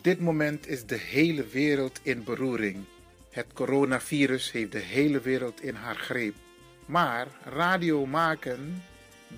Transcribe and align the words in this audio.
Op 0.00 0.06
dit 0.06 0.20
moment 0.20 0.68
is 0.68 0.86
de 0.86 0.96
hele 0.96 1.46
wereld 1.46 2.00
in 2.02 2.24
beroering. 2.24 2.84
Het 3.30 3.46
coronavirus 3.52 4.52
heeft 4.52 4.72
de 4.72 4.78
hele 4.78 5.20
wereld 5.20 5.62
in 5.62 5.74
haar 5.74 5.96
greep. 5.96 6.34
Maar 6.86 7.26
radio 7.44 8.06
maken 8.06 8.82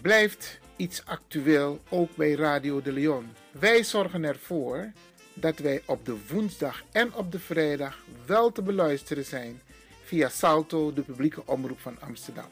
blijft 0.00 0.58
iets 0.76 1.04
actueel 1.04 1.80
ook 1.88 2.16
bij 2.16 2.32
Radio 2.32 2.82
de 2.82 2.92
Leon. 2.92 3.26
Wij 3.50 3.84
zorgen 3.84 4.24
ervoor 4.24 4.92
dat 5.34 5.58
wij 5.58 5.82
op 5.84 6.04
de 6.04 6.16
woensdag 6.28 6.82
en 6.92 7.14
op 7.14 7.32
de 7.32 7.38
vrijdag 7.38 8.04
wel 8.26 8.52
te 8.52 8.62
beluisteren 8.62 9.24
zijn 9.24 9.60
via 10.04 10.28
Salto, 10.28 10.92
de 10.92 11.02
publieke 11.02 11.46
omroep 11.46 11.80
van 11.80 12.00
Amsterdam. 12.00 12.48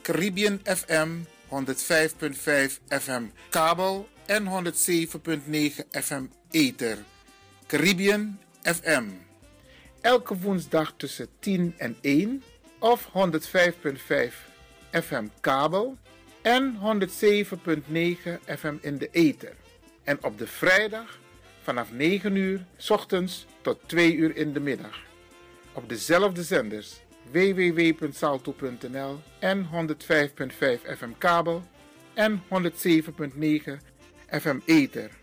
Caribbean 0.00 0.60
FM 0.64 1.08
105.5 1.48 2.78
FM 2.88 3.22
kabel 3.50 4.08
en 4.26 4.44
107.9 4.44 5.88
FM 5.90 6.24
ether. 6.50 6.98
Caribbean 7.72 8.38
FM. 8.62 9.04
Elke 10.00 10.38
woensdag 10.38 10.92
tussen 10.96 11.28
10 11.38 11.74
en 11.76 11.96
1 12.00 12.42
of 12.78 13.08
105.5 13.12 13.12
FM 14.90 15.26
kabel 15.40 15.98
en 16.42 16.78
107.9 16.80 18.40
FM 18.46 18.74
in 18.80 18.98
de 18.98 19.08
ether. 19.12 19.54
En 20.04 20.24
op 20.24 20.38
de 20.38 20.46
vrijdag 20.46 21.18
vanaf 21.62 21.92
9 21.92 22.36
uur 22.36 22.66
s 22.76 22.90
ochtends 22.90 23.46
tot 23.60 23.78
2 23.86 24.14
uur 24.14 24.36
in 24.36 24.52
de 24.52 24.60
middag. 24.60 25.00
Op 25.72 25.88
dezelfde 25.88 26.42
zenders 26.42 27.00
www.salto.nl 27.30 29.20
en 29.38 29.66
105.5 29.66 29.68
FM 30.96 31.12
kabel 31.18 31.62
en 32.14 32.42
107.9 32.42 32.48
FM 34.28 34.58
ether. 34.64 35.21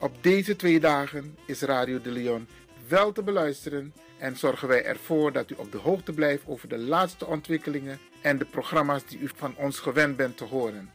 Op 0.00 0.22
deze 0.22 0.56
twee 0.56 0.80
dagen 0.80 1.36
is 1.46 1.60
Radio 1.60 2.00
de 2.00 2.10
Leon 2.10 2.46
wel 2.88 3.12
te 3.12 3.22
beluisteren 3.22 3.94
en 4.18 4.36
zorgen 4.36 4.68
wij 4.68 4.84
ervoor 4.84 5.32
dat 5.32 5.50
u 5.50 5.54
op 5.56 5.72
de 5.72 5.78
hoogte 5.78 6.12
blijft 6.12 6.42
over 6.46 6.68
de 6.68 6.78
laatste 6.78 7.26
ontwikkelingen 7.26 7.98
en 8.20 8.38
de 8.38 8.44
programma's 8.44 9.06
die 9.06 9.18
u 9.18 9.30
van 9.34 9.54
ons 9.56 9.78
gewend 9.78 10.16
bent 10.16 10.36
te 10.36 10.44
horen. 10.44 10.90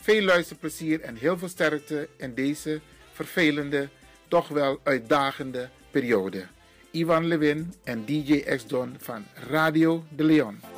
Veel 0.00 0.22
luisterplezier 0.22 1.00
en 1.00 1.16
heel 1.16 1.38
veel 1.38 1.48
sterkte 1.48 2.08
in 2.16 2.34
deze 2.34 2.80
vervelende, 3.12 3.88
toch 4.28 4.48
wel 4.48 4.80
uitdagende 4.82 5.68
periode. 5.90 6.46
Ivan 6.90 7.26
Lewin 7.26 7.74
en 7.84 8.04
DJ 8.04 8.40
X-Don 8.56 8.96
van 8.98 9.24
Radio 9.34 10.04
de 10.16 10.24
Leon. 10.24 10.77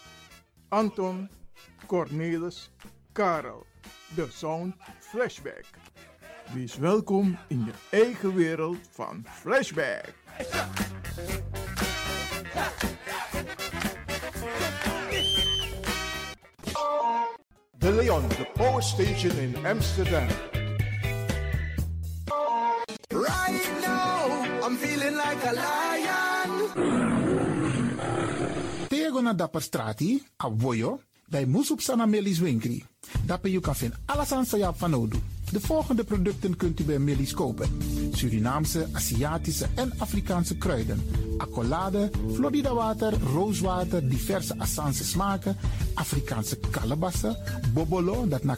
Anton, 0.71 1.29
Cornelis, 1.87 2.69
Karel. 3.13 3.65
De 4.15 4.27
Sound 4.29 4.75
Flashback. 4.99 5.65
Wees 6.53 6.77
welkom 6.77 7.37
in 7.47 7.65
je 7.65 7.71
eigen 7.97 8.33
wereld 8.35 8.77
van 8.91 9.25
Flashback. 9.29 10.13
De 17.77 17.91
Leon, 17.91 18.27
the 18.27 18.47
power 18.53 18.83
station 18.83 19.37
in 19.37 19.65
Amsterdam. 19.65 20.27
Right 23.09 23.81
now, 23.81 24.65
I'm 24.65 24.77
feeling 24.77 25.15
like 25.15 25.43
a 25.45 25.53
lion. 25.53 25.80
Dapper 29.35 29.61
strati, 29.61 30.23
a 30.43 30.51
bij 31.27 31.45
Moesop 31.45 31.81
Sana 31.81 32.05
Melis 32.05 32.39
Winkri. 32.39 32.85
Dapper 33.25 33.49
you 33.49 33.61
kan 33.61 33.75
vinden 33.75 33.99
alles 34.05 34.31
aan 34.31 34.45
Sayap 34.45 34.77
van. 34.77 35.09
De 35.51 35.59
volgende 35.59 36.03
producten 36.03 36.57
kunt 36.57 36.79
u 36.79 36.83
bij 36.83 36.99
Melis 36.99 37.33
kopen. 37.33 37.69
Surinaamse, 38.11 38.87
Aziatische 38.91 39.67
en 39.75 39.91
Afrikaanse 39.97 40.57
kruiden. 40.57 41.01
Accolade, 41.37 42.09
Florida 42.33 42.73
water, 42.73 43.13
rooswater, 43.33 44.09
diverse 44.09 44.53
Assange 44.57 45.03
smaken. 45.03 45.57
Afrikaanse 45.93 46.57
kalebassen, 46.71 47.37
bobolo, 47.73 48.27
dat 48.27 48.43
na 48.43 48.57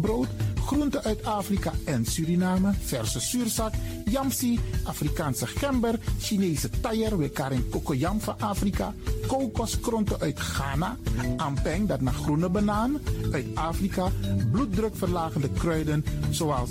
brood, 0.00 0.28
groenten 0.66 1.02
uit 1.02 1.24
Afrika 1.24 1.72
en 1.84 2.04
Suriname, 2.04 2.72
verse 2.80 3.20
zuurzak, 3.20 3.74
yamsi, 4.04 4.60
Afrikaanse 4.84 5.46
gember, 5.46 5.98
Chinese 6.20 6.70
taier, 6.80 7.18
we 7.18 7.28
karing 7.28 7.68
kokoyam 7.70 8.20
van 8.20 8.34
Afrika, 8.38 8.94
kokoskronten 9.26 10.20
uit 10.20 10.40
Ghana, 10.40 10.96
ampeng, 11.36 11.88
dat 11.88 12.00
naar 12.00 12.14
groene 12.14 12.48
banaan, 12.48 12.98
uit 13.32 13.46
Afrika, 13.54 14.10
bloeddrukverlagende 14.50 15.48
kruiden 15.48 16.04
zoals 16.30 16.70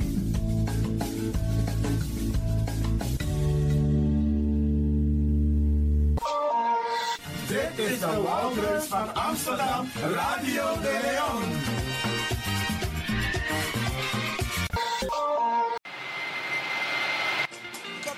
Dit 7.61 7.87
is 7.87 7.99
de 7.99 8.21
Wouders 8.21 8.85
van 8.85 9.15
Amsterdam, 9.15 9.87
Radio 10.13 10.63
de 10.81 10.99
Leon. 11.03 11.90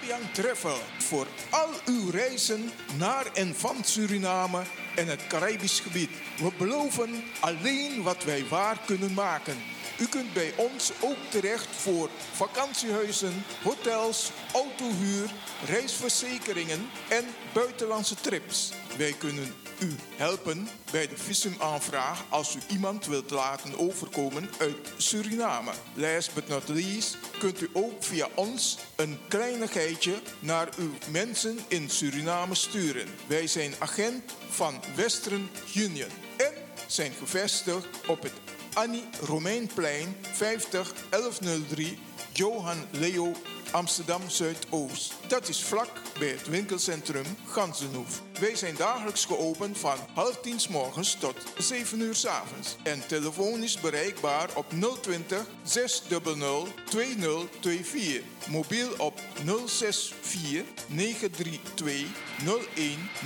Kabian 0.03 0.31
Travel 0.31 0.77
voor 0.97 1.27
al 1.49 1.69
uw 1.85 2.09
reizen 2.09 2.71
naar 2.97 3.25
en 3.33 3.55
van 3.55 3.83
Suriname 3.83 4.61
en 4.95 5.07
het 5.07 5.27
Caribisch 5.27 5.79
gebied. 5.79 6.09
We 6.37 6.51
beloven 6.57 7.23
alleen 7.39 8.03
wat 8.03 8.23
wij 8.23 8.45
waar 8.49 8.77
kunnen 8.85 9.13
maken. 9.13 9.57
U 9.99 10.07
kunt 10.07 10.33
bij 10.33 10.53
ons 10.55 10.91
ook 11.01 11.17
terecht 11.29 11.67
voor 11.75 12.09
vakantiehuizen, 12.31 13.43
hotels, 13.63 14.31
autohuur, 14.53 15.31
reisverzekeringen 15.65 16.89
en 17.09 17.25
buitenlandse 17.53 18.15
trips. 18.15 18.71
Wij 18.97 19.13
kunnen 19.13 19.53
u 19.83 19.95
helpen 20.15 20.67
bij 20.91 21.07
de 21.07 21.17
visumaanvraag 21.17 22.25
als 22.29 22.55
u 22.55 22.59
iemand 22.67 23.05
wilt 23.05 23.29
laten 23.29 23.79
overkomen 23.79 24.49
uit 24.59 24.93
Suriname. 24.97 25.71
Last 25.93 26.33
but 26.33 26.47
not 26.47 26.67
least 26.67 27.17
kunt 27.39 27.61
u 27.61 27.69
ook 27.73 28.03
via 28.03 28.27
ons 28.35 28.77
een 28.95 29.19
kleinigheidje 29.27 30.21
naar 30.39 30.69
uw 30.77 30.91
mensen 31.09 31.59
in 31.67 31.89
Suriname 31.89 32.55
sturen. 32.55 33.07
Wij 33.27 33.47
zijn 33.47 33.73
agent 33.79 34.33
van 34.49 34.81
Western 34.95 35.49
Union 35.75 36.09
en 36.37 36.53
zijn 36.87 37.11
gevestigd 37.19 37.87
op 38.07 38.21
het 38.23 38.33
Annie 38.73 39.03
Romeinplein 39.21 40.15
50 40.21 40.93
1103 41.09 41.97
Johan 42.33 42.85
Leo 42.91 43.31
Amsterdam 43.73 44.29
Zuidoost. 44.29 45.13
Dat 45.27 45.47
is 45.47 45.63
vlak 45.63 45.89
bij 46.19 46.27
het 46.27 46.47
winkelcentrum 46.47 47.25
Gansenhoef. 47.47 48.21
Wij 48.39 48.55
zijn 48.55 48.75
dagelijks 48.75 49.25
geopend 49.25 49.77
van 49.77 49.97
half 50.13 50.39
tien 50.41 50.59
s 50.59 50.67
morgens 50.67 51.15
tot 51.19 51.35
7 51.57 51.99
uur 51.99 52.15
s 52.15 52.25
avonds. 52.25 52.75
En 52.83 53.07
telefonisch 53.07 53.79
bereikbaar 53.79 54.49
op 54.55 54.65
020 55.01 55.45
600 55.63 56.69
2024. 56.85 58.21
Mobiel 58.49 58.89
op 58.97 59.19
064 59.65 60.63
932 60.87 62.07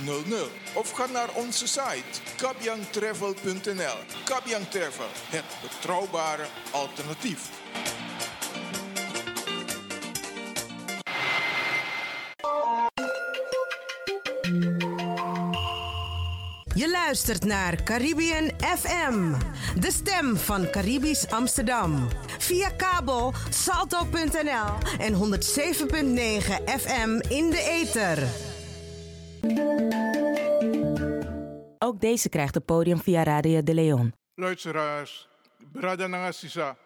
0100. 0.04 0.50
Of 0.74 0.90
ga 0.90 1.06
naar 1.06 1.30
onze 1.34 1.66
site 1.66 2.20
kabyangtravel.nl. 2.36 3.96
Kabyang 4.24 4.68
Travel, 4.68 5.08
het 5.30 5.44
betrouwbare 5.62 6.46
alternatief. 6.70 7.50
Luistert 17.08 17.44
naar 17.44 17.82
Caribbean 17.82 18.50
FM, 18.60 19.34
de 19.80 19.90
stem 19.90 20.36
van 20.36 20.70
Caribisch 20.70 21.30
Amsterdam. 21.30 22.08
Via 22.38 22.70
kabel 22.70 23.32
salto.nl 23.50 24.98
en 24.98 25.14
107.9 25.14 25.18
FM 26.64 27.20
in 27.28 27.50
de 27.50 27.62
ether. 27.80 28.18
Ook 31.78 32.00
deze 32.00 32.28
krijgt 32.28 32.54
het 32.54 32.64
podium 32.64 32.98
via 32.98 33.22
Radio 33.22 33.62
de 33.62 33.74
Leon. 33.74 34.14
Luisteraars, 34.34 35.28
brada 35.72 36.06
nangasisa, 36.06 36.76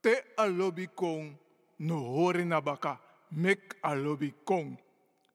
te 0.00 0.22
alobi 0.34 0.88
kong, 0.94 1.36
no 1.76 1.96
hori 1.96 2.44
nabaka, 2.44 3.00
mek 3.28 3.76
alobi 3.80 4.34
kong. 4.44 4.80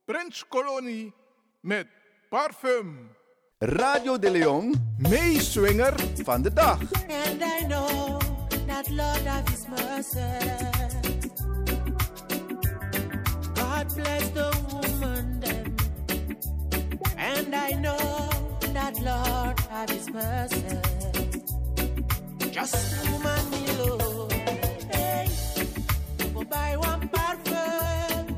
Prins 0.06 0.48
Kolonie 0.48 1.14
met 1.60 1.88
parfum. 2.30 3.10
Radio 3.66 4.20
de 4.20 4.32
Leon, 4.32 4.74
meeswinger 4.98 5.94
van 6.24 6.42
de 6.42 6.54
dag. 6.54 6.78
And 7.10 7.42
I 7.42 7.66
know 7.68 8.18
that 8.68 8.90
Lord 8.90 9.28
of 9.28 9.50
His 9.50 9.66
mercy. 9.68 10.20
God 13.54 13.96
bless 13.96 14.30
the 14.30 14.52
woman 14.72 15.40
then. 15.40 15.76
And 17.18 17.56
I 17.56 17.72
know 17.80 18.30
that 18.74 19.00
Lord 19.02 19.60
of 19.72 19.90
His 19.90 20.12
mercy. 20.14 20.80
Just 22.52 23.10
woman. 23.10 23.46
Hey, 24.92 25.28
go 26.34 26.44
buy 26.44 26.78
one 26.78 27.10
parfum, 27.10 28.38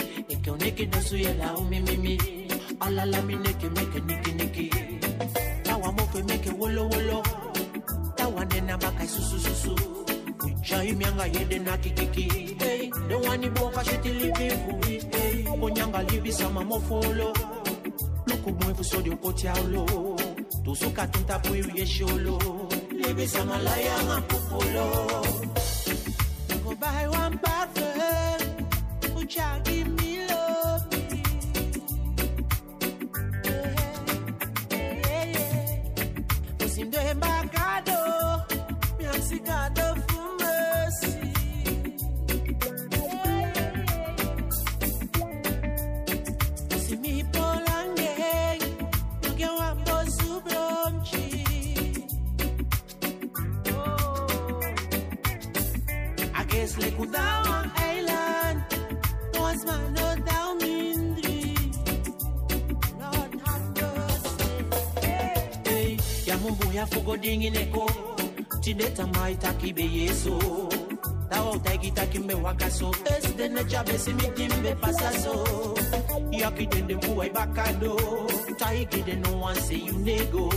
Eke 0.41 0.51
oneke 0.51 0.85
dosu 0.91 1.17
yela, 1.17 1.53
o 1.55 1.63
me, 1.63 1.79
me, 1.81 1.97
me. 1.97 2.17
Alla 2.79 3.05
la 3.05 3.21
mi 3.21 3.35
neke, 3.35 3.69
make 3.75 3.99
niki, 4.07 4.31
niki. 4.39 4.69
Tawa 5.63 5.91
mofe 5.91 6.23
make 6.27 6.49
wolo 6.57 6.89
wolo. 6.89 7.21
Tawa 8.17 8.45
nena 8.45 8.75
baka 8.77 9.05
susu 9.07 9.37
susu. 9.39 9.75
Chai 10.63 10.93
mianga 10.93 11.25
yede 11.27 11.59
na 11.59 11.77
kikiki. 11.77 12.57
Hey, 12.59 12.89
one 13.27 13.43
you 13.43 13.51
boka 13.51 13.83
shiti 13.83 14.09
libi 14.19 14.49
fui. 14.63 14.99
Hey, 15.11 15.45
onyanga 15.45 16.01
libi 16.09 16.31
sama 16.31 16.63
mofolo. 16.63 17.33
Luku 18.27 18.51
mwefu 18.51 18.83
so 18.83 19.01
dio 19.01 19.15
koti 19.17 19.47
aulo. 19.47 19.85
Tusuka 20.63 21.07
tunta 21.07 21.39
pui 21.39 21.63
yesholo. 21.75 22.39
Libi 22.91 23.27
sama 23.27 23.57
la 23.59 23.77
yanga 23.77 24.21
me 72.81 72.87
wakaso, 72.87 72.91
es 73.17 73.37
de 73.37 73.49
ne 73.49 73.63
jabe 73.65 73.97
si 73.97 74.13
mi 74.13 74.29
timbe 74.35 74.75
pasaso. 74.75 75.75
Yaki 76.31 76.67
dende 76.67 76.95
mbuwa 76.95 77.25
ibakado, 77.25 77.97
taiki 78.57 79.03
de 79.03 79.15
no 79.15 79.37
one 79.37 79.55
say 79.55 79.77
you 79.77 79.93
nego. 79.99 80.49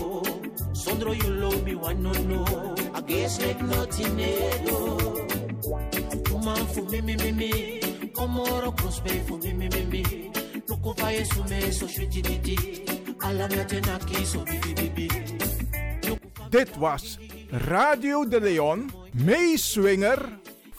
Sondro 0.73 1.13
you 1.13 1.31
love 1.35 1.65
me 1.65 1.75
one 1.75 2.03
no 2.03 2.13
no, 2.13 2.75
I 2.95 3.01
guess 3.03 3.41
like 3.41 3.63
nothing 3.63 4.17
nego. 4.17 5.27
Woman 6.31 6.67
for 6.67 6.85
me 6.91 7.01
me 7.01 7.17
me 7.17 7.33
me, 7.33 7.81
komoro 8.13 8.73
prosper 8.77 9.21
for 9.27 9.39
me 9.39 9.53
me 9.53 9.69
me 9.69 9.85
me. 9.85 10.31
Over 10.85 11.13
yesu 11.13 11.43
me 11.49 11.71
so 11.71 11.87
shwiti 11.87 12.23
titi, 12.23 12.85
ala 13.23 13.49
me 13.49 13.57
atena 13.57 13.99
ki 14.07 14.25
so 14.25 14.45
bibi 14.45 14.75
bibi. 14.75 15.09
Dit 16.51 16.77
was 16.79 17.19
Radio 17.67 18.25
de 18.25 18.41
Leon, 18.41 18.91
meeswinger 19.15 20.39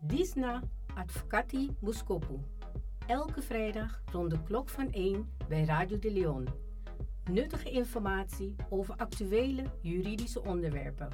Disna 0.00 0.62
Advocati 0.94 1.76
Muskopu. 1.80 2.40
Elke 3.06 3.42
vrijdag 3.42 4.02
rond 4.12 4.30
de 4.30 4.42
klok 4.42 4.68
van 4.68 4.90
1 4.92 5.36
bij 5.48 5.64
Radio 5.64 5.98
de 5.98 6.12
Leon. 6.12 6.48
Nuttige 7.30 7.70
informatie 7.70 8.54
over 8.70 8.94
actuele 8.96 9.64
juridische 9.80 10.42
onderwerpen, 10.42 11.08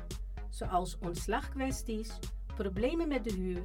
zoals 0.48 0.98
ontslagkwesties, 0.98 2.18
problemen 2.54 3.08
met 3.08 3.24
de 3.24 3.32
huur, 3.32 3.62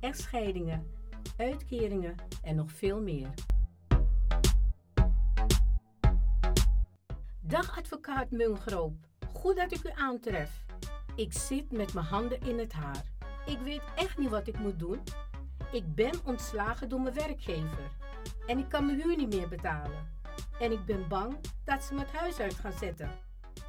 echtscheidingen, 0.00 0.95
uitkeringen 1.36 2.14
en 2.42 2.56
nog 2.56 2.72
veel 2.72 3.00
meer. 3.00 3.28
Dag 7.40 7.78
advocaat 7.78 8.30
Mungroop, 8.30 8.94
goed 9.32 9.56
dat 9.56 9.72
ik 9.72 9.84
u 9.84 9.90
aantref. 9.94 10.64
Ik 11.14 11.32
zit 11.32 11.72
met 11.72 11.94
mijn 11.94 12.06
handen 12.06 12.40
in 12.40 12.58
het 12.58 12.72
haar. 12.72 13.04
Ik 13.46 13.58
weet 13.58 13.82
echt 13.94 14.18
niet 14.18 14.30
wat 14.30 14.46
ik 14.46 14.58
moet 14.58 14.78
doen. 14.78 15.00
Ik 15.72 15.94
ben 15.94 16.14
ontslagen 16.24 16.88
door 16.88 17.00
mijn 17.00 17.14
werkgever 17.14 17.90
en 18.46 18.58
ik 18.58 18.68
kan 18.68 18.86
mijn 18.86 19.00
huur 19.00 19.16
niet 19.16 19.34
meer 19.34 19.48
betalen. 19.48 20.14
En 20.60 20.72
ik 20.72 20.84
ben 20.84 21.08
bang 21.08 21.36
dat 21.64 21.84
ze 21.84 21.94
me 21.94 22.00
het 22.00 22.12
huis 22.12 22.38
uit 22.38 22.54
gaan 22.54 22.72
zetten. 22.72 23.10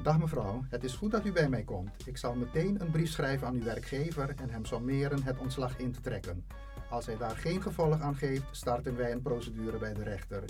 Dag 0.03 0.19
mevrouw, 0.19 0.63
het 0.69 0.83
is 0.83 0.93
goed 0.93 1.11
dat 1.11 1.25
u 1.25 1.31
bij 1.31 1.49
mij 1.49 1.63
komt. 1.63 2.07
Ik 2.07 2.17
zal 2.17 2.35
meteen 2.35 2.81
een 2.81 2.91
brief 2.91 3.09
schrijven 3.09 3.47
aan 3.47 3.55
uw 3.55 3.63
werkgever 3.63 4.33
en 4.35 4.49
hem 4.49 4.65
sommeren 4.65 5.23
het 5.23 5.37
ontslag 5.37 5.77
in 5.77 5.91
te 5.91 5.99
trekken. 5.99 6.45
Als 6.89 7.05
hij 7.05 7.17
daar 7.17 7.37
geen 7.37 7.61
gevolg 7.61 7.99
aan 7.99 8.15
geeft, 8.15 8.43
starten 8.51 8.97
wij 8.97 9.11
een 9.11 9.21
procedure 9.21 9.77
bij 9.77 9.93
de 9.93 10.03
rechter. 10.03 10.43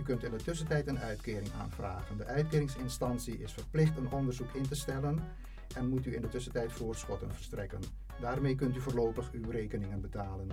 U 0.00 0.02
kunt 0.02 0.24
in 0.24 0.30
de 0.30 0.42
tussentijd 0.44 0.86
een 0.86 0.98
uitkering 0.98 1.52
aanvragen. 1.60 2.16
De 2.16 2.24
uitkeringsinstantie 2.24 3.38
is 3.38 3.52
verplicht 3.52 3.96
een 3.96 4.10
onderzoek 4.10 4.54
in 4.54 4.68
te 4.68 4.74
stellen 4.74 5.18
en 5.76 5.88
moet 5.88 6.06
u 6.06 6.14
in 6.14 6.22
de 6.22 6.28
tussentijd 6.28 6.72
voorschotten 6.72 7.32
verstrekken. 7.32 7.80
Daarmee 8.20 8.54
kunt 8.54 8.76
u 8.76 8.80
voorlopig 8.80 9.30
uw 9.32 9.50
rekeningen 9.50 10.00
betalen. 10.00 10.48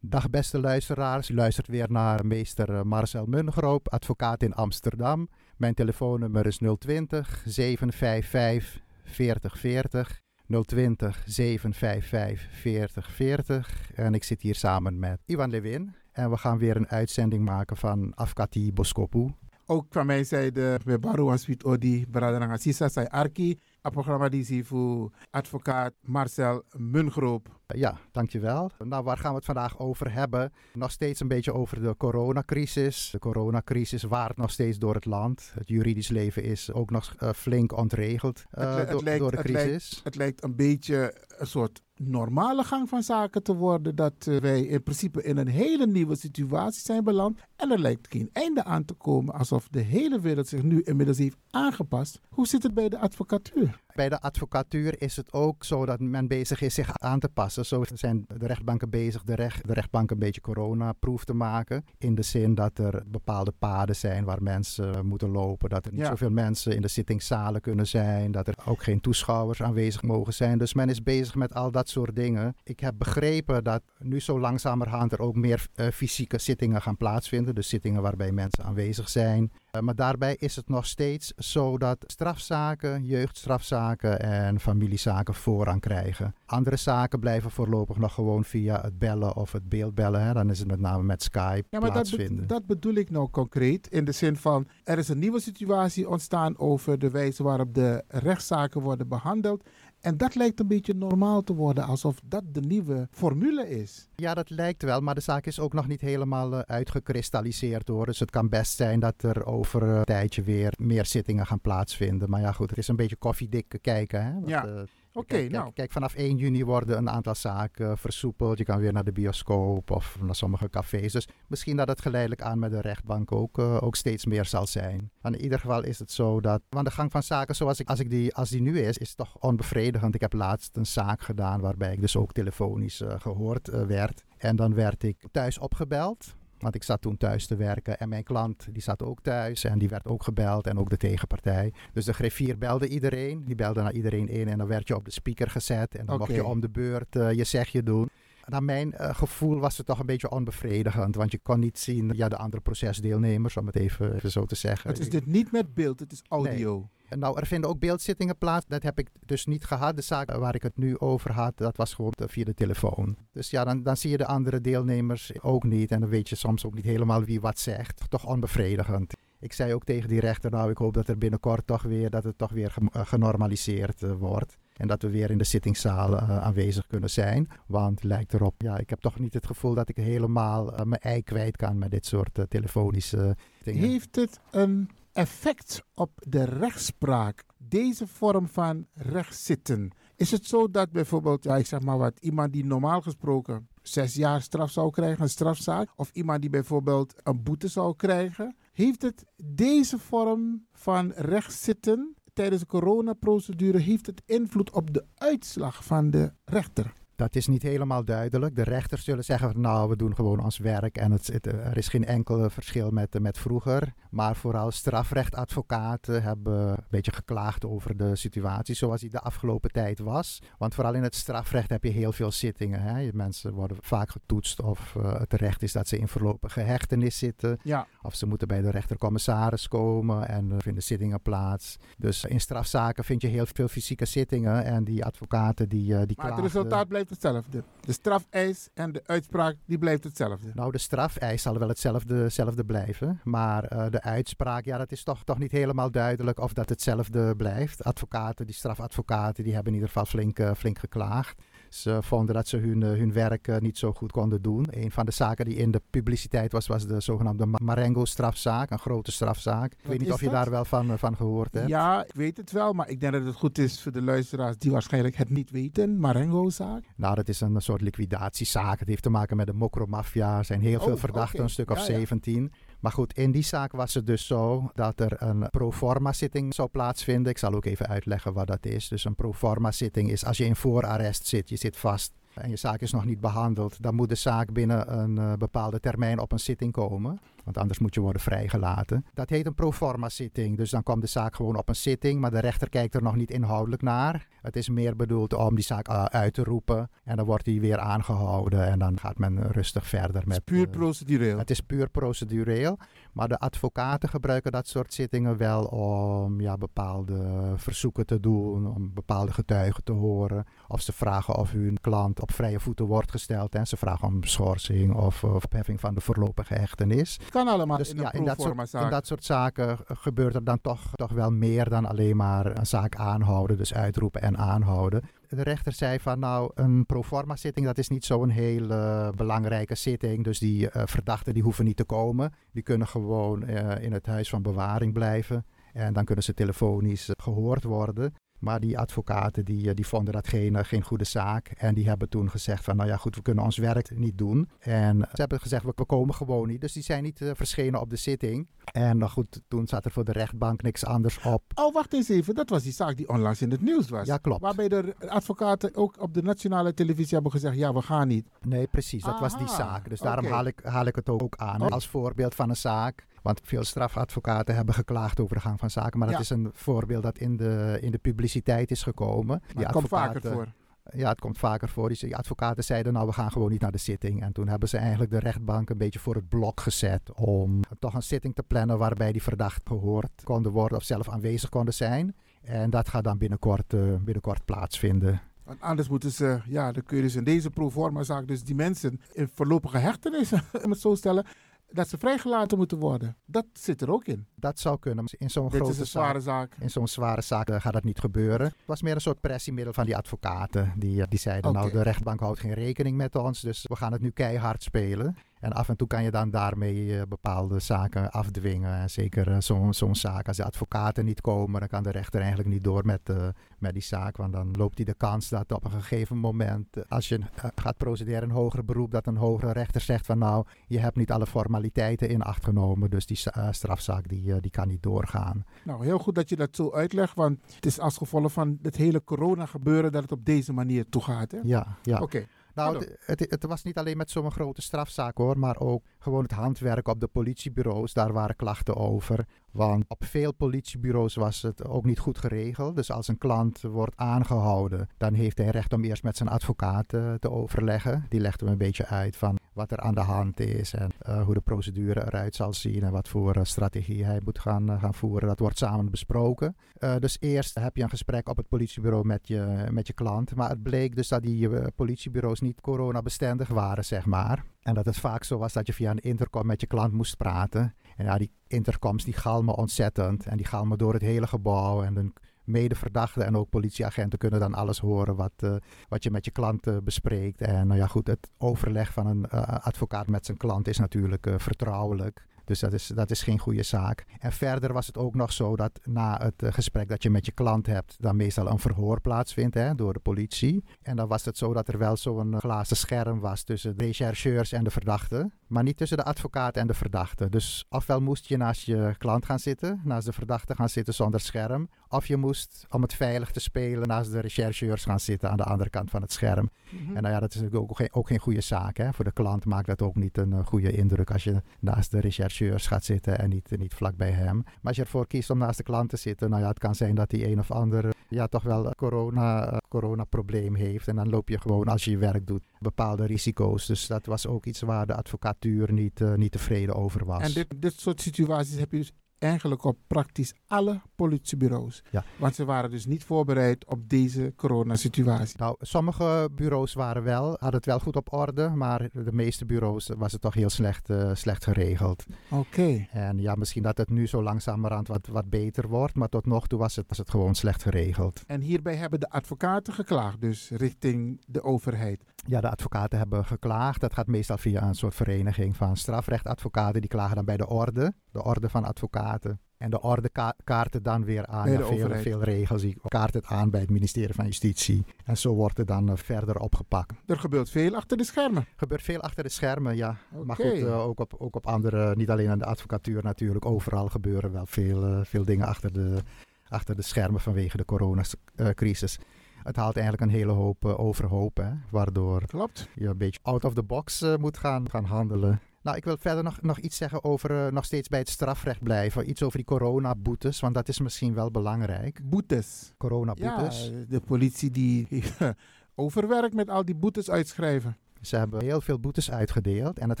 Dag 0.12 0.30
beste 0.30 0.60
luisteraars, 0.60 1.30
u 1.30 1.34
luistert 1.34 1.66
weer 1.68 1.90
naar 1.90 2.26
meester 2.26 2.74
eh, 2.74 2.82
Marcel 2.82 3.26
Mungroop, 3.26 3.88
advocaat 3.88 4.42
in 4.42 4.54
Amsterdam. 4.54 5.28
Mijn 5.56 5.74
telefoonnummer 5.74 6.46
is 6.46 6.58
020 6.78 7.42
755 7.44 8.82
4040. 9.04 10.20
020 10.66 11.22
755 11.26 12.48
4040. 12.50 13.90
En 13.94 14.14
ik 14.14 14.24
zit 14.24 14.42
hier 14.42 14.54
samen 14.54 14.98
met 14.98 15.20
Ivan 15.26 15.50
Lewin. 15.50 15.94
En 16.12 16.30
we 16.30 16.36
gaan 16.36 16.58
weer 16.58 16.76
een 16.76 16.88
uitzending 16.88 17.44
maken 17.44 17.76
van 17.76 18.14
Afkati 18.14 18.72
Boskopu. 18.72 19.34
Ook 19.66 19.86
van 19.90 20.06
mijn 20.06 20.26
zijde, 20.26 20.80
bij 20.84 20.98
Baru 20.98 21.30
Aswit 21.30 21.64
Odi, 21.64 22.06
Bradananga 22.06 22.56
Sisa 22.56 22.88
Sai 22.88 23.06
Arki. 23.06 23.58
Het 23.82 23.92
programma 23.92 24.28
die 24.28 24.64
voor 24.64 25.10
advocaat 25.30 25.92
Marcel 26.00 26.62
Mungroop. 26.76 27.60
Ja, 27.66 27.98
dankjewel. 28.12 28.70
Nou, 28.84 29.04
waar 29.04 29.16
gaan 29.16 29.30
we 29.30 29.36
het 29.36 29.44
vandaag 29.44 29.78
over 29.78 30.12
hebben? 30.12 30.52
Nog 30.72 30.90
steeds 30.90 31.20
een 31.20 31.28
beetje 31.28 31.52
over 31.52 31.82
de 31.82 31.96
coronacrisis. 31.96 33.08
De 33.12 33.18
coronacrisis 33.18 34.02
waart 34.02 34.36
nog 34.36 34.50
steeds 34.50 34.78
door 34.78 34.94
het 34.94 35.04
land. 35.04 35.52
Het 35.54 35.68
juridisch 35.68 36.08
leven 36.08 36.42
is 36.42 36.72
ook 36.72 36.90
nog 36.90 37.14
uh, 37.22 37.30
flink 37.32 37.76
ontregeld 37.76 38.44
uh, 38.58 38.76
het, 38.76 38.78
het 38.78 38.98
do 38.98 39.04
lijkt, 39.04 39.20
door 39.20 39.30
de 39.30 39.36
het 39.36 39.46
crisis. 39.46 39.90
lijkt, 39.90 40.04
het 40.04 40.16
lijkt 40.16 40.42
een 40.42 40.56
beetje 40.56 41.14
een 41.42 41.48
soort 41.48 41.82
normale 41.94 42.64
gang 42.64 42.88
van 42.88 43.02
zaken 43.02 43.42
te 43.42 43.54
worden. 43.54 43.94
Dat 43.96 44.26
uh, 44.28 44.40
wij 44.40 44.62
in 44.62 44.82
principe 44.82 45.22
in 45.22 45.36
een 45.36 45.48
hele 45.48 45.86
nieuwe 45.86 46.16
situatie 46.16 46.80
zijn 46.80 47.04
beland. 47.04 47.38
En 47.56 47.70
er 47.70 47.78
lijkt 47.78 48.06
geen 48.10 48.30
einde 48.32 48.64
aan 48.64 48.84
te 48.84 48.94
komen. 48.94 49.34
Alsof 49.34 49.68
de 49.68 49.80
hele 49.80 50.20
wereld 50.20 50.48
zich 50.48 50.62
nu 50.62 50.82
inmiddels 50.82 51.18
heeft 51.18 51.36
aangepast. 51.50 52.20
Hoe 52.28 52.46
zit 52.46 52.62
het 52.62 52.74
bij 52.74 52.88
de 52.88 52.98
advocatuur? 52.98 53.81
Bij 53.94 54.08
de 54.08 54.20
advocatuur 54.20 55.00
is 55.02 55.16
het 55.16 55.32
ook 55.32 55.64
zo 55.64 55.86
dat 55.86 56.00
men 56.00 56.26
bezig 56.28 56.60
is 56.60 56.74
zich 56.74 56.98
aan 56.98 57.18
te 57.18 57.28
passen. 57.28 57.66
Zo 57.66 57.84
zijn 57.94 58.24
de 58.38 58.46
rechtbanken 58.46 58.90
bezig 58.90 59.22
de, 59.22 59.34
recht, 59.34 59.66
de 59.66 59.72
rechtbank 59.72 60.10
een 60.10 60.18
beetje 60.18 60.40
coronaproof 60.40 61.24
te 61.24 61.34
maken. 61.34 61.84
In 61.98 62.14
de 62.14 62.22
zin 62.22 62.54
dat 62.54 62.78
er 62.78 63.02
bepaalde 63.06 63.52
paden 63.58 63.96
zijn 63.96 64.24
waar 64.24 64.42
mensen 64.42 65.06
moeten 65.06 65.30
lopen. 65.30 65.68
Dat 65.68 65.86
er 65.86 65.92
niet 65.92 66.00
Ja. 66.00 66.06
zoveel 66.08 66.30
mensen 66.30 66.74
in 66.74 66.82
de 66.82 66.88
zittingszalen 66.88 67.60
kunnen 67.60 67.86
zijn. 67.86 68.32
Dat 68.32 68.48
er 68.48 68.54
ook 68.64 68.82
geen 68.82 69.00
toeschouwers 69.00 69.62
aanwezig 69.62 70.02
mogen 70.02 70.32
zijn. 70.34 70.58
Dus 70.58 70.74
men 70.74 70.88
is 70.88 71.02
bezig 71.02 71.34
met 71.34 71.54
al 71.54 71.70
dat 71.70 71.88
soort 71.88 72.16
dingen. 72.16 72.54
Ik 72.62 72.80
heb 72.80 72.94
begrepen 72.98 73.64
dat 73.64 73.82
nu 73.98 74.20
zo 74.20 74.40
langzamerhand 74.40 75.12
er 75.12 75.20
ook 75.20 75.34
meer 75.36 75.66
eh, 75.74 75.86
fysieke 75.88 76.38
zittingen 76.38 76.82
gaan 76.82 76.96
plaatsvinden. 76.96 77.54
Dus 77.54 77.68
zittingen 77.68 78.02
waarbij 78.02 78.32
mensen 78.32 78.64
aanwezig 78.64 79.08
zijn. 79.08 79.52
Uh, 79.76 79.82
maar 79.82 79.94
daarbij 79.94 80.36
is 80.38 80.56
het 80.56 80.68
nog 80.68 80.86
steeds 80.86 81.32
zo 81.36 81.78
dat 81.78 82.04
strafzaken, 82.06 83.04
jeugdstrafzaken 83.04 84.20
en 84.20 84.60
familiezaken 84.60 85.34
voorrang 85.34 85.80
krijgen. 85.80 86.34
Andere 86.46 86.76
zaken 86.76 87.20
blijven 87.20 87.50
voorlopig 87.50 87.96
nog 87.96 88.14
gewoon 88.14 88.44
via 88.44 88.80
het 88.80 88.98
bellen 88.98 89.36
of 89.36 89.52
het 89.52 89.68
beeldbellen. 89.68 90.22
Hè. 90.24 90.32
Dan 90.32 90.50
is 90.50 90.58
het 90.58 90.68
met 90.68 90.80
name 90.80 91.02
met 91.02 91.22
Skype 91.22 91.66
Ja, 91.70 91.80
maar 91.80 91.92
dat, 91.92 92.10
be- 92.10 92.16
plaatsvinden. 92.16 92.46
dat 92.46 92.66
bedoel 92.66 92.94
ik 92.94 93.10
nou 93.10 93.30
concreet. 93.30 93.86
In 93.88 94.04
de 94.04 94.12
zin 94.12 94.36
van, 94.36 94.66
er 94.84 94.98
is 94.98 95.08
een 95.08 95.18
nieuwe 95.18 95.40
situatie 95.40 96.08
ontstaan 96.08 96.58
over 96.58 96.98
de 96.98 97.10
wijze 97.10 97.42
waarop 97.42 97.74
de 97.74 98.04
rechtszaken 98.08 98.80
worden 98.80 99.08
behandeld. 99.08 99.64
En 100.02 100.16
dat 100.16 100.34
lijkt 100.34 100.60
een 100.60 100.66
beetje 100.66 100.94
normaal 100.94 101.42
te 101.42 101.54
worden, 101.54 101.84
alsof 101.84 102.20
dat 102.24 102.42
de 102.52 102.60
nieuwe 102.60 103.08
formule 103.10 103.68
is. 103.70 104.08
Ja, 104.16 104.34
dat 104.34 104.50
lijkt 104.50 104.82
wel, 104.82 105.00
maar 105.00 105.14
de 105.14 105.20
zaak 105.20 105.46
is 105.46 105.60
ook 105.60 105.72
nog 105.72 105.86
niet 105.88 106.00
helemaal 106.00 106.52
uh, 106.52 106.58
uitgekristalliseerd 106.58 107.88
hoor. 107.88 108.06
Dus 108.06 108.18
het 108.20 108.30
kan 108.30 108.48
best 108.48 108.76
zijn 108.76 109.00
dat 109.00 109.22
er 109.22 109.46
over 109.46 109.82
een 109.82 110.04
tijdje 110.04 110.42
weer 110.42 110.72
meer 110.78 111.06
zittingen 111.06 111.46
gaan 111.46 111.60
plaatsvinden. 111.60 112.30
Maar 112.30 112.40
ja, 112.40 112.52
goed, 112.52 112.68
het 112.70 112.78
is 112.78 112.88
een 112.88 112.96
beetje 112.96 113.16
koffiedik 113.16 113.78
kijken. 113.80 114.24
Hè? 114.24 114.32
Want, 114.32 114.48
Ja. 114.48 114.66
uh, 114.66 114.80
Oké, 115.14 115.26
kijk, 115.26 115.50
nou. 115.50 115.62
kijk, 115.62 115.74
kijk, 115.74 115.92
vanaf 115.92 116.14
1 116.14 116.36
juni 116.36 116.64
worden 116.64 116.96
een 116.96 117.10
aantal 117.10 117.34
zaken 117.34 117.98
versoepeld. 117.98 118.58
Je 118.58 118.64
kan 118.64 118.78
weer 118.78 118.92
naar 118.92 119.04
de 119.04 119.12
bioscoop 119.12 119.90
of 119.90 120.18
naar 120.20 120.34
sommige 120.34 120.68
cafés. 120.68 121.12
Dus 121.12 121.28
misschien 121.46 121.76
dat 121.76 121.88
het 121.88 122.00
geleidelijk 122.00 122.42
aan 122.42 122.58
met 122.58 122.70
de 122.70 122.80
rechtbank 122.80 123.32
ook, 123.32 123.58
uh, 123.58 123.82
ook 123.82 123.96
steeds 123.96 124.26
meer 124.26 124.44
zal 124.44 124.66
zijn. 124.66 125.10
In 125.22 125.42
ieder 125.42 125.58
geval 125.58 125.82
is 125.82 125.98
het 125.98 126.12
zo 126.12 126.40
dat. 126.40 126.62
Want 126.68 126.86
de 126.86 126.92
gang 126.92 127.10
van 127.10 127.22
zaken 127.22 127.54
zoals 127.54 127.80
ik, 127.80 127.88
als, 127.88 128.00
ik 128.00 128.10
die, 128.10 128.34
als 128.34 128.50
die 128.50 128.60
nu 128.60 128.78
is, 128.80 128.98
is 128.98 129.14
toch 129.14 129.36
onbevredigend. 129.38 130.14
Ik 130.14 130.20
heb 130.20 130.32
laatst 130.32 130.76
een 130.76 130.86
zaak 130.86 131.22
gedaan 131.22 131.60
waarbij 131.60 131.92
ik 131.92 132.00
dus 132.00 132.16
ook 132.16 132.32
telefonisch 132.32 133.00
uh, 133.00 133.14
gehoord 133.20 133.68
werd. 133.68 134.24
En 134.38 134.56
dan 134.56 134.74
werd 134.74 135.02
ik 135.02 135.24
thuis 135.30 135.58
opgebeld. 135.58 136.34
Want 136.62 136.74
ik 136.74 136.82
zat 136.82 137.00
toen 137.00 137.16
thuis 137.16 137.46
te 137.46 137.56
werken 137.56 137.98
en 137.98 138.08
mijn 138.08 138.22
klant 138.22 138.66
die 138.72 138.82
zat 138.82 139.02
ook 139.02 139.20
thuis 139.20 139.64
en 139.64 139.78
die 139.78 139.88
werd 139.88 140.06
ook 140.06 140.22
gebeld 140.22 140.66
en 140.66 140.78
ook 140.78 140.90
de 140.90 140.96
tegenpartij. 140.96 141.72
Dus 141.92 142.04
de 142.04 142.12
griffier 142.12 142.58
belde 142.58 142.88
iedereen, 142.88 143.44
die 143.44 143.54
belde 143.54 143.82
naar 143.82 143.92
iedereen 143.92 144.28
in 144.28 144.48
en 144.48 144.58
dan 144.58 144.66
werd 144.66 144.88
je 144.88 144.96
op 144.96 145.04
de 145.04 145.10
speaker 145.10 145.50
gezet 145.50 145.94
en 145.94 146.06
dan 146.06 146.18
mocht 146.18 146.34
je 146.34 146.44
om 146.44 146.60
de 146.60 146.70
beurt 146.70 147.16
uh, 147.16 147.32
je 147.32 147.44
zegje 147.44 147.82
doen. 147.82 148.10
Naar 148.46 148.62
mijn 148.62 148.94
uh, 149.00 149.14
gevoel 149.14 149.58
was 149.58 149.76
het 149.76 149.86
toch 149.86 149.98
een 149.98 150.06
beetje 150.06 150.30
onbevredigend, 150.30 151.14
want 151.14 151.32
je 151.32 151.38
kon 151.38 151.60
niet 151.60 151.78
zien 151.78 152.10
ja, 152.14 152.28
de 152.28 152.36
andere 152.36 152.62
procesdeelnemers, 152.62 153.56
om 153.56 153.66
het 153.66 153.76
even, 153.76 154.14
even 154.14 154.30
zo 154.30 154.44
te 154.44 154.54
zeggen. 154.54 154.90
Het 154.90 154.98
is 154.98 155.10
dit 155.10 155.26
niet 155.26 155.52
met 155.52 155.74
beeld, 155.74 156.00
het 156.00 156.12
is 156.12 156.22
audio. 156.28 156.78
Nee. 156.78 157.18
Nou, 157.18 157.38
er 157.40 157.46
vinden 157.46 157.70
ook 157.70 157.78
beeldzittingen 157.78 158.38
plaats. 158.38 158.66
Dat 158.68 158.82
heb 158.82 158.98
ik 158.98 159.08
dus 159.26 159.46
niet 159.46 159.64
gehad. 159.64 159.96
De 159.96 160.02
zaak 160.02 160.36
waar 160.36 160.54
ik 160.54 160.62
het 160.62 160.76
nu 160.76 160.98
over 160.98 161.32
had, 161.32 161.56
dat 161.56 161.76
was 161.76 161.94
gewoon 161.94 162.12
via 162.16 162.44
de 162.44 162.54
telefoon. 162.54 163.16
Dus 163.32 163.50
ja, 163.50 163.64
dan, 163.64 163.82
dan 163.82 163.96
zie 163.96 164.10
je 164.10 164.16
de 164.16 164.26
andere 164.26 164.60
deelnemers 164.60 165.42
ook 165.42 165.64
niet. 165.64 165.90
En 165.90 166.00
dan 166.00 166.08
weet 166.08 166.28
je 166.28 166.36
soms 166.36 166.66
ook 166.66 166.74
niet 166.74 166.84
helemaal 166.84 167.24
wie 167.24 167.40
wat 167.40 167.58
zegt. 167.58 168.04
Toch 168.08 168.26
onbevredigend. 168.26 169.12
Ik 169.40 169.52
zei 169.52 169.74
ook 169.74 169.84
tegen 169.84 170.08
die 170.08 170.20
rechter, 170.20 170.50
nou, 170.50 170.70
ik 170.70 170.76
hoop 170.76 170.94
dat 170.94 171.08
er 171.08 171.18
binnenkort 171.18 171.66
toch 171.66 171.82
weer, 171.82 172.10
dat 172.10 172.24
het 172.24 172.38
toch 172.38 172.50
weer 172.50 172.74
genormaliseerd 172.92 174.02
uh, 174.02 174.12
wordt. 174.12 174.58
En 174.76 174.86
dat 174.88 175.02
we 175.02 175.10
weer 175.10 175.30
in 175.30 175.38
de 175.38 175.44
zittingszaal 175.44 176.12
uh, 176.12 176.42
aanwezig 176.42 176.86
kunnen 176.86 177.10
zijn. 177.10 177.48
Want 177.66 178.02
lijkt 178.02 178.34
erop, 178.34 178.54
ja, 178.62 178.78
ik 178.78 178.90
heb 178.90 179.00
toch 179.00 179.18
niet 179.18 179.34
het 179.34 179.46
gevoel 179.46 179.74
dat 179.74 179.88
ik 179.88 179.96
helemaal 179.96 180.72
uh, 180.72 180.82
mijn 180.82 181.00
ei 181.00 181.22
kwijt 181.22 181.56
kan 181.56 181.78
met 181.78 181.90
dit 181.90 182.06
soort 182.06 182.38
telefonische 182.48 183.36
dingen. 183.62 183.88
Heeft 183.88 184.16
het 184.16 184.40
een 184.50 184.90
effect 185.12 185.82
op 185.94 186.10
de 186.28 186.44
rechtspraak, 186.44 187.44
deze 187.58 188.06
vorm 188.06 188.48
van 188.48 188.86
rechtszitten? 188.94 189.90
Is 190.16 190.30
het 190.30 190.46
zo 190.46 190.70
dat 190.70 190.90
bijvoorbeeld, 190.90 191.44
ja, 191.44 191.56
ik 191.56 191.66
zeg 191.66 191.80
maar 191.80 191.98
wat, 191.98 192.18
iemand 192.20 192.52
die 192.52 192.64
normaal 192.64 193.00
gesproken 193.00 193.68
zes 193.82 194.14
jaar 194.14 194.42
straf 194.42 194.70
zou 194.70 194.90
krijgen, 194.90 195.22
een 195.22 195.28
strafzaak, 195.28 195.92
of 195.96 196.10
iemand 196.12 196.40
die 196.40 196.50
bijvoorbeeld 196.50 197.14
een 197.22 197.42
boete 197.42 197.68
zou 197.68 197.96
krijgen, 197.96 198.56
heeft 198.72 199.02
het 199.02 199.24
deze 199.44 199.98
vorm 199.98 200.66
van 200.72 201.12
rechtszitten 201.16 202.16
tijdens 202.32 202.60
de 202.60 202.66
coronaprocedure, 202.66 203.78
heeft 203.78 204.06
het 204.06 204.22
invloed 204.26 204.70
op 204.70 204.94
de 204.94 205.04
uitslag 205.14 205.84
van 205.84 206.10
de 206.10 206.32
rechter? 206.44 206.92
Dat 207.22 207.34
is 207.34 207.46
niet 207.46 207.62
helemaal 207.62 208.04
duidelijk. 208.04 208.56
De 208.56 208.62
rechters 208.62 209.04
zullen 209.04 209.24
zeggen, 209.24 209.60
nou, 209.60 209.88
we 209.88 209.96
doen 209.96 210.14
gewoon 210.14 210.44
ons 210.44 210.58
werk 210.58 210.96
en 210.96 211.12
het, 211.12 211.26
het, 211.26 211.46
er 211.46 211.76
is 211.76 211.88
geen 211.88 212.04
enkel 212.04 212.50
verschil 212.50 212.90
met, 212.90 213.20
met 213.20 213.38
vroeger. 213.38 213.92
Maar 214.10 214.36
vooral 214.36 214.70
strafrechtadvocaten 214.70 216.22
hebben 216.22 216.68
een 216.68 216.84
beetje 216.90 217.12
geklaagd 217.12 217.64
over 217.64 217.96
de 217.96 218.16
situatie 218.16 218.74
zoals 218.74 219.00
die 219.00 219.10
de 219.10 219.20
afgelopen 219.20 219.70
tijd 219.70 219.98
was. 219.98 220.42
Want 220.58 220.74
vooral 220.74 220.94
in 220.94 221.02
het 221.02 221.14
strafrecht 221.14 221.70
heb 221.70 221.84
je 221.84 221.90
heel 221.90 222.12
veel 222.12 222.30
zittingen. 222.32 222.82
Hè? 222.82 223.08
Mensen 223.12 223.52
worden 223.52 223.76
vaak 223.80 224.10
getoetst 224.10 224.60
of 224.60 224.94
uh, 224.96 225.18
het 225.18 225.32
recht 225.32 225.62
is 225.62 225.72
dat 225.72 225.88
ze 225.88 225.98
in 225.98 226.08
voorlopige 226.08 226.60
hechtenis 226.60 227.18
zitten. 227.18 227.58
Ja. 227.62 227.86
Of 228.02 228.14
ze 228.14 228.26
moeten 228.26 228.48
bij 228.48 228.60
de 228.60 228.70
rechtercommissaris 228.70 229.68
komen 229.68 230.28
en 230.28 230.50
er 230.50 230.62
vinden 230.62 230.82
zittingen 230.82 231.22
plaats. 231.22 231.76
Dus 231.98 232.24
in 232.24 232.40
strafzaken 232.40 233.04
vind 233.04 233.22
je 233.22 233.28
heel 233.28 233.46
veel 233.46 233.68
fysieke 233.68 234.04
zittingen 234.04 234.64
en 234.64 234.84
die 234.84 235.04
advocaten 235.04 235.68
die, 235.68 235.80
uh, 235.80 235.86
die 235.86 235.96
Maar 235.96 236.06
het 236.06 236.16
klaagden. 236.16 236.44
resultaat 236.44 236.88
blijft 236.88 237.10
hetzelfde. 237.12 237.64
De 237.80 237.92
strafeis 237.92 238.68
en 238.74 238.92
de 238.92 239.02
uitspraak 239.06 239.56
die 239.66 239.78
blijft 239.78 240.04
hetzelfde. 240.04 240.50
Nou, 240.54 240.72
de 240.72 240.78
strafeis 240.78 241.42
zal 241.42 241.58
wel 241.58 241.68
hetzelfde, 241.68 242.14
hetzelfde 242.14 242.64
blijven. 242.64 243.20
Maar 243.24 243.72
uh, 243.72 243.86
de 243.90 244.02
uitspraak, 244.02 244.64
ja, 244.64 244.78
dat 244.78 244.92
is 244.92 245.02
toch, 245.02 245.24
toch 245.24 245.38
niet 245.38 245.52
helemaal 245.52 245.90
duidelijk 245.90 246.40
of 246.40 246.52
dat 246.52 246.68
hetzelfde 246.68 247.36
blijft. 247.36 247.84
Advocaten, 247.84 248.46
die 248.46 248.54
strafadvocaten, 248.54 249.44
die 249.44 249.54
hebben 249.54 249.72
in 249.72 249.78
ieder 249.78 249.92
geval 249.92 250.06
flink, 250.06 250.38
uh, 250.38 250.50
flink 250.54 250.78
geklaagd. 250.78 251.42
Ze 251.68 251.98
vonden 252.02 252.34
dat 252.34 252.48
ze 252.48 252.56
hun, 252.56 252.82
hun 252.82 253.12
werk 253.12 253.60
niet 253.60 253.78
zo 253.78 253.92
goed 253.92 254.12
konden 254.12 254.42
doen. 254.42 254.66
Een 254.70 254.90
van 254.90 255.04
de 255.04 255.12
zaken 255.12 255.44
die 255.44 255.56
in 255.56 255.70
de 255.70 255.80
publiciteit 255.90 256.52
was, 256.52 256.66
was 256.66 256.86
de 256.86 257.00
zogenaamde 257.00 257.46
Marengo-strafzaak. 257.46 258.70
Een 258.70 258.78
grote 258.78 259.12
strafzaak. 259.12 259.72
Ik 259.72 259.78
weet 259.82 259.98
niet 259.98 260.12
of 260.12 260.20
je 260.20 260.30
daar 260.30 260.50
wel 260.50 260.64
van, 260.64 260.98
van 260.98 261.16
gehoord 261.16 261.54
hebt. 261.54 261.68
Ja, 261.68 262.04
ik 262.04 262.14
weet 262.14 262.36
het 262.36 262.52
wel, 262.52 262.72
maar 262.72 262.88
ik 262.88 263.00
denk 263.00 263.12
dat 263.12 263.24
het 263.24 263.34
goed 263.34 263.58
is 263.58 263.82
voor 263.82 263.92
de 263.92 264.02
luisteraars 264.02 264.58
die 264.58 264.70
waarschijnlijk 264.70 265.16
het 265.16 265.30
niet 265.30 265.50
weten. 265.50 265.98
Marengo-zaak. 265.98 266.84
Nou, 267.02 267.14
dat 267.14 267.28
is 267.28 267.40
een 267.40 267.62
soort 267.62 267.80
liquidatiezaak. 267.80 268.78
Het 268.78 268.88
heeft 268.88 269.02
te 269.02 269.10
maken 269.10 269.36
met 269.36 269.46
de 269.46 269.52
mokromafia. 269.52 270.38
Er 270.38 270.44
zijn 270.44 270.60
heel 270.60 270.80
veel 270.80 270.92
Oh, 270.92 270.98
verdachten, 270.98 271.34
oké. 271.34 271.42
een 271.42 271.50
stuk 271.50 271.70
of 271.70 271.76
Ja, 271.76 271.92
ja. 271.92 271.98
17. 271.98 272.52
Maar 272.80 272.92
goed, 272.92 273.12
in 273.12 273.32
die 273.32 273.42
zaak 273.42 273.72
was 273.72 273.94
het 273.94 274.06
dus 274.06 274.26
zo 274.26 274.70
dat 274.74 275.00
er 275.00 275.22
een 275.22 275.50
proforma 275.50 276.12
zitting 276.12 276.54
zou 276.54 276.68
plaatsvinden. 276.68 277.32
Ik 277.32 277.38
zal 277.38 277.54
ook 277.54 277.64
even 277.64 277.88
uitleggen 277.88 278.32
wat 278.32 278.46
dat 278.46 278.66
is. 278.66 278.88
Dus 278.88 279.04
een 279.04 279.14
proforma 279.14 279.72
zitting 279.72 280.10
is 280.10 280.24
als 280.24 280.36
je 280.36 280.44
in 280.44 280.56
voorarrest 280.56 281.26
zit, 281.26 281.48
je 281.48 281.56
zit 281.56 281.76
vast 281.76 282.12
en 282.34 282.50
je 282.50 282.56
zaak 282.56 282.80
is 282.80 282.92
nog 282.92 283.04
niet 283.04 283.20
behandeld, 283.20 283.82
dan 283.82 283.94
moet 283.94 284.08
de 284.08 284.14
zaak 284.14 284.52
binnen 284.52 284.98
een 284.98 285.16
uh, 285.16 285.32
bepaalde 285.32 285.80
termijn 285.80 286.18
op 286.18 286.32
een 286.32 286.40
zitting 286.40 286.72
komen. 286.72 287.20
Want 287.44 287.58
anders 287.58 287.78
moet 287.78 287.94
je 287.94 288.00
worden 288.00 288.22
vrijgelaten. 288.22 289.04
Dat 289.14 289.30
heet 289.30 289.46
een 289.46 289.54
proforma 289.54 290.08
zitting. 290.08 290.56
Dus 290.56 290.70
dan 290.70 290.82
komt 290.82 291.00
de 291.00 291.06
zaak 291.06 291.34
gewoon 291.34 291.56
op 291.56 291.68
een 291.68 291.76
zitting, 291.76 292.20
maar 292.20 292.30
de 292.30 292.40
rechter 292.40 292.68
kijkt 292.68 292.94
er 292.94 293.02
nog 293.02 293.16
niet 293.16 293.30
inhoudelijk 293.30 293.82
naar. 293.82 294.26
Het 294.42 294.56
is 294.56 294.68
meer 294.68 294.96
bedoeld 294.96 295.34
om 295.34 295.54
die 295.54 295.64
zaak 295.64 295.88
uh, 295.88 296.04
uit 296.04 296.34
te 296.34 296.44
roepen. 296.44 296.90
En 297.04 297.16
dan 297.16 297.26
wordt 297.26 297.44
die 297.44 297.60
weer 297.60 297.78
aangehouden 297.78 298.66
en 298.66 298.78
dan 298.78 298.98
gaat 298.98 299.18
men 299.18 299.50
rustig 299.50 299.86
verder 299.86 300.22
met. 300.26 300.36
Het 300.36 300.50
is 300.50 300.54
puur 300.56 300.66
uh, 300.66 300.72
procedureel. 300.72 301.38
het 301.38 301.50
is 301.50 301.60
puur 301.60 301.88
procedureel. 301.88 302.78
Maar 303.12 303.28
de 303.28 303.38
advocaten 303.38 304.08
gebruiken 304.08 304.52
dat 304.52 304.68
soort 304.68 304.94
zittingen 304.94 305.36
wel 305.36 305.64
om 305.64 306.40
ja, 306.40 306.56
bepaalde 306.56 307.52
verzoeken 307.56 308.06
te 308.06 308.20
doen, 308.20 308.66
om 308.74 308.94
bepaalde 308.94 309.32
getuigen 309.32 309.84
te 309.84 309.92
horen. 309.92 310.44
Of 310.68 310.80
ze 310.80 310.92
vragen 310.92 311.36
of 311.36 311.50
hun 311.50 311.80
klant 311.80 312.20
op 312.20 312.32
vrije 312.32 312.60
voeten 312.60 312.86
wordt 312.86 313.10
gesteld. 313.10 313.54
En 313.54 313.66
ze 313.66 313.76
vragen 313.76 314.08
om 314.08 314.24
schorsing 314.24 314.94
of, 314.94 315.24
of 315.24 315.44
opheffing 315.44 315.80
van 315.80 315.94
de 315.94 316.00
voorlopige 316.00 316.54
hechtenis. 316.54 317.18
Kan 317.32 317.48
allemaal 317.48 317.76
Dus 317.76 317.90
in 317.90 318.00
ja, 318.00 318.12
in 318.12 318.24
dat, 318.24 318.40
soort, 318.40 318.58
in 318.58 318.66
zaak. 318.66 318.90
dat 318.90 319.06
soort 319.06 319.24
zaken 319.24 319.78
gebeurt 319.86 320.34
er 320.34 320.44
dan 320.44 320.60
toch, 320.60 320.80
toch 320.94 321.12
wel 321.12 321.30
meer 321.30 321.68
dan 321.68 321.86
alleen 321.86 322.16
maar 322.16 322.58
een 322.58 322.66
zaak 322.66 322.96
aanhouden. 322.96 323.56
Dus 323.56 323.74
uitroepen 323.74 324.22
en 324.22 324.38
aanhouden. 324.38 325.02
De 325.28 325.42
rechter 325.42 325.72
zei 325.72 325.98
van 326.00 326.18
nou, 326.18 326.50
een 326.54 326.86
proforma 326.86 327.36
zitting 327.36 327.66
dat 327.66 327.78
is 327.78 327.88
niet 327.88 328.04
zo'n 328.04 328.28
hele 328.28 329.12
belangrijke 329.16 329.74
zitting. 329.74 330.24
Dus 330.24 330.38
die 330.38 330.62
uh, 330.62 330.82
verdachten 330.84 331.34
die 331.34 331.42
hoeven 331.42 331.64
niet 331.64 331.76
te 331.76 331.84
komen. 331.84 332.32
Die 332.52 332.62
kunnen 332.62 332.88
gewoon 332.88 333.50
uh, 333.50 333.82
in 333.82 333.92
het 333.92 334.06
huis 334.06 334.28
van 334.28 334.42
bewaring 334.42 334.92
blijven. 334.92 335.46
En 335.72 335.92
dan 335.92 336.04
kunnen 336.04 336.24
ze 336.24 336.34
telefonisch 336.34 337.08
uh, 337.08 337.14
gehoord 337.18 337.64
worden. 337.64 338.14
Maar 338.42 338.60
die 338.60 338.78
advocaten 338.78 339.44
die, 339.44 339.74
die 339.74 339.86
vonden 339.86 340.12
dat 340.12 340.28
geen, 340.28 340.64
geen 340.64 340.82
goede 340.82 341.04
zaak. 341.04 341.48
En 341.56 341.74
die 341.74 341.88
hebben 341.88 342.08
toen 342.08 342.30
gezegd 342.30 342.64
van 342.64 342.76
nou 342.76 342.88
ja 342.88 342.96
goed, 342.96 343.16
we 343.16 343.22
kunnen 343.22 343.44
ons 343.44 343.56
werk 343.56 343.90
niet 343.96 344.18
doen. 344.18 344.48
En 344.58 344.98
ze 344.98 345.20
hebben 345.20 345.40
gezegd 345.40 345.64
we, 345.64 345.72
we 345.76 345.84
komen 345.84 346.14
gewoon 346.14 346.48
niet. 346.48 346.60
Dus 346.60 346.72
die 346.72 346.82
zijn 346.82 347.02
niet 347.02 347.20
uh, 347.20 347.30
verschenen 347.34 347.80
op 347.80 347.90
de 347.90 347.96
zitting. 347.96 348.48
En 348.72 348.98
nou 348.98 349.10
goed, 349.10 349.40
toen 349.48 349.66
zat 349.66 349.84
er 349.84 349.90
voor 349.90 350.04
de 350.04 350.12
rechtbank 350.12 350.62
niks 350.62 350.84
anders 350.84 351.20
op. 351.24 351.42
Oh, 351.54 351.74
wacht 351.74 351.92
eens 351.92 352.08
even. 352.08 352.34
Dat 352.34 352.48
was 352.48 352.62
die 352.62 352.72
zaak 352.72 352.96
die 352.96 353.08
onlangs 353.08 353.42
in 353.42 353.50
het 353.50 353.60
nieuws 353.60 353.88
was. 353.88 354.06
Ja, 354.06 354.16
klopt. 354.16 354.40
Waarbij 354.40 354.68
de 354.68 354.94
advocaten 355.08 355.74
ook 355.74 356.00
op 356.00 356.14
de 356.14 356.22
nationale 356.22 356.74
televisie 356.74 357.14
hebben 357.14 357.32
gezegd 357.32 357.56
ja, 357.56 357.72
we 357.72 357.82
gaan 357.82 358.08
niet. 358.08 358.26
Nee, 358.40 358.66
precies. 358.66 359.02
Dat 359.02 359.12
Aha, 359.12 359.20
was 359.20 359.38
die 359.38 359.48
zaak. 359.48 359.88
Dus 359.88 360.00
daarom 360.00 360.24
haal, 360.26 360.44
ik, 360.44 360.60
haal 360.62 360.86
ik 360.86 360.96
het 360.96 361.08
ook 361.08 361.36
aan. 361.36 361.62
Oh. 361.62 361.68
Als 361.68 361.88
voorbeeld 361.88 362.34
van 362.34 362.48
een 362.48 362.56
zaak. 362.56 363.06
Want 363.22 363.40
veel 363.44 363.64
strafadvocaten 363.64 364.54
hebben 364.54 364.74
geklaagd 364.74 365.20
over 365.20 365.34
de 365.36 365.42
gang 365.42 365.58
van 365.58 365.70
zaken. 365.70 365.98
Maar 365.98 366.08
Ja. 366.08 366.14
dat 366.14 366.22
is 366.22 366.30
een 366.30 366.50
voorbeeld 366.52 367.02
dat 367.02 367.18
in 367.18 367.36
de, 367.36 367.78
in 367.80 367.90
de 367.90 367.98
publiciteit 367.98 368.30
is 368.70 368.82
gekomen. 368.82 369.42
Maar 369.54 369.64
het 369.64 369.72
komt 369.72 369.88
vaker 369.88 370.20
voor. 370.20 370.46
Ja, 370.94 371.08
het 371.08 371.20
komt 371.20 371.38
vaker 371.38 371.68
voor. 371.68 371.88
Die 371.88 371.98
die 371.98 372.16
advocaten 372.16 372.64
zeiden, 372.64 372.92
nou, 372.92 373.06
we 373.06 373.12
gaan 373.12 373.32
gewoon 373.32 373.50
niet 373.50 373.60
naar 373.60 373.72
de 373.72 373.78
zitting. 373.78 374.22
En 374.22 374.32
toen 374.32 374.48
hebben 374.48 374.68
ze 374.68 374.76
eigenlijk 374.76 375.10
de 375.10 375.18
rechtbank 375.18 375.70
een 375.70 375.78
beetje 375.78 375.98
voor 375.98 376.14
het 376.14 376.28
blok 376.28 376.60
gezet 376.60 377.12
om 377.14 377.60
toch 377.78 377.94
een 377.94 378.02
zitting 378.02 378.34
te 378.34 378.42
plannen 378.42 378.78
waarbij 378.78 379.12
die 379.12 379.22
verdacht 379.22 379.60
gehoord 379.64 380.10
konden 380.24 380.52
worden 380.52 380.78
of 380.78 380.84
zelf 380.84 381.08
aanwezig 381.08 381.48
konden 381.48 381.74
zijn. 381.74 382.14
En 382.42 382.70
dat 382.70 382.88
gaat 382.88 383.04
dan 383.04 383.18
binnenkort, 383.18 383.72
uh, 383.72 383.94
binnenkort 384.00 384.44
plaatsvinden. 384.44 385.20
Want 385.44 385.60
anders 385.60 385.88
moeten 385.88 386.10
ze, 386.10 386.40
ja, 386.46 386.72
dan 386.72 386.82
kun 386.82 386.96
je 386.96 387.02
dus 387.02 387.14
in 387.14 387.24
deze 387.24 387.50
proforma 387.50 388.02
zaak 388.02 388.26
dus 388.26 388.44
die 388.44 388.54
mensen 388.54 389.00
in 389.12 389.28
voorlopige 389.34 389.78
hechtenis, 389.78 390.32
om 390.64 390.70
het 390.70 390.80
zo 390.80 390.94
stellen, 390.94 391.26
dat 391.72 391.88
ze 391.88 391.98
vrijgelaten 391.98 392.58
moeten 392.58 392.78
worden. 392.78 393.16
Dat 393.24 393.46
zit 393.52 393.80
er 393.80 393.90
ook 393.90 394.04
in. 394.04 394.26
Dat 394.34 394.58
zou 394.58 394.78
kunnen. 394.78 395.04
In 395.18 395.30
zo'n 395.30 395.48
Dit 395.48 395.54
grote 395.54 395.72
is 395.72 395.78
een 395.78 395.86
zware 395.86 396.20
zaak, 396.20 396.52
zaak. 396.52 396.62
in 396.62 396.70
zo'n 396.70 396.88
zware 396.88 397.20
zaak 397.22 397.50
uh, 397.50 397.60
gaat 397.60 397.72
dat 397.72 397.84
niet 397.84 398.00
gebeuren. 398.00 398.46
Het 398.46 398.56
was 398.66 398.82
meer 398.82 398.94
een 398.94 399.00
soort 399.00 399.20
pressiemiddel 399.20 399.72
van 399.72 399.84
die 399.84 399.96
advocaten. 399.96 400.72
Die, 400.76 400.96
uh, 400.96 401.04
die 401.08 401.18
zeiden, 401.18 401.52
nou, 401.52 401.70
de 401.70 401.82
rechtbank 401.82 402.20
houdt 402.20 402.40
geen 402.40 402.54
rekening 402.54 402.96
met 402.96 403.16
ons, 403.16 403.40
dus 403.40 403.64
we 403.68 403.76
gaan 403.76 403.92
het 403.92 404.00
nu 404.00 404.10
keihard 404.10 404.62
spelen. 404.62 405.16
En 405.42 405.52
af 405.52 405.68
en 405.68 405.76
toe 405.76 405.86
kan 405.86 406.02
je 406.02 406.10
dan 406.10 406.30
daarmee 406.30 406.84
uh, 406.84 407.02
bepaalde 407.08 407.58
zaken 407.58 408.10
afdwingen. 408.10 408.74
En 408.74 408.90
zeker 408.90 409.28
uh, 409.28 409.36
zo'n 409.38 409.74
zo'n 409.74 409.94
zaak, 409.94 410.28
als 410.28 410.36
de 410.36 410.44
advocaten 410.44 411.04
niet 411.04 411.20
komen, 411.20 411.60
dan 411.60 411.68
kan 411.68 411.82
de 411.82 411.90
rechter 411.90 412.20
eigenlijk 412.20 412.48
niet 412.48 412.64
door 412.64 412.84
met, 412.84 413.00
uh, 413.10 413.28
met 413.58 413.72
die 413.72 413.82
zaak. 413.82 414.16
Want 414.16 414.32
dan 414.32 414.50
loopt 414.58 414.76
hij 414.76 414.84
de 414.84 414.94
kans 414.94 415.28
dat 415.28 415.52
op 415.52 415.64
een 415.64 415.70
gegeven 415.70 416.18
moment, 416.18 416.88
als 416.88 417.08
je 417.08 417.20
gaat 417.54 417.76
procederen 417.76 418.22
in 418.22 418.34
hoger 418.34 418.64
beroep, 418.64 418.90
dat 418.90 419.06
een 419.06 419.16
hogere 419.16 419.52
rechter 419.52 419.80
zegt 419.80 420.06
van 420.06 420.18
nou, 420.18 420.46
je 420.66 420.78
hebt 420.78 420.96
niet 420.96 421.12
alle 421.12 421.26
formaliteiten 421.26 422.08
in 422.08 422.22
acht 422.22 422.44
genomen. 422.44 422.90
Dus 422.90 423.06
die 423.06 423.20
uh, 423.36 423.48
strafzaak 423.50 424.08
die, 424.08 424.40
die 424.40 424.50
kan 424.50 424.68
niet 424.68 424.82
doorgaan. 424.82 425.44
Nou, 425.64 425.84
heel 425.84 425.98
goed 425.98 426.14
dat 426.14 426.28
je 426.28 426.36
dat 426.36 426.56
zo 426.56 426.72
uitlegt, 426.72 427.14
want 427.14 427.38
het 427.54 427.66
is 427.66 427.78
als 427.78 427.96
gevolg 427.96 428.32
van 428.32 428.58
het 428.62 428.76
hele 428.76 429.04
corona 429.04 429.46
gebeuren 429.46 429.92
dat 429.92 430.02
het 430.02 430.12
op 430.12 430.24
deze 430.24 430.52
manier 430.52 430.88
toegaat. 430.88 431.30
Hè? 431.30 431.38
Ja, 431.42 431.76
ja. 431.82 431.94
Oké. 431.94 432.02
Okay. 432.02 432.26
Nou, 432.54 432.78
het, 432.78 433.20
het, 433.20 433.30
het, 433.30 433.44
was 433.44 433.62
niet 433.62 433.78
alleen 433.78 433.96
met 433.96 434.10
zo'n 434.10 434.30
grote 434.30 434.62
strafzaak 434.62 435.16
hoor, 435.16 435.38
maar 435.38 435.60
ook 435.60 435.84
gewoon 435.98 436.22
het 436.22 436.32
handwerk 436.32 436.88
op 436.88 437.00
de 437.00 437.06
politiebureaus. 437.06 437.92
Daar 437.92 438.12
waren 438.12 438.36
klachten 438.36 438.76
over. 438.76 439.26
Want 439.52 439.84
op 439.88 440.04
veel 440.04 440.32
politiebureaus 440.32 441.14
was 441.14 441.42
het 441.42 441.64
ook 441.64 441.84
niet 441.84 441.98
goed 441.98 442.18
geregeld. 442.18 442.76
Dus 442.76 442.90
als 442.90 443.08
een 443.08 443.18
klant 443.18 443.60
wordt 443.60 443.96
aangehouden, 443.96 444.88
dan 444.96 445.14
heeft 445.14 445.38
hij 445.38 445.48
recht 445.48 445.72
om 445.72 445.84
eerst 445.84 446.02
met 446.02 446.16
zijn 446.16 446.28
advocaat 446.28 446.92
uh, 446.92 447.14
te 447.14 447.30
overleggen. 447.30 448.06
Die 448.08 448.20
legt 448.20 448.40
hem 448.40 448.48
een 448.48 448.58
beetje 448.58 448.86
uit 448.86 449.16
van 449.16 449.38
wat 449.52 449.70
er 449.70 449.80
aan 449.80 449.94
de 449.94 450.00
hand 450.00 450.40
is 450.40 450.74
en 450.74 450.90
uh, 451.08 451.22
hoe 451.22 451.34
de 451.34 451.40
procedure 451.40 452.06
eruit 452.06 452.34
zal 452.34 452.54
zien 452.54 452.82
en 452.82 452.92
wat 452.92 453.08
voor 453.08 453.36
uh, 453.36 453.44
strategie 453.44 454.04
hij 454.04 454.20
moet 454.24 454.38
gaan, 454.38 454.78
gaan 454.78 454.94
voeren. 454.94 455.28
Dat 455.28 455.38
wordt 455.38 455.58
samen 455.58 455.90
besproken. 455.90 456.56
dus 456.98 457.16
eerst 457.20 457.54
heb 457.54 457.76
je 457.76 457.82
een 457.82 457.88
gesprek 457.88 458.28
op 458.28 458.36
het 458.36 458.48
politiebureau 458.48 459.06
met 459.06 459.28
je, 459.28 459.66
met 459.70 459.86
je 459.86 459.92
klant. 459.92 460.34
Maar 460.34 460.48
het 460.48 460.62
bleek 460.62 460.96
dus 460.96 461.08
dat 461.08 461.22
die 461.22 461.70
politiebureaus 461.72 462.40
niet 462.40 462.60
coronabestendig 462.60 463.48
waren, 463.48 463.84
zeg 463.84 464.06
maar. 464.06 464.44
En 464.62 464.74
dat 464.74 464.84
het 464.84 464.98
vaak 464.98 465.24
zo 465.24 465.38
was 465.38 465.52
dat 465.52 465.66
je 465.66 465.72
via 465.72 465.90
een 465.90 465.98
intercom 466.00 466.46
met 466.46 466.60
je 466.60 466.66
klant 466.66 466.92
moest 466.92 467.16
praten. 467.16 467.74
En 467.96 468.04
ja, 468.04 468.18
die 468.18 468.32
intercoms 468.46 469.04
die 469.04 469.14
galmen 469.14 469.54
ontzettend. 469.54 470.26
En 470.26 470.36
die 470.36 470.46
galmen 470.46 470.78
door 470.78 470.92
het 470.92 471.02
hele 471.02 471.26
gebouw. 471.26 471.82
En 471.82 471.94
de 471.94 472.12
medeverdachten 472.44 473.26
en 473.26 473.36
ook 473.36 473.48
politieagenten 473.48 474.18
kunnen 474.18 474.40
dan 474.40 474.54
alles 474.54 474.78
horen 474.78 475.16
wat, 475.16 475.32
uh, 475.44 475.54
wat 475.88 476.02
je 476.02 476.10
met 476.10 476.24
je 476.24 476.30
klant 476.30 476.66
uh, 476.66 476.76
bespreekt. 476.84 477.40
En 477.40 477.66
nou 477.66 477.80
ja, 477.80 477.86
goed, 477.86 478.06
het 478.06 478.30
overleg 478.38 478.92
van 478.92 479.06
een 479.06 479.26
uh, 479.34 479.42
advocaat 479.42 480.06
met 480.06 480.26
zijn 480.26 480.36
klant 480.36 480.68
is 480.68 480.78
natuurlijk 480.78 481.30
vertrouwelijk. 481.36 482.26
Dus 482.52 482.60
dat 482.60 482.72
is, 482.72 482.86
dat 482.86 483.10
is 483.10 483.22
geen 483.22 483.38
goede 483.38 483.62
zaak. 483.62 484.04
En 484.18 484.32
verder 484.32 484.72
was 484.72 484.86
het 484.86 484.96
ook 484.96 485.14
nog 485.14 485.32
zo 485.32 485.56
dat 485.56 485.80
na 485.84 486.18
het 486.22 486.42
uh, 486.42 486.52
gesprek 486.52 486.88
dat 486.88 487.02
je 487.02 487.10
met 487.10 487.26
je 487.26 487.32
klant 487.32 487.66
hebt, 487.66 487.96
dan 488.00 488.16
meestal 488.16 488.50
een 488.50 488.58
verhoor 488.58 489.00
plaatsvindt 489.00 489.54
hè, 489.54 489.74
door 489.74 489.92
de 489.92 489.98
politie. 489.98 490.64
En 490.82 490.96
dan 490.96 491.08
was 491.08 491.24
het 491.24 491.38
zo 491.38 491.52
dat 491.52 491.68
er 491.68 491.78
wel 491.78 491.96
zo'n 491.96 492.40
glazen 492.40 492.76
scherm 492.76 493.20
was 493.20 493.42
tussen 493.42 493.76
de 493.76 493.84
rechercheurs 493.84 494.52
en 494.52 494.64
de 494.64 494.70
verdachte. 494.70 495.30
Maar 495.52 495.62
niet 495.62 495.76
tussen 495.76 495.96
de 495.96 496.04
advocaat 496.04 496.56
en 496.56 496.66
de 496.66 496.74
verdachte. 496.74 497.28
Dus 497.28 497.66
ofwel 497.68 498.00
moest 498.00 498.26
je 498.26 498.36
naast 498.36 498.62
je 498.62 498.94
klant 498.98 499.24
gaan 499.24 499.38
zitten, 499.38 499.80
naast 499.84 500.06
de 500.06 500.12
verdachte 500.12 500.54
gaan 500.54 500.68
zitten 500.68 500.94
zonder 500.94 501.20
scherm. 501.20 501.68
Of 501.88 502.06
je 502.06 502.16
moest, 502.16 502.66
om 502.70 502.82
het 502.82 502.94
veilig 502.94 503.30
te 503.30 503.40
spelen, 503.40 503.88
naast 503.88 504.12
de 504.12 504.20
rechercheurs 504.20 504.84
gaan 504.84 505.00
zitten 505.00 505.30
aan 505.30 505.36
de 505.36 505.44
andere 505.44 505.70
kant 505.70 505.90
van 505.90 506.02
het 506.02 506.12
scherm. 506.12 506.50
Mhm. 506.70 506.96
En 506.96 507.02
nou 507.02 507.14
ja, 507.14 507.20
dat 507.20 507.34
is 507.34 507.40
natuurlijk 507.40 507.70
ook 507.70 507.76
geen, 507.76 507.88
ook 507.92 508.06
geen 508.06 508.18
goede 508.18 508.40
zaak. 508.40 508.76
Hè? 508.76 508.92
Voor 508.92 509.04
de 509.04 509.12
klant 509.12 509.44
maakt 509.44 509.66
dat 509.66 509.82
ook 509.82 509.96
niet 509.96 510.18
een 510.18 510.32
eh, 510.32 510.46
goede 510.46 510.72
indruk 510.72 511.10
als 511.10 511.24
je 511.24 511.42
naast 511.60 511.90
de 511.90 512.00
rechercheurs 512.00 512.66
gaat 512.66 512.84
zitten 512.84 513.18
en 513.18 513.28
niet, 513.28 513.58
niet 513.58 513.74
vlak 513.74 513.96
bij 513.96 514.10
hem. 514.10 514.42
Maar 514.44 514.58
als 514.62 514.76
je 514.76 514.82
ervoor 514.82 515.06
kiest 515.06 515.30
om 515.30 515.38
naast 515.38 515.56
de 515.56 515.62
klant 515.62 515.88
te 515.88 515.96
zitten, 515.96 516.30
nou 516.30 516.42
ja, 516.42 516.48
het 516.48 516.58
kan 516.58 516.74
zijn 516.74 516.94
dat 516.94 517.10
die 517.10 517.28
een 517.28 517.38
of 517.38 517.50
ander 517.50 517.94
ja, 518.08 518.26
toch 518.26 518.42
wel 518.42 518.66
een 518.66 518.74
corona, 518.74 519.50
eh, 519.50 519.56
coronaprobleem 519.68 520.54
heeft. 520.54 520.88
En 520.88 520.96
dan 520.96 521.08
loop 521.08 521.28
je 521.28 521.40
gewoon, 521.40 521.68
als 521.68 521.84
je 521.84 521.90
je 521.90 521.98
werk 521.98 522.26
doet, 522.26 522.44
bepaalde 522.62 523.06
risico's. 523.06 523.66
Dus 523.66 523.86
dat 523.86 524.06
was 524.06 524.26
ook 524.26 524.46
iets 524.46 524.60
waar 524.60 524.86
de 524.86 524.94
advocatuur 524.94 525.72
niet, 525.72 526.00
eh, 526.00 526.14
niet 526.14 526.32
tevreden 526.32 526.74
over 526.74 527.04
was. 527.04 527.22
En 527.22 527.32
dit, 527.32 527.46
dit 527.56 527.80
soort 527.80 528.00
situaties 528.00 528.58
heb 528.58 528.72
je 528.72 528.78
dus 528.78 528.92
eigenlijk 529.22 529.64
op 529.64 529.78
praktisch 529.86 530.34
alle 530.46 530.80
politiebureaus. 530.94 531.82
Ja. 531.90 532.04
Want 532.16 532.34
ze 532.34 532.44
waren 532.44 532.70
dus 532.70 532.86
niet 532.86 533.04
voorbereid 533.04 533.66
op 533.66 533.88
deze 533.88 534.32
coronasituatie. 534.36 535.38
Nou, 535.38 535.56
sommige 535.58 536.28
bureaus 536.32 536.72
waren 536.72 537.02
wel, 537.02 537.24
hadden 537.24 537.54
het 537.54 537.66
wel 537.66 537.78
goed 537.78 537.96
op 537.96 538.12
orde, 538.12 538.48
maar 538.48 538.88
de 538.92 539.12
meeste 539.12 539.44
bureaus 539.44 539.90
was 539.96 540.12
het 540.12 540.20
toch 540.20 540.34
heel 540.34 540.50
slecht, 540.50 540.90
eh, 540.90 541.14
slecht 541.14 541.44
geregeld. 541.44 542.04
Oké. 542.30 542.86
En 542.90 543.18
ja, 543.18 543.34
misschien 543.34 543.62
dat 543.62 543.78
het 543.78 543.90
nu 543.90 544.06
zo 544.06 544.22
langzamerhand 544.22 544.88
wat, 544.88 545.06
wat 545.06 545.30
beter 545.30 545.68
wordt, 545.68 545.94
maar 545.94 546.08
tot 546.08 546.26
nog 546.26 546.46
toe 546.46 546.58
was 546.58 546.76
het, 546.76 546.88
was 546.88 546.98
het 546.98 547.10
gewoon 547.10 547.34
slecht 547.34 547.62
geregeld. 547.62 548.22
En 548.26 548.40
hierbij 548.40 548.76
hebben 548.76 549.00
de 549.00 549.10
advocaten 549.10 549.72
geklaagd, 549.72 550.20
dus 550.20 550.50
richting 550.50 551.20
de 551.26 551.42
overheid. 551.42 552.04
Ja, 552.26 552.40
de 552.40 552.50
advocaten 552.50 552.98
hebben 552.98 553.24
geklaagd. 553.24 553.80
Dat 553.80 553.92
gaat 553.94 554.06
meestal 554.06 554.38
via 554.38 554.62
een 554.62 554.74
soort 554.74 554.94
vereniging 554.94 555.56
van 555.56 555.76
strafrechtadvocaten. 555.76 556.80
Die 556.80 556.90
klagen 556.90 557.16
dan 557.16 557.24
bij 557.24 557.36
de 557.36 557.46
orde, 557.48 557.94
de 558.10 558.24
orde 558.24 558.48
van 558.48 558.64
advocaten. 558.64 559.40
En 559.56 559.70
de 559.70 559.80
orde 559.80 560.08
ka- 560.08 560.34
kaart 560.44 560.74
het 560.74 560.84
dan 560.84 561.04
weer 561.04 561.26
aan. 561.26 561.50
Ja, 561.50 561.64
veel, 561.64 561.94
veel 561.94 562.22
regels. 562.22 562.62
Die 562.62 562.76
kaart 562.88 563.14
het 563.14 563.24
aan 563.26 563.50
bij 563.50 563.60
het 563.60 563.70
ministerie 563.70 564.14
van 564.14 564.24
Justitie. 564.24 564.84
En 565.04 565.16
zo 565.16 565.34
wordt 565.34 565.56
het 565.56 565.66
dan 565.66 565.88
eh, 565.88 565.96
verder 565.96 566.38
opgepakt. 566.38 566.92
Er 567.06 567.18
gebeurt 567.18 567.50
veel 567.50 567.74
achter 567.74 567.96
de 567.96 568.04
schermen. 568.04 568.46
gebeurt 568.56 568.82
veel 568.82 569.00
achter 569.00 569.22
de 569.24 569.30
schermen, 569.30 569.76
ja. 569.76 569.96
Maar 570.24 570.36
goed, 570.36 570.44
eh, 570.52 570.78
ook, 570.86 571.00
op, 571.00 571.14
ook 571.18 571.36
op 571.36 571.46
andere, 571.46 571.96
niet 571.96 572.10
alleen 572.10 572.30
aan 572.30 572.38
de 572.38 572.44
advocatuur 572.44 573.02
natuurlijk. 573.02 573.46
Overal 573.46 573.88
gebeuren 573.88 574.32
wel 574.32 574.46
veel, 574.46 574.84
eh, 574.84 575.00
veel 575.04 575.24
dingen 575.24 575.46
achter 575.46 575.72
de, 575.72 576.02
achter 576.48 576.76
de 576.76 576.82
schermen 576.82 577.20
vanwege 577.20 577.56
de 577.56 577.64
coronacrisis. 577.64 578.98
Het 579.42 579.56
haalt 579.56 579.76
eigenlijk 579.76 580.10
een 580.10 580.18
hele 580.18 580.32
hoop 580.32 580.64
eh, 580.64 580.78
overhoop, 580.80 581.36
hè, 581.36 581.50
waardoor 581.70 582.26
Klopt. 582.26 582.68
je 582.74 582.86
een 582.86 582.98
beetje 582.98 583.20
out 583.22 583.44
of 583.44 583.54
the 583.54 583.62
box 583.62 584.02
eh, 584.02 584.16
moet 584.16 584.38
gaan, 584.38 584.70
gaan 584.70 584.84
handelen. 584.84 585.40
Nou, 585.62 585.76
ik 585.76 585.84
wil 585.84 585.96
verder 585.98 586.24
nog, 586.24 586.40
nog 586.40 586.58
iets 586.58 586.76
zeggen 586.76 587.04
over 587.04 587.46
eh, 587.46 587.52
nog 587.52 587.64
steeds 587.64 587.88
bij 587.88 587.98
het 587.98 588.08
strafrecht 588.08 588.62
blijven. 588.62 589.10
Iets 589.10 589.22
over 589.22 589.36
die 589.36 589.46
coronaboetes, 589.46 590.40
want 590.40 590.54
dat 590.54 590.68
is 590.68 590.80
misschien 590.80 591.14
wel 591.14 591.30
belangrijk. 591.30 592.00
Boetes. 592.02 592.66
Ja, 592.68 592.74
Coronaboetes. 592.78 593.70
de 593.88 594.00
politie 594.00 594.50
die 594.50 594.88
overwerkt 595.74 596.34
met 596.34 596.50
al 596.50 596.64
die 596.64 596.74
boetes 596.74 597.10
uitschrijven. 597.10 597.76
Ze 598.02 598.16
hebben 598.16 598.44
heel 598.44 598.60
veel 598.60 598.80
boetes 598.80 599.10
uitgedeeld. 599.10 599.78
En 599.78 599.88
het 599.88 600.00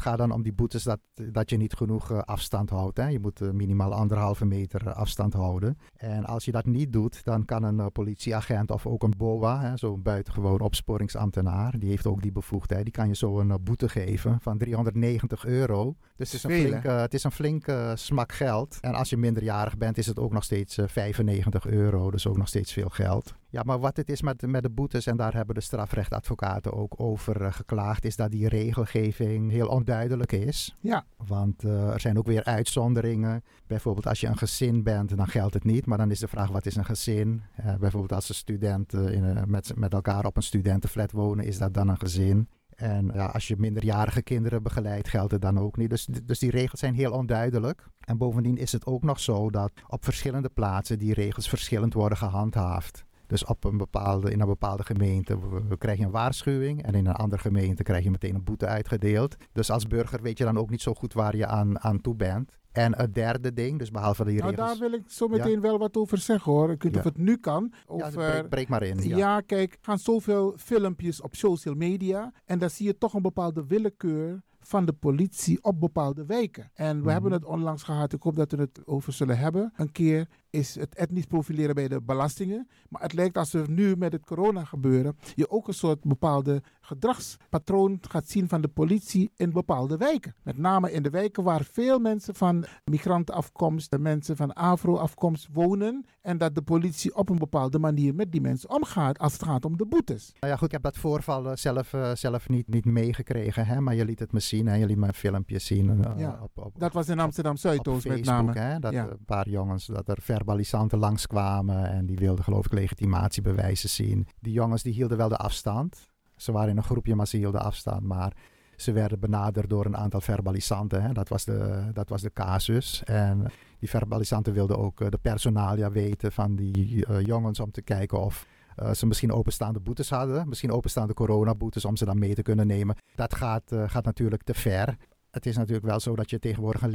gaat 0.00 0.18
dan 0.18 0.30
om 0.30 0.42
die 0.42 0.52
boetes 0.52 0.82
dat, 0.82 1.00
dat 1.14 1.50
je 1.50 1.56
niet 1.56 1.74
genoeg 1.74 2.10
eh, 2.10 2.18
afstand 2.18 2.70
houdt. 2.70 2.96
Hè. 2.96 3.06
Je 3.06 3.20
moet 3.20 3.40
eh, 3.40 3.50
minimaal 3.50 3.92
anderhalve 3.92 4.44
meter 4.44 4.86
eh, 4.86 4.96
afstand 4.96 5.32
houden. 5.32 5.78
En 5.96 6.24
als 6.24 6.44
je 6.44 6.52
dat 6.52 6.66
niet 6.66 6.92
doet, 6.92 7.24
dan 7.24 7.44
kan 7.44 7.62
een 7.62 7.92
politieagent 7.92 8.70
of 8.70 8.86
ook 8.86 9.02
een 9.02 9.14
BOA, 9.16 9.60
hè, 9.60 9.76
zo'n 9.76 10.02
buitengewoon 10.02 10.60
opsporingsambtenaar, 10.60 11.78
die 11.78 11.88
heeft 11.88 12.06
ook 12.06 12.22
die 12.22 12.32
bevoegdheid, 12.32 12.82
die 12.84 12.92
kan 12.92 13.08
je 13.08 13.14
zo 13.14 13.40
een 13.40 13.58
boete 13.62 13.88
geven 13.88 14.38
van 14.40 14.58
390 14.58 15.44
euro. 15.44 15.96
Dus 16.16 16.32
het 16.32 16.44
is 16.44 16.50
een 16.50 16.60
flinke, 16.60 16.88
het 16.88 17.14
is 17.14 17.24
een 17.24 17.32
flinke 17.32 17.92
smak 17.94 18.32
geld. 18.32 18.78
En 18.80 18.94
als 18.94 19.10
je 19.10 19.16
minderjarig 19.16 19.78
bent, 19.78 19.98
is 19.98 20.06
het 20.06 20.18
ook 20.18 20.32
nog 20.32 20.44
steeds 20.44 20.78
eh, 20.78 20.88
95 20.88 21.66
euro. 21.66 22.10
Dus 22.10 22.26
ook 22.26 22.36
nog 22.36 22.48
steeds 22.48 22.72
veel 22.72 22.88
geld. 22.88 23.34
Ja, 23.48 23.62
maar 23.62 23.80
wat 23.80 23.96
het 23.96 24.10
is 24.10 24.22
met, 24.22 24.46
met 24.46 24.62
de 24.62 24.70
boetes, 24.70 25.06
en 25.06 25.16
daar 25.16 25.34
hebben 25.34 25.54
de 25.54 25.60
strafrechtadvocaten 25.60 26.72
ook 26.72 26.94
over 26.96 27.42
eh, 27.42 27.52
is 28.00 28.16
dat 28.16 28.30
die 28.30 28.48
regelgeving 28.48 29.50
heel 29.50 29.68
onduidelijk 29.68 30.32
is. 30.32 30.76
Ja. 30.80 31.04
Want 31.26 31.64
eh, 31.64 31.88
er 31.92 32.00
zijn 32.00 32.18
ook 32.18 32.26
weer 32.26 32.44
uitzonderingen. 32.44 33.42
Bijvoorbeeld 33.66 34.06
als 34.06 34.20
je 34.20 34.26
een 34.26 34.38
gezin 34.38 34.82
bent, 34.82 35.16
dan 35.16 35.26
geldt 35.28 35.54
het 35.54 35.64
niet. 35.64 35.86
Maar 35.86 35.98
dan 35.98 36.10
is 36.10 36.18
de 36.18 36.28
vraag, 36.28 36.48
wat 36.50 36.66
is 36.66 36.76
een 36.76 36.84
gezin? 36.84 37.42
Eh, 37.56 37.74
bijvoorbeeld 37.76 38.12
als 38.12 38.26
de 38.26 38.34
studenten 38.34 39.12
in, 39.12 39.24
een- 39.24 39.50
met, 39.50 39.72
met 39.76 39.92
elkaar 39.92 40.24
op 40.24 40.36
een 40.36 40.42
studentenflat 40.42 41.12
wonen, 41.12 41.44
is 41.44 41.58
dat 41.58 41.74
dan 41.74 41.88
een 41.88 41.98
gezin? 41.98 42.48
En 42.76 43.10
ja, 43.14 43.26
als 43.26 43.48
je 43.48 43.56
minderjarige 43.58 44.22
kinderen 44.22 44.62
begeleidt, 44.62 45.08
geldt 45.08 45.32
het 45.32 45.42
dan 45.42 45.58
ook 45.58 45.76
niet. 45.76 45.90
Dus, 45.90 46.06
dus 46.24 46.38
die 46.38 46.50
regels 46.50 46.80
zijn 46.80 46.94
heel 46.94 47.12
onduidelijk. 47.12 47.86
En 48.00 48.18
bovendien 48.18 48.56
is 48.56 48.72
het 48.72 48.86
ook 48.86 49.02
nog 49.02 49.20
zo 49.20 49.50
dat 49.50 49.72
op 49.88 50.04
verschillende 50.04 50.48
plaatsen 50.48 50.98
die 50.98 51.14
regels 51.14 51.48
verschillend 51.48 51.94
worden 51.94 52.18
gehandhaafd. 52.18 53.04
Dus 53.32 53.44
op 53.44 53.64
een 53.64 53.76
bepaalde, 53.76 54.30
in 54.30 54.40
een 54.40 54.46
bepaalde 54.46 54.84
gemeente 54.84 55.38
krijg 55.78 55.98
je 55.98 56.04
een 56.04 56.10
waarschuwing 56.10 56.82
en 56.82 56.94
in 56.94 57.06
een 57.06 57.14
andere 57.14 57.42
gemeente 57.42 57.82
krijg 57.82 58.04
je 58.04 58.10
meteen 58.10 58.34
een 58.34 58.44
boete 58.44 58.66
uitgedeeld. 58.66 59.36
Dus 59.52 59.70
als 59.70 59.86
burger 59.86 60.22
weet 60.22 60.38
je 60.38 60.44
dan 60.44 60.58
ook 60.58 60.70
niet 60.70 60.80
zo 60.82 60.94
goed 60.94 61.12
waar 61.12 61.36
je 61.36 61.46
aan, 61.46 61.80
aan 61.80 62.00
toe 62.00 62.14
bent. 62.16 62.58
En 62.72 62.96
het 62.96 63.14
derde 63.14 63.52
ding, 63.52 63.78
dus 63.78 63.90
behalve 63.90 64.24
die 64.24 64.38
Nou, 64.38 64.50
regels... 64.50 64.68
daar 64.78 64.90
wil 64.90 64.98
ik 64.98 65.02
zo 65.06 65.28
meteen 65.28 65.60
wel 65.60 65.78
wat 65.78 65.96
over 65.96 66.18
zeggen 66.18 66.52
hoor. 66.52 66.70
Ik 66.70 66.82
weet 66.82 66.92
niet 66.92 67.02
Ja. 67.02 67.08
of 67.08 67.16
het 67.16 67.16
nu 67.24 67.36
kan. 67.36 67.72
Ja, 67.72 67.92
Over, 68.06 68.10
breek, 68.12 68.48
breek 68.48 68.68
maar 68.68 68.82
in. 68.82 69.02
Ja. 69.08 69.16
Ja. 69.16 69.40
kijk, 69.40 69.72
er 69.72 69.78
gaan 69.80 69.98
zoveel 69.98 70.54
filmpjes 70.58 71.20
op 71.22 71.34
social 71.34 71.74
media. 71.74 72.32
En 72.44 72.58
dan 72.58 72.70
zie 72.70 72.86
je 72.86 72.98
toch 72.98 73.14
een 73.14 73.22
bepaalde 73.22 73.66
willekeur 73.66 74.42
van 74.60 74.84
de 74.84 74.92
politie 74.92 75.62
op 75.64 75.80
bepaalde 75.80 76.24
wijken. 76.26 76.70
En 76.74 76.96
we 76.96 77.02
Mhm. 77.02 77.08
hebben 77.12 77.32
het 77.32 77.44
onlangs 77.44 77.82
gehad, 77.82 78.12
ik 78.12 78.22
hoop 78.22 78.36
dat 78.36 78.50
we 78.52 78.56
het 78.56 78.80
over 78.86 79.12
zullen 79.12 79.38
hebben. 79.38 79.72
Een 79.76 79.92
keer 79.92 80.28
is 80.52 80.74
het 80.74 80.94
etnisch 80.94 81.26
profileren 81.26 81.74
bij 81.74 81.88
de 81.88 82.00
belastingen. 82.02 82.68
Maar 82.88 83.02
het 83.02 83.12
lijkt 83.12 83.36
alsof 83.36 83.68
nu 83.68 83.96
met 83.96 84.12
het 84.12 84.24
corona 84.26 84.64
gebeuren, 84.64 85.16
je 85.34 85.50
ook 85.50 85.68
een 85.68 85.74
soort 85.74 86.00
bepaalde 86.04 86.62
gedragspatroon 86.80 87.98
gaat 88.08 88.28
zien 88.28 88.48
van 88.48 88.60
de 88.60 88.68
politie 88.68 89.30
in 89.36 89.52
bepaalde 89.52 89.96
wijken. 89.96 90.34
Met 90.42 90.58
name 90.58 90.92
in 90.92 91.02
de 91.02 91.10
wijken 91.10 91.42
waar 91.42 91.64
veel 91.72 91.98
mensen 91.98 92.34
van 92.34 92.64
migrantenafkomst, 92.84 93.90
de 93.90 93.98
mensen 93.98 94.36
van 94.36 94.52
Afro-afkomst 94.52 95.48
wonen. 95.52 96.04
En 96.22 96.38
dat 96.38 96.54
de 96.54 96.62
politie 96.62 97.14
op 97.16 97.28
een 97.28 97.38
bepaalde 97.38 97.78
manier 97.78 98.14
met 98.14 98.32
die 98.32 98.40
mensen 98.40 98.70
omgaat 98.70 99.18
als 99.18 99.32
het 99.32 99.42
gaat 99.44 99.64
om 99.64 99.76
de 99.76 99.86
boetes. 99.86 100.32
Nou 100.40 100.52
ja, 100.52 100.58
goed, 100.58 100.66
ik 100.66 100.72
heb 100.72 100.82
dat 100.82 100.96
voorval 100.96 101.50
eh, 101.50 101.56
zelf, 101.56 101.92
eh, 101.92 102.14
zelf 102.14 102.48
niet, 102.48 102.68
niet 102.68 102.84
meegekregen, 102.84 103.66
hè, 103.66 103.80
maar 103.80 103.94
je 103.94 104.04
liet 104.04 104.18
het 104.18 104.32
me 104.32 104.40
zien 104.40 104.68
en 104.68 104.78
je 104.78 104.86
liet 104.86 104.96
me 104.96 105.06
een 105.06 105.14
filmpje 105.14 105.58
zien. 105.58 106.04
eh, 106.04 106.18
Ja, 106.18 106.38
op, 106.42 106.64
op, 106.64 106.78
Dat 106.78 106.92
was 106.92 107.08
in 107.08 107.18
Amsterdam 107.18 107.52
op 107.52 107.58
Zuidoost 107.58 108.06
met 108.08 108.24
name. 108.24 108.58
hè, 108.58 108.78
dat 108.78 108.92
Ja. 108.92 109.08
een 109.10 109.24
paar 109.26 109.48
jongens, 109.48 109.86
dat 109.86 110.08
er 110.08 110.18
verbalisanten 110.42 110.98
langskwamen 110.98 111.90
en 111.90 112.06
die 112.06 112.16
wilden 112.16 112.44
geloof 112.44 112.64
ik 112.64 112.72
legitimatiebewijzen 112.72 113.88
zien. 113.88 114.26
Die 114.40 114.52
jongens 114.52 114.82
die 114.82 114.92
hielden 114.92 115.16
wel 115.16 115.28
de 115.28 115.36
afstand. 115.36 116.08
Ze 116.36 116.52
waren 116.52 116.70
in 116.70 116.76
een 116.76 116.82
groepje, 116.82 117.14
maar 117.14 117.26
ze 117.26 117.36
hielden 117.36 117.62
afstand. 117.62 118.02
Maar 118.02 118.32
ze 118.76 118.92
werden 118.92 119.20
benaderd 119.20 119.70
door 119.70 119.84
een 119.84 119.96
aantal 119.96 120.20
verbalisanten. 120.20 121.02
Hè. 121.02 121.12
Dat, 121.12 121.28
was 121.28 121.44
de, 121.44 121.90
dat 121.92 122.08
was 122.08 122.22
de 122.22 122.32
casus. 122.32 123.02
En 123.04 123.50
die 123.78 123.88
verbalisanten 123.88 124.52
wilden 124.52 124.78
ook 124.78 125.00
eh, 125.00 125.08
de 125.08 125.18
personalia 125.18 125.90
weten 125.90 126.32
van 126.32 126.56
die 126.56 127.06
eh, 127.06 127.20
jongens 127.20 127.60
om 127.60 127.70
te 127.70 127.82
kijken 127.82 128.20
of 128.20 128.46
eh, 128.76 128.92
ze 128.92 129.06
misschien 129.06 129.32
openstaande 129.32 129.80
boetes 129.80 130.10
hadden. 130.10 130.48
Misschien 130.48 130.72
openstaande 130.72 131.14
coronaboetes 131.14 131.84
om 131.84 131.96
ze 131.96 132.04
dan 132.04 132.18
mee 132.18 132.34
te 132.34 132.42
kunnen 132.42 132.66
nemen. 132.66 132.96
Dat 133.14 133.34
gaat, 133.34 133.72
gaat 133.86 134.04
natuurlijk 134.04 134.42
te 134.42 134.54
ver. 134.54 134.96
Het 135.30 135.46
is 135.46 135.56
natuurlijk 135.56 135.86
wel 135.86 136.00
zo 136.00 136.16
dat 136.16 136.30
je 136.30 136.38
tegenwoordig 136.38 136.82
een 136.82 136.90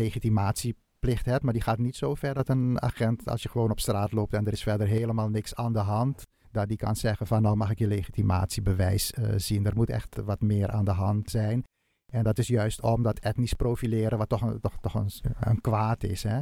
legitimatieplicht 1.00 1.26
hebt. 1.26 1.44
Maar 1.44 1.54
die 1.54 1.62
gaat 1.62 1.78
niet 1.78 1.96
zo 1.96 2.16
ver 2.16 2.34
dat 2.34 2.50
een 2.50 2.82
agent, 2.82 3.30
als 3.30 3.44
je 3.44 3.50
gewoon 3.50 3.72
op 3.72 3.80
straat 3.80 4.12
loopt 4.12 4.34
en 4.34 4.46
er 4.46 4.54
is 4.54 4.64
verder 4.64 4.88
helemaal 4.88 5.30
niks 5.30 5.56
aan 5.56 5.74
de 5.74 5.80
hand. 5.80 6.22
Dat 6.52 6.68
die 6.68 6.78
kan 6.78 6.96
zeggen 6.96 7.28
van 7.28 7.42
nou 7.42 7.56
mag 7.56 7.72
ik 7.72 7.80
je 7.80 7.88
legitimatiebewijs 7.88 9.14
eh, 9.14 9.34
zien. 9.38 9.66
Er 9.66 9.76
moet 9.76 9.90
echt 9.90 10.16
wat 10.16 10.42
meer 10.42 10.72
aan 10.72 10.86
de 10.86 10.92
hand 10.92 11.30
zijn. 11.30 11.64
En 12.12 12.24
dat 12.24 12.38
is 12.38 12.48
juist 12.48 12.82
om 12.82 13.04
dat 13.04 13.20
etnisch 13.20 13.54
profileren, 13.54 14.18
wat 14.18 14.30
toch, 14.30 14.58
toch 14.82 14.94
een, 14.94 15.10
een 15.40 15.62
kwaad 15.62 16.04
is. 16.04 16.24
Hè? 16.24 16.42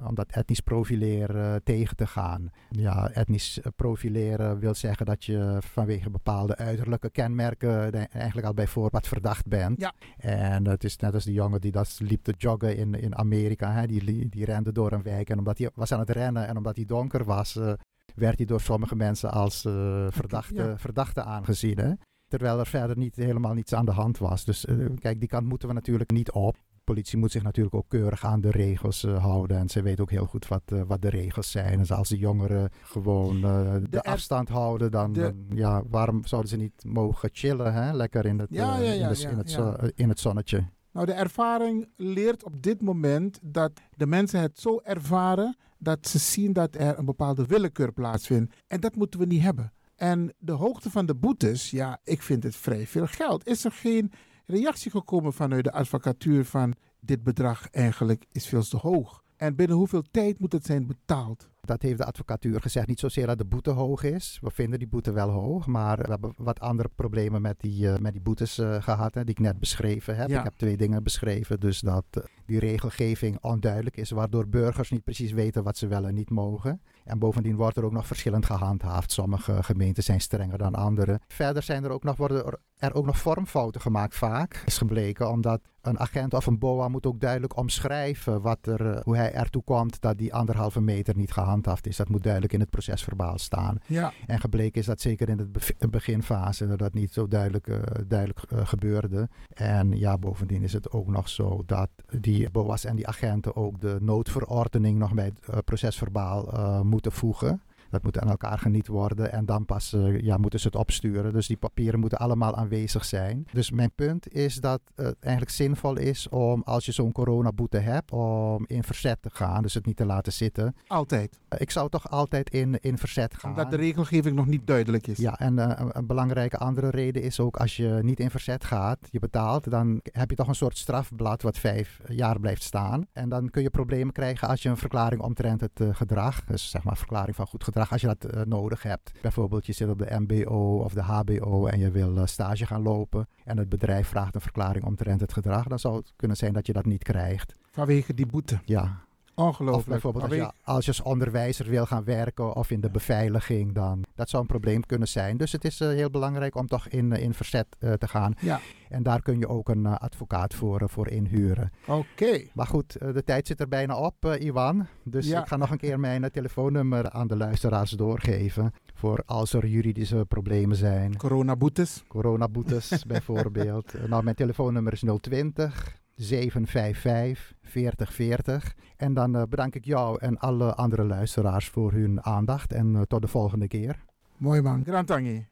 De- 0.00 0.06
om 0.06 0.14
dat 0.14 0.30
etnisch 0.30 0.60
profileren 0.60 1.54
eh, 1.54 1.60
tegen 1.64 1.96
te 1.96 2.06
gaan. 2.06 2.50
Ja, 2.70 3.10
etnisch 3.10 3.60
eh, 3.60 3.72
profileren 3.76 4.58
wil 4.58 4.74
zeggen 4.74 5.06
dat 5.06 5.24
je 5.24 5.58
vanwege 5.60 6.10
bepaalde 6.10 6.56
uiterlijke 6.56 7.10
kenmerken 7.10 8.08
eigenlijk 8.10 8.46
al 8.46 8.54
bij 8.54 8.66
voorbaat 8.66 9.08
verdacht 9.08 9.46
bent. 9.46 9.80
Ja. 9.80 9.92
En 10.16 10.66
het 10.68 10.84
is 10.84 10.96
net 10.96 11.14
als 11.14 11.24
die 11.24 11.34
jongen 11.34 11.60
die 11.60 11.72
dat 11.72 11.98
liep 12.02 12.22
te 12.24 12.34
joggen 12.38 12.76
in, 12.76 12.94
in 12.94 13.16
Amerika. 13.16 13.72
Hè? 13.72 13.86
Die, 13.86 14.28
die 14.28 14.44
rende 14.44 14.72
door 14.72 14.92
een 14.92 15.02
wijk 15.02 15.30
en 15.30 15.38
omdat 15.38 15.58
hij 15.58 15.70
was 15.74 15.92
aan 15.92 15.98
het 15.98 16.10
rennen 16.10 16.46
en 16.46 16.56
omdat 16.56 16.76
hij 16.76 16.84
donker 16.84 17.24
was, 17.24 17.56
eh, 17.56 17.72
werd 18.14 18.36
hij 18.36 18.46
door 18.46 18.60
sommige 18.60 18.96
mensen 18.96 19.30
als 19.30 19.64
eh, 19.64 20.06
verdachte, 20.08 20.54
Ja. 20.62 20.78
verdachte 20.78 21.22
aangezien. 21.22 21.78
Hè? 21.78 21.92
Terwijl 22.28 22.58
er 22.58 22.66
verder 22.66 22.96
niet, 22.98 23.16
helemaal 23.16 23.54
niets 23.54 23.74
aan 23.74 23.84
de 23.84 23.92
hand 23.92 24.18
was. 24.18 24.44
Dus 24.44 24.64
eh, 24.64 24.76
kijk, 24.98 25.18
die 25.20 25.28
kant 25.28 25.46
moeten 25.48 25.68
we 25.68 25.74
natuurlijk 25.74 26.10
niet 26.10 26.30
op. 26.32 26.56
Politie 26.84 27.18
moet 27.18 27.30
zich 27.32 27.42
natuurlijk 27.42 27.74
ook 27.74 27.88
keurig 27.88 28.24
aan 28.24 28.40
de 28.40 28.50
regels 28.50 29.04
eh, 29.04 29.22
houden. 29.22 29.56
En 29.58 29.68
ze 29.68 29.82
weet 29.82 30.00
ook 30.00 30.10
heel 30.10 30.26
goed 30.26 30.48
wat, 30.48 30.62
eh, 30.66 30.82
wat 30.86 31.02
de 31.02 31.08
regels 31.08 31.50
zijn. 31.50 31.78
Dus 31.78 31.92
als 31.92 32.08
de 32.08 32.18
jongeren 32.18 32.70
gewoon 32.82 33.44
eh, 33.44 33.74
de, 33.90 34.02
afstand 34.02 34.48
houden, 34.48 34.90
dan, 34.90 35.12
de- 35.12 35.20
dan, 35.20 35.46
ja, 35.58 35.82
waarom 35.88 36.24
zouden 36.26 36.50
ze 36.50 36.56
niet 36.56 36.84
mogen 36.86 37.28
chillen? 37.32 37.72
Hè? 37.74 37.92
Lekker 37.92 38.26
in 38.26 38.38
het, 38.38 38.48
Ja, 38.50 38.76
ja, 38.76 38.82
ja, 38.92 39.08
in, 39.08 39.14
de- 39.14 39.20
ja, 39.20 39.28
in, 39.30 39.36
het 39.38 39.50
ja. 39.50 39.56
zo- 39.56 39.88
in 39.94 40.08
het 40.08 40.20
zonnetje. 40.20 40.64
Nou, 40.92 41.06
de 41.06 41.12
ervaring 41.12 41.88
leert 41.96 42.44
op 42.44 42.62
dit 42.62 42.82
moment 42.82 43.38
dat 43.42 43.72
de 43.96 44.06
mensen 44.06 44.40
het 44.40 44.58
zo 44.60 44.80
ervaren 44.82 45.56
dat 45.78 46.06
ze 46.08 46.18
zien 46.18 46.52
dat 46.52 46.74
er 46.74 46.98
een 46.98 47.04
bepaalde 47.04 47.46
willekeur 47.46 47.92
plaatsvindt. 47.92 48.54
En 48.66 48.80
dat 48.80 48.96
moeten 48.96 49.20
we 49.20 49.26
niet 49.26 49.42
hebben. 49.42 49.72
En 49.96 50.34
de 50.38 50.52
hoogte 50.52 50.90
van 50.90 51.06
de 51.06 51.14
boetes, 51.14 51.70
ja, 51.70 51.98
ik 52.04 52.22
vind 52.22 52.42
het 52.42 52.56
vrij 52.56 52.86
veel 52.86 53.06
geld. 53.06 53.46
Is 53.46 53.64
er 53.64 53.72
geen 53.72 54.12
reactie 54.46 54.90
gekomen 54.90 55.32
vanuit 55.32 55.64
de 55.64 55.72
advocatuur 55.72 56.44
van 56.44 56.74
dit 57.00 57.22
bedrag 57.22 57.70
eigenlijk 57.70 58.24
is 58.32 58.46
veel 58.46 58.62
te 58.62 58.76
hoog? 58.76 59.22
En 59.36 59.56
binnen 59.56 59.76
hoeveel 59.76 60.02
tijd 60.10 60.38
moet 60.38 60.52
het 60.52 60.66
zijn 60.66 60.86
betaald? 60.86 61.50
Dat 61.64 61.82
heeft 61.82 61.98
de 61.98 62.04
advocatuur 62.04 62.60
gezegd. 62.60 62.86
Niet 62.86 63.00
zozeer 63.00 63.26
dat 63.26 63.38
de 63.38 63.44
boete 63.44 63.70
hoog 63.70 64.02
is. 64.02 64.38
We 64.40 64.50
vinden 64.50 64.78
die 64.78 64.88
boete 64.88 65.12
wel 65.12 65.30
hoog. 65.30 65.66
Maar 65.66 65.96
we 65.98 66.10
hebben 66.10 66.34
wat 66.36 66.60
andere 66.60 66.90
problemen 66.94 67.42
met 67.42 67.60
die, 67.60 67.86
uh, 67.86 67.96
met 67.96 68.12
die 68.12 68.22
boetes 68.22 68.58
uh, 68.58 68.82
gehad. 68.82 69.14
Hè, 69.14 69.24
die 69.24 69.34
ik 69.34 69.40
net 69.40 69.58
beschreven 69.58 70.16
heb. 70.16 70.28
Ja. 70.28 70.38
Ik 70.38 70.44
heb 70.44 70.54
twee 70.56 70.76
dingen 70.76 71.02
beschreven. 71.02 71.60
Dus 71.60 71.80
dat 71.80 72.04
uh, 72.18 72.24
die 72.46 72.58
regelgeving 72.58 73.38
onduidelijk 73.40 73.96
is. 73.96 74.10
Waardoor 74.10 74.48
burgers 74.48 74.90
niet 74.90 75.04
precies 75.04 75.32
weten 75.32 75.62
wat 75.62 75.76
ze 75.76 75.86
wel 75.86 76.06
en 76.06 76.14
niet 76.14 76.30
mogen. 76.30 76.82
En 77.04 77.18
bovendien 77.18 77.56
wordt 77.56 77.76
er 77.76 77.84
ook 77.84 77.92
nog 77.92 78.06
verschillend 78.06 78.46
gehandhaafd. 78.46 79.12
Sommige 79.12 79.62
gemeenten 79.62 80.02
zijn 80.02 80.20
strenger 80.20 80.58
dan 80.58 80.74
andere. 80.74 81.20
Verder 81.28 81.62
zijn 81.62 81.84
er 81.84 81.90
ook 81.90 82.04
nog, 82.04 82.16
worden 82.16 82.58
er 82.78 82.94
ook 82.94 83.06
nog 83.06 83.18
vormfouten 83.18 83.80
gemaakt 83.80 84.14
vaak. 84.14 84.62
Is 84.66 84.78
gebleken 84.78 85.30
omdat 85.30 85.60
een 85.80 85.98
agent 85.98 86.34
of 86.34 86.46
een 86.46 86.58
BOA 86.58 86.88
moet 86.88 87.06
ook 87.06 87.20
duidelijk 87.20 87.56
omschrijven 87.56 88.40
wat 88.40 88.66
er, 88.66 89.02
hoe 89.02 89.16
hij 89.16 89.32
ertoe 89.32 89.62
komt 89.62 90.00
dat 90.00 90.18
die 90.18 90.34
anderhalve 90.34 90.80
meter 90.80 91.16
niet 91.16 91.32
gehandhaafd 91.32 91.53
is. 91.82 91.96
Dat 91.96 92.08
moet 92.08 92.22
duidelijk 92.22 92.52
in 92.52 92.60
het 92.60 92.70
procesverbaal 92.70 93.38
staan. 93.38 93.78
Ja. 93.86 94.12
En 94.26 94.40
gebleken 94.40 94.80
is 94.80 94.86
dat 94.86 95.00
zeker 95.00 95.28
in 95.28 95.36
de 95.78 95.88
beginfase 95.88 96.66
dat 96.66 96.78
dat 96.78 96.94
niet 96.94 97.12
zo 97.12 97.28
duidelijk, 97.28 97.66
uh, 97.66 97.78
duidelijk 98.06 98.40
uh, 98.52 98.66
gebeurde. 98.66 99.28
En 99.54 99.98
ja, 99.98 100.18
bovendien 100.18 100.62
is 100.62 100.72
het 100.72 100.90
ook 100.90 101.06
nog 101.06 101.28
zo 101.28 101.62
dat 101.66 101.88
die 102.20 102.50
BOA's 102.50 102.84
en 102.84 102.96
die 102.96 103.06
agenten 103.06 103.56
ook 103.56 103.80
de 103.80 103.96
noodverordening 104.00 104.98
nog 104.98 105.14
bij 105.14 105.24
het 105.24 105.40
uh, 105.50 105.56
procesverbaal 105.64 106.82
moeten 106.84 107.12
voegen. 107.12 107.62
Dat 107.94 108.02
moet 108.02 108.18
aan 108.18 108.30
elkaar 108.30 108.58
geniet 108.58 108.86
worden 108.86 109.32
en 109.32 109.46
dan 109.46 109.64
pas 109.64 109.92
uh, 109.92 110.20
ja, 110.20 110.36
moeten 110.36 110.60
ze 110.60 110.66
het 110.66 110.76
opsturen. 110.76 111.32
Dus 111.32 111.46
die 111.46 111.56
papieren 111.56 112.00
moeten 112.00 112.18
allemaal 112.18 112.56
aanwezig 112.56 113.04
zijn. 113.04 113.46
Dus 113.52 113.70
mijn 113.70 113.92
punt 113.94 114.34
is 114.34 114.54
dat 114.54 114.80
het 114.94 115.16
eigenlijk 115.20 115.54
zinvol 115.54 115.96
is 115.96 116.28
om 116.28 116.62
als 116.64 116.84
je 116.84 116.92
zo'n 116.92 117.12
coronaboete 117.12 117.78
hebt, 117.78 118.12
om 118.12 118.64
in 118.66 118.82
verzet 118.82 119.22
te 119.22 119.30
gaan. 119.32 119.62
Dus 119.62 119.74
het 119.74 119.86
niet 119.86 119.96
te 119.96 120.04
laten 120.04 120.32
zitten. 120.32 120.74
Altijd? 120.86 121.38
Uh, 121.48 121.60
ik 121.60 121.70
zou 121.70 121.88
toch 121.88 122.10
altijd 122.10 122.50
in, 122.50 122.80
in 122.80 122.98
verzet 122.98 123.34
gaan. 123.34 123.50
Omdat 123.50 123.70
de 123.70 123.76
regelgeving 123.76 124.36
nog 124.36 124.46
niet 124.46 124.66
duidelijk 124.66 125.06
is. 125.06 125.18
Ja, 125.18 125.38
en 125.38 125.56
uh, 125.56 125.72
een, 125.74 125.96
een 125.96 126.06
belangrijke 126.06 126.58
andere 126.58 126.90
reden 126.90 127.22
is 127.22 127.40
ook 127.40 127.56
als 127.56 127.76
je 127.76 127.98
niet 128.02 128.20
in 128.20 128.30
verzet 128.30 128.64
gaat, 128.64 128.98
je 129.10 129.18
betaalt, 129.18 129.70
dan 129.70 130.00
heb 130.02 130.30
je 130.30 130.36
toch 130.36 130.48
een 130.48 130.54
soort 130.54 130.78
strafblad 130.78 131.42
wat 131.42 131.58
vijf 131.58 132.00
jaar 132.06 132.40
blijft 132.40 132.62
staan. 132.62 133.06
En 133.12 133.28
dan 133.28 133.50
kun 133.50 133.62
je 133.62 133.70
problemen 133.70 134.12
krijgen 134.12 134.48
als 134.48 134.62
je 134.62 134.68
een 134.68 134.76
verklaring 134.76 135.20
omtrent 135.20 135.60
het 135.60 135.80
gedrag, 135.90 136.44
dus 136.44 136.70
zeg 136.70 136.84
maar 136.84 136.96
verklaring 136.96 137.36
van 137.36 137.46
goed 137.46 137.64
gedrag 137.64 137.83
als 137.92 138.00
je 138.00 138.06
dat 138.06 138.34
uh, 138.34 138.42
nodig 138.42 138.82
hebt. 138.82 139.12
Bijvoorbeeld 139.22 139.66
je 139.66 139.72
zit 139.72 139.88
op 139.88 139.98
de 139.98 140.16
MBO 140.18 140.82
of 140.84 140.92
de 140.92 141.02
HBO 141.02 141.66
en 141.66 141.78
je 141.78 141.90
wil 141.90 142.16
uh, 142.16 142.26
stage 142.26 142.66
gaan 142.66 142.82
lopen 142.82 143.28
en 143.44 143.58
het 143.58 143.68
bedrijf 143.68 144.08
vraagt 144.08 144.34
een 144.34 144.40
verklaring 144.40 144.84
omtrent 144.84 145.20
het 145.20 145.32
gedrag, 145.32 145.66
dan 145.66 145.78
zou 145.78 145.96
het 145.96 146.12
kunnen 146.16 146.36
zijn 146.36 146.52
dat 146.52 146.66
je 146.66 146.72
dat 146.72 146.84
niet 146.84 147.02
krijgt. 147.02 147.54
Vanwege 147.70 148.14
die 148.14 148.26
boete? 148.26 148.60
Ja. 148.64 149.04
Ongelooflijk. 149.34 149.76
Of 149.76 149.86
bijvoorbeeld 149.86 150.24
als 150.24 150.34
je, 150.34 150.52
als 150.64 150.84
je 150.84 150.90
als 150.90 151.02
onderwijzer 151.02 151.66
wil 151.68 151.86
gaan 151.86 152.04
werken 152.04 152.54
of 152.56 152.70
in 152.70 152.80
de 152.80 152.90
beveiliging, 152.90 153.74
dan 153.74 154.04
dat 154.14 154.28
zou 154.28 154.42
een 154.42 154.48
probleem 154.48 154.86
kunnen 154.86 155.08
zijn. 155.08 155.36
Dus 155.36 155.52
het 155.52 155.64
is 155.64 155.80
uh, 155.80 155.88
heel 155.88 156.10
belangrijk 156.10 156.54
om 156.54 156.66
toch 156.66 156.88
in, 156.88 157.12
in 157.12 157.34
verzet 157.34 157.76
uh, 157.80 157.92
te 157.92 158.08
gaan. 158.08 158.34
Ja. 158.40 158.60
En 158.88 159.02
daar 159.02 159.22
kun 159.22 159.38
je 159.38 159.48
ook 159.48 159.68
een 159.68 159.86
advocaat 159.86 160.54
voor, 160.54 160.82
voor 160.88 161.08
inhuren. 161.08 161.70
Oké. 161.86 162.04
Okay. 162.22 162.50
Maar 162.52 162.66
goed, 162.66 162.92
de 162.92 163.24
tijd 163.24 163.46
zit 163.46 163.60
er 163.60 163.68
bijna 163.68 163.96
op, 163.96 164.36
Iwan. 164.38 164.86
Dus 165.02 165.26
ja. 165.26 165.40
ik 165.40 165.46
ga 165.46 165.56
nog 165.56 165.70
een 165.70 165.78
keer 165.78 166.00
mijn 166.00 166.30
telefoonnummer 166.30 167.10
aan 167.10 167.26
de 167.26 167.36
luisteraars 167.36 167.90
doorgeven. 167.90 168.72
Voor 168.94 169.22
als 169.26 169.52
er 169.52 169.66
juridische 169.66 170.24
problemen 170.28 170.76
zijn. 170.76 171.16
Coronaboetes. 171.16 172.04
Coronaboetes 172.08 173.04
bijvoorbeeld. 173.06 174.08
nou, 174.08 174.22
mijn 174.22 174.36
telefoonnummer 174.36 174.92
is 174.92 175.02
020 175.20 176.02
755 176.16 177.52
4040. 177.62 178.74
En 178.96 179.14
dan 179.14 179.36
uh, 179.36 179.42
bedank 179.48 179.74
ik 179.74 179.84
jou 179.84 180.18
en 180.20 180.38
alle 180.38 180.74
andere 180.74 181.04
luisteraars 181.04 181.68
voor 181.68 181.92
hun 181.92 182.24
aandacht. 182.24 182.72
En 182.72 182.94
uh, 182.94 183.00
tot 183.02 183.20
de 183.20 183.28
volgende 183.28 183.68
keer. 183.68 184.04
Mooi 184.36 184.60
man, 184.60 184.84
Grantangi. 184.84 185.46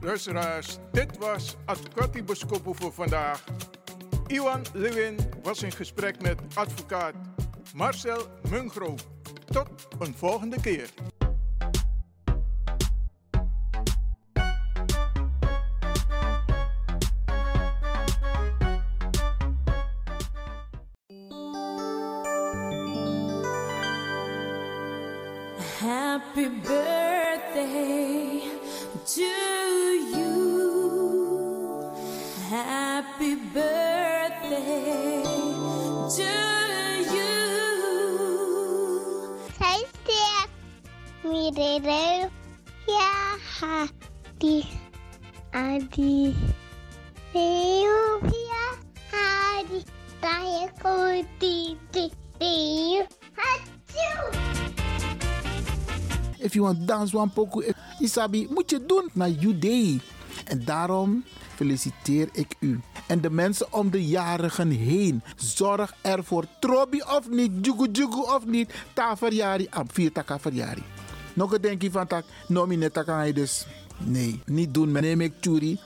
Luisteraars, 0.00 0.78
dit 0.92 1.18
was 1.18 1.56
Advocati 1.64 2.24
Boskopo 2.24 2.72
voor 2.72 2.92
vandaag. 2.92 3.44
Iwan 4.26 4.62
Lewin 4.72 5.16
was 5.42 5.62
in 5.62 5.72
gesprek 5.72 6.22
met 6.22 6.40
advocaat 6.54 7.14
Marcel 7.74 8.26
Mungro. 8.50 8.94
Tot 9.44 9.68
een 9.98 10.14
volgende 10.14 10.60
keer. 10.60 11.13
One 56.94 57.30
poco, 57.34 57.62
Isabi, 57.98 58.48
moet 58.50 58.70
je 58.70 58.86
doen 58.86 59.08
naar 59.12 59.30
day. 59.58 60.00
En 60.44 60.64
daarom 60.64 61.24
feliciteer 61.54 62.28
ik 62.32 62.54
u. 62.58 62.80
En 63.06 63.20
de 63.20 63.30
mensen 63.30 63.72
om 63.72 63.90
de 63.90 64.06
jarigen 64.06 64.70
heen. 64.70 65.22
Zorg 65.36 65.94
ervoor, 66.00 66.44
trobi 66.60 67.00
of 67.00 67.28
niet, 67.30 67.50
jugu 67.60 67.88
jugu 67.92 68.20
of 68.20 68.46
niet. 68.46 68.74
Ta 68.92 69.16
verjari, 69.16 69.66
am 69.70 69.86
vier 69.92 70.12
taka 70.12 70.38
verjari. 70.38 70.82
Nog 71.34 71.52
een 71.52 71.60
denkje 71.60 71.90
van 71.90 72.06
tak, 72.06 72.24
nomine 72.48 72.90
taka 72.90 73.32
dus. 73.32 73.66
Nee, 73.98 74.40
niet 74.46 74.74
doen, 74.74 74.92
neem 74.92 75.20
ik 75.20 75.32
churi. 75.40 75.78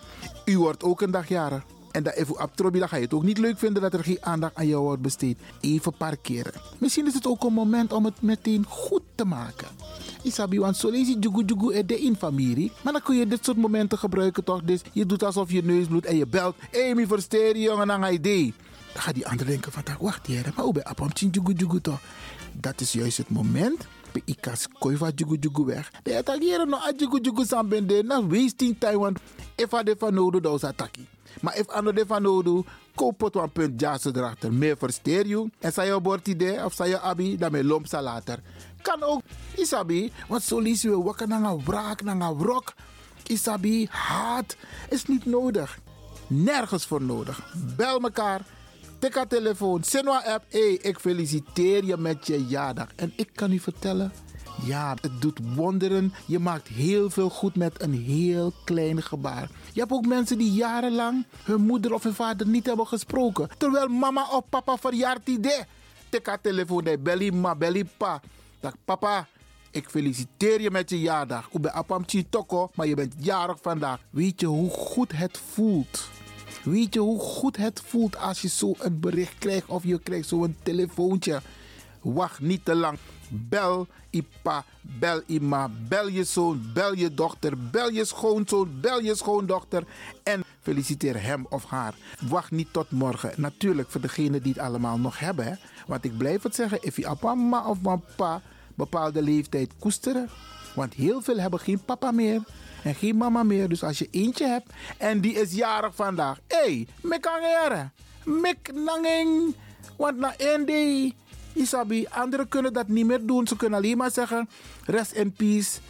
U 0.44 0.59
wordt 0.59 0.83
ook 0.83 1.01
een 1.01 1.11
dag 1.11 1.29
jarig. 1.29 1.64
En 1.90 2.03
dat 2.03 2.14
even 2.14 2.42
op 2.42 2.57
trobi, 2.57 2.79
dan 2.79 2.88
ga 2.88 2.97
je 2.97 3.03
het 3.03 3.14
ook 3.14 3.23
niet 3.23 3.38
leuk 3.38 3.59
vinden 3.59 3.83
dat 3.83 3.92
er 3.92 4.05
geen 4.05 4.18
aandacht 4.21 4.55
aan 4.55 4.66
jou 4.66 4.83
wordt 4.83 5.03
besteed. 5.03 5.38
Even 5.61 5.92
parkeren. 5.97 6.53
Misschien 6.79 7.07
is 7.07 7.14
het 7.14 7.27
ook 7.27 7.44
een 7.44 7.53
moment 7.53 7.92
om 7.92 8.05
het 8.05 8.23
meteen 8.23 8.64
goed 8.68 9.03
te 9.14 9.25
maken. 9.25 9.68
Isabi, 10.22 10.59
want 10.59 10.76
zo 10.76 10.90
lees 10.90 11.09
je 11.09 11.18
jugu 11.18 11.74
er 11.74 11.87
de 11.87 12.00
in 12.00 12.16
familie. 12.16 12.72
Maar 12.83 12.92
dan 12.92 13.02
kun 13.02 13.16
je 13.16 13.26
dit 13.26 13.44
soort 13.44 13.57
momenten 13.57 13.98
gebruiken 13.98 14.44
toch? 14.44 14.62
Dus 14.62 14.81
je 14.92 15.07
doet 15.07 15.22
alsof 15.22 15.50
je 15.50 15.62
neus 15.62 15.87
bloedt 15.87 16.07
en 16.07 16.16
je 16.16 16.26
belt. 16.26 16.57
Mi 16.94 17.07
versteer 17.07 17.57
je 17.57 17.62
jongen 17.62 17.92
aan 17.92 18.12
idee. 18.12 18.54
Dan 18.92 19.02
gaat 19.02 19.14
die 19.14 19.26
ander 19.26 19.46
denken 19.46 19.72
van, 19.72 19.83
wacht 20.00 20.26
hier, 20.26 20.52
maar 20.54 20.64
hoe 20.64 20.72
ben 20.72 20.83
je 21.14 21.28
jugu 21.31 21.52
jugu 21.52 21.81
toch? 21.81 22.00
Dat 22.52 22.81
is 22.81 22.92
juist 22.92 23.16
het 23.16 23.28
moment. 23.31 23.87
Ik 24.24 24.37
kan 24.40 24.54
koiva 24.78 25.11
jugu 25.14 25.37
jugu 25.40 25.64
weg. 25.64 25.90
De 26.02 26.16
attackeren 26.16 26.68
nog 26.68 26.87
a 26.87 26.92
jugu 26.96 27.20
jugu 27.20 27.44
sambende. 27.44 28.02
Na 28.02 28.26
wasting 28.26 28.76
time, 28.78 28.98
want 28.98 29.18
if 29.57 29.72
I 29.72 29.83
defa 29.83 30.11
nodo, 30.11 30.40
dan 30.40 30.54
is 30.54 30.64
attackie. 30.64 31.07
Maar 31.40 31.57
if 31.57 31.68
ando 31.68 31.92
defa 31.92 32.18
nodo, 32.18 32.64
koop 32.94 33.20
het 33.20 33.35
een 33.35 33.53
punt 33.53 33.81
jazz 33.81 34.07
erachter. 34.07 34.53
Meer 34.53 34.77
versteer 34.77 35.27
je. 35.27 35.51
En 35.59 35.72
zei 35.72 35.92
je 35.92 36.01
bord 36.01 36.29
idee 36.29 36.64
of 36.64 36.74
zei 36.74 36.90
je 36.90 37.01
abi, 37.01 37.37
dan 37.37 37.53
me 37.53 37.64
lomp 37.64 37.87
later. 37.92 38.40
Kan 38.83 39.03
ook, 39.03 39.22
isabi, 39.57 40.12
want 40.29 40.42
zo 40.42 40.59
lees 40.59 40.83
je 40.83 41.03
wakker 41.03 41.29
naar 41.29 41.42
een 41.42 41.64
wraak, 41.64 42.03
naar 42.03 42.20
een 42.20 42.38
wrok. 42.38 42.74
Isabi, 43.27 43.87
haat 43.90 44.57
is 44.88 45.05
niet 45.05 45.24
nodig. 45.24 45.79
Nergens 46.27 46.87
voor 46.87 47.03
nodig. 47.03 47.53
Bel 47.77 47.98
mekaar. 47.98 48.40
Tik 48.98 49.14
haar 49.14 49.27
telefoon. 49.27 49.83
Sinwa 49.85 50.22
app. 50.24 50.44
Hey, 50.48 50.72
ik 50.72 50.98
feliciteer 50.98 51.85
je 51.85 51.96
met 51.96 52.27
je 52.27 52.46
jaardag. 52.46 52.88
En 52.96 53.12
ik 53.16 53.29
kan 53.35 53.53
u 53.53 53.59
vertellen. 53.59 54.12
Ja, 54.64 54.97
het 55.01 55.21
doet 55.21 55.38
wonderen. 55.55 56.14
Je 56.27 56.38
maakt 56.38 56.68
heel 56.68 57.11
veel 57.11 57.31
goed 57.31 57.57
met 57.57 57.83
een 57.83 57.92
heel 57.92 58.53
klein 58.64 59.03
gebaar. 59.03 59.51
Je 59.73 59.81
hebt 59.81 59.92
ook 59.92 60.07
mensen 60.07 60.38
die 60.38 60.53
jarenlang 60.53 61.25
hun 61.42 61.61
moeder 61.61 61.94
of 61.94 62.03
hun 62.03 62.14
vader 62.14 62.47
niet 62.47 62.66
hebben 62.66 62.87
gesproken. 62.87 63.49
Terwijl 63.59 63.88
mama 63.88 64.29
of 64.31 64.42
papa 64.49 64.77
verjaart 64.77 65.29
idee. 65.29 65.61
Tik 66.09 66.27
haar 66.27 66.40
telefoon. 66.40 66.97
Belly 67.01 67.31
ma, 67.31 67.55
belly 67.55 67.85
pa. 67.97 68.21
Dat 68.61 68.75
papa, 68.85 69.27
Ik 69.71 69.88
feliciteer 69.90 70.61
je 70.61 70.71
met 70.71 70.90
je 70.90 71.01
jaardag. 71.01 71.49
Ik 71.53 71.61
ben 71.61 71.73
Apam 71.73 72.05
Toko, 72.31 72.71
maar 72.75 72.87
je 72.87 72.94
bent 72.94 73.14
jarig 73.18 73.59
vandaag. 73.62 74.01
Weet 74.11 74.40
je 74.40 74.47
hoe 74.47 74.71
goed 74.71 75.12
het 75.12 75.40
voelt? 75.53 76.09
Weet 76.64 76.94
je 76.94 77.01
hoe 77.01 77.21
goed 77.21 77.57
het 77.57 77.83
voelt 77.85 78.16
als 78.16 78.40
je 78.40 78.49
zo 78.49 78.75
een 78.79 79.01
bericht 79.01 79.38
krijgt 79.38 79.66
of 79.66 79.85
je 79.85 79.99
krijgt 79.99 80.29
zo'n 80.29 80.57
telefoontje? 80.62 81.40
Wacht 82.01 82.40
niet 82.40 82.64
te 82.64 82.75
lang. 82.75 82.99
Bel 83.31 83.87
Ipa, 84.11 84.64
bel 84.81 85.23
Ima, 85.27 85.71
bel 85.88 86.09
je 86.09 86.25
zoon, 86.25 86.71
bel 86.75 86.95
je 86.95 87.14
dochter, 87.14 87.71
bel 87.71 87.91
je 87.91 88.05
schoonzoon, 88.05 88.81
bel 88.81 89.01
je 89.01 89.14
schoondochter 89.14 89.85
en 90.23 90.45
feliciteer 90.61 91.23
hem 91.23 91.47
of 91.49 91.64
haar. 91.64 91.95
Wacht 92.29 92.51
niet 92.51 92.73
tot 92.73 92.91
morgen. 92.91 93.33
Natuurlijk 93.37 93.91
voor 93.91 94.01
degenen 94.01 94.43
die 94.43 94.53
het 94.53 94.62
allemaal 94.62 94.99
nog 94.99 95.19
hebben. 95.19 95.45
Hè? 95.45 95.55
Want 95.87 96.05
ik 96.05 96.17
blijf 96.17 96.43
het 96.43 96.55
zeggen, 96.55 96.79
if 96.83 96.97
je 96.97 97.03
papa 97.03 97.35
ma 97.35 97.69
of 97.69 97.81
papa 97.81 98.43
bepaalde 98.79 99.23
leeftijd 99.23 99.71
koesteren. 99.79 100.29
Want 100.75 100.95
heel 100.95 101.23
veel 101.23 101.38
hebben 101.38 101.61
geen 101.61 101.85
papa 101.85 102.11
meer 102.11 102.43
en 102.83 102.95
geen 102.95 103.17
mama 103.17 103.43
meer. 103.43 103.69
Dus 103.69 103.83
als 103.83 103.99
je 103.99 104.09
eentje 104.11 104.47
hebt 104.47 104.73
en 104.99 105.21
die 105.21 105.35
is 105.35 105.53
jarig 105.53 105.95
vandaag. 105.95 106.38
Hé, 106.47 106.57
hey, 106.57 106.87
mek 107.01 107.27
angere. 107.27 107.91
Mek 108.25 108.73
nanging. 108.75 109.55
Want 109.97 110.17
na 110.19 110.37
één 110.37 110.64
Isabi, 111.59 112.07
anderen 112.09 112.49
kunnen 112.49 112.73
dat 112.73 112.88
niet 112.88 113.07
meer 113.07 113.27
doen. 113.27 113.47
Ze 113.47 113.57
kunnen 113.57 113.79
alleen 113.79 113.97
maar 113.97 114.11
zeggen, 114.11 114.49
rest 114.85 115.12
in 115.12 115.33
peace. 115.33 115.81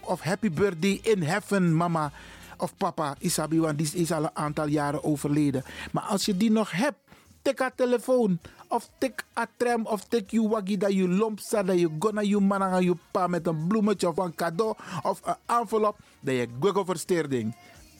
Of 0.00 0.20
happy 0.20 0.50
birthday 0.50 1.00
in 1.02 1.22
heaven, 1.22 1.76
mama. 1.76 2.12
Of 2.56 2.76
papa, 2.76 3.14
Isabi, 3.18 3.60
want 3.60 3.78
die 3.78 3.90
is 3.94 4.12
al 4.12 4.22
een 4.22 4.30
aantal 4.36 4.66
jaren 4.66 5.04
overleden. 5.04 5.64
Maar 5.92 6.02
als 6.02 6.24
je 6.24 6.36
die 6.36 6.50
nog 6.50 6.70
hebt, 6.70 6.98
tik 7.42 7.58
haar 7.58 7.74
telefoon. 7.74 8.38
Of 8.68 8.88
tik 8.98 9.24
a 9.38 9.46
tram 9.56 9.86
of 9.86 10.04
tik 10.04 10.30
je 10.30 10.48
waggie 10.48 10.78
dat 10.78 10.92
je 10.92 11.08
lomp 11.08 11.38
staat. 11.38 11.66
Dat 11.66 11.78
je 11.78 11.90
gonna 11.98 12.20
je 12.20 12.38
man 12.38 12.62
aan 12.62 12.84
je 12.84 12.96
pa 13.10 13.26
met 13.26 13.46
een 13.46 13.66
bloemetje 13.66 14.08
of 14.08 14.16
een 14.16 14.34
cadeau 14.34 14.74
of 15.02 15.20
een 15.24 15.36
envelop. 15.46 15.96
Dat 16.20 16.34
je 16.34 16.48
google 16.60 16.84
versteerding. 16.84 17.54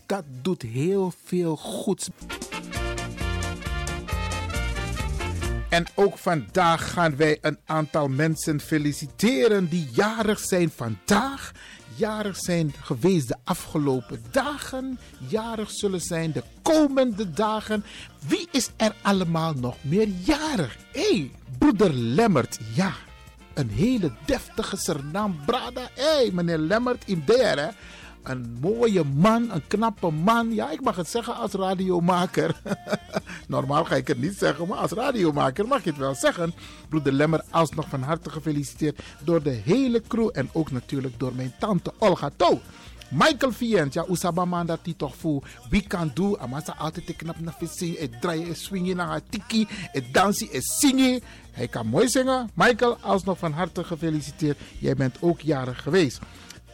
Dat 0.07 0.25
doet 0.43 0.63
heel 0.63 1.13
veel 1.25 1.57
goeds. 1.57 2.09
En 5.69 5.87
ook 5.95 6.19
vandaag 6.19 6.93
gaan 6.93 7.17
wij 7.17 7.39
een 7.41 7.59
aantal 7.67 8.09
mensen 8.09 8.61
feliciteren 8.61 9.69
die 9.69 9.89
jarig 9.93 10.39
zijn 10.39 10.71
vandaag 10.77 11.53
jarig 11.97 12.37
zijn 12.37 12.75
geweest 12.83 13.29
de 13.29 13.37
afgelopen 13.45 14.23
dagen, 14.31 14.99
jarig 15.29 15.71
zullen 15.71 16.01
zijn 16.01 16.33
de 16.33 16.43
komende 16.63 17.31
dagen. 17.31 17.85
Wie 18.27 18.49
is 18.51 18.71
er 18.77 18.95
allemaal 19.03 19.53
nog 19.53 19.77
meer 19.81 20.09
jarig? 20.25 20.77
Hé, 20.93 21.01
hey, 21.01 21.31
broeder 21.59 21.93
Lemmert, 21.93 22.59
ja. 22.75 22.93
Een 23.55 23.71
hele 23.71 24.13
deftige 24.25 24.77
Sernam 24.77 25.37
Brada. 25.47 25.89
Hé, 25.95 26.03
hey, 26.03 26.31
meneer 26.33 26.59
Lemmert 26.59 27.03
in 27.07 27.23
der, 27.27 27.59
hè 27.59 27.69
een 28.29 28.57
mooie 28.61 29.05
man, 29.05 29.51
een 29.51 29.67
knappe 29.67 30.11
man. 30.11 30.55
Ja, 30.55 30.71
ik 30.71 30.81
mag 30.81 30.97
het 30.97 31.09
zeggen 31.09 31.37
als 31.37 31.53
radiomaker. 31.53 32.61
Normaal 33.49 33.85
ga 33.85 33.95
ik 33.95 34.09
het 34.09 34.21
niet 34.21 34.39
zeggen, 34.39 34.69
maar 34.69 34.79
als 34.79 34.91
radiomaker 34.91 35.67
mag 35.67 35.85
je 35.85 35.91
het 35.91 35.99
wel 35.99 36.15
zeggen. 36.15 36.55
Broeder 36.89 37.13
Lemmer, 37.13 37.43
alsnog 37.51 37.89
van 37.89 38.03
harte 38.03 38.31
gefeliciteerd 38.31 39.01
door 39.25 39.43
de 39.43 39.51
hele 39.51 40.03
crew 40.09 40.29
en 40.33 40.49
ook 40.53 40.71
natuurlijk 40.71 41.19
door 41.19 41.35
mijn 41.35 41.55
tante 41.59 41.93
Olga 41.99 42.31
To. 42.37 42.61
Michael 43.11 43.53
Vient, 43.53 43.95
ja, 43.95 44.05
usaba 44.11 44.45
man 44.45 44.67
dat 44.67 44.79
hij 44.83 44.95
toch 44.97 45.17
voel. 45.17 45.43
Wie 45.71 45.87
kan 45.87 46.11
doen? 46.15 46.39
Amasa 46.39 46.75
altijd 46.79 47.07
te 47.07 47.15
knap 47.15 47.41
naar. 47.41 47.55
Het 47.59 48.21
draaien, 48.21 48.49
het 48.49 48.59
swingen 48.59 48.97
naar 48.97 49.13
het 49.13 49.31
tiki. 49.31 49.67
Het 49.69 50.05
dansen, 50.13 50.49
het 50.51 50.65
zingen. 50.65 51.21
Hij 51.51 51.69
kan 51.69 51.87
mooi 51.87 52.09
zingen. 52.09 52.51
Michael, 52.55 52.97
alsnog 53.01 53.39
van 53.39 53.53
harte 53.53 53.85
gefeliciteerd. 53.85 54.59
Jij 54.79 54.95
bent 54.95 55.17
ook 55.21 55.41
jarig 55.41 55.83
geweest. 55.83 56.19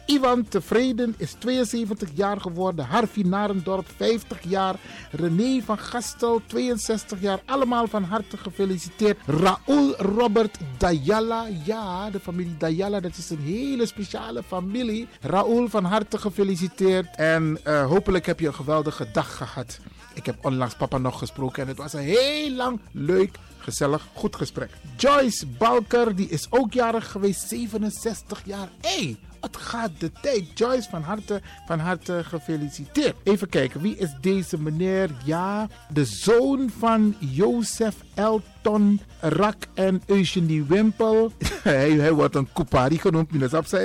Ivan 0.05 0.47
Tevreden 0.47 1.15
is 1.17 1.31
72 1.31 2.09
jaar 2.13 2.41
geworden. 2.41 2.85
Harvey 2.85 3.23
Narendorp 3.23 3.87
50 3.95 4.39
jaar. 4.41 4.75
René 5.11 5.61
van 5.61 5.77
Gastel 5.77 6.41
62 6.45 7.21
jaar. 7.21 7.41
Allemaal 7.45 7.87
van 7.87 8.03
harte 8.03 8.37
gefeliciteerd. 8.37 9.17
Raoul 9.25 9.95
Robert 9.95 10.57
Dayala. 10.77 11.47
Ja, 11.65 12.09
de 12.09 12.19
familie 12.19 12.57
Dayala. 12.57 12.99
Dat 12.99 13.17
is 13.17 13.29
een 13.29 13.41
hele 13.41 13.85
speciale 13.85 14.43
familie. 14.43 15.07
Raoul 15.21 15.69
van 15.69 15.83
harte 15.83 16.17
gefeliciteerd. 16.17 17.15
En 17.15 17.59
uh, 17.67 17.85
hopelijk 17.85 18.25
heb 18.25 18.39
je 18.39 18.47
een 18.47 18.53
geweldige 18.53 19.07
dag 19.11 19.37
gehad. 19.37 19.79
Ik 20.13 20.25
heb 20.25 20.45
onlangs 20.45 20.75
papa 20.75 20.97
nog 20.97 21.17
gesproken 21.19 21.61
en 21.61 21.67
het 21.67 21.77
was 21.77 21.93
een 21.93 21.99
heel 21.99 22.51
lang 22.51 22.79
leuk 22.91 23.37
gezellig, 23.57 24.07
goed 24.13 24.35
gesprek. 24.35 24.69
Joyce 24.97 25.47
Balker, 25.47 26.15
die 26.15 26.29
is 26.29 26.47
ook 26.49 26.73
jarig 26.73 27.11
geweest, 27.11 27.47
67 27.47 28.41
jaar. 28.45 28.69
Hey, 28.81 29.17
het 29.43 29.57
gaat 29.57 29.91
de 29.97 30.11
tijd. 30.21 30.43
Joyce, 30.59 30.89
van 30.89 31.01
harte, 31.01 31.41
van 31.67 31.79
harte 31.79 32.23
gefeliciteerd. 32.23 33.15
Even 33.23 33.49
kijken, 33.49 33.81
wie 33.81 33.97
is 33.97 34.09
deze 34.21 34.59
meneer? 34.59 35.09
Ja, 35.25 35.67
de 35.89 36.05
zoon 36.05 36.71
van 36.77 37.15
Jozef 37.19 37.95
Elton 38.13 39.01
Rak 39.19 39.55
en 39.73 40.01
Eugenie 40.05 40.63
Wimpel. 40.63 41.31
hij, 41.63 42.11
wordt 42.13 42.35
een 42.35 42.47
Kupari 42.53 42.97
genoemd, 42.97 43.29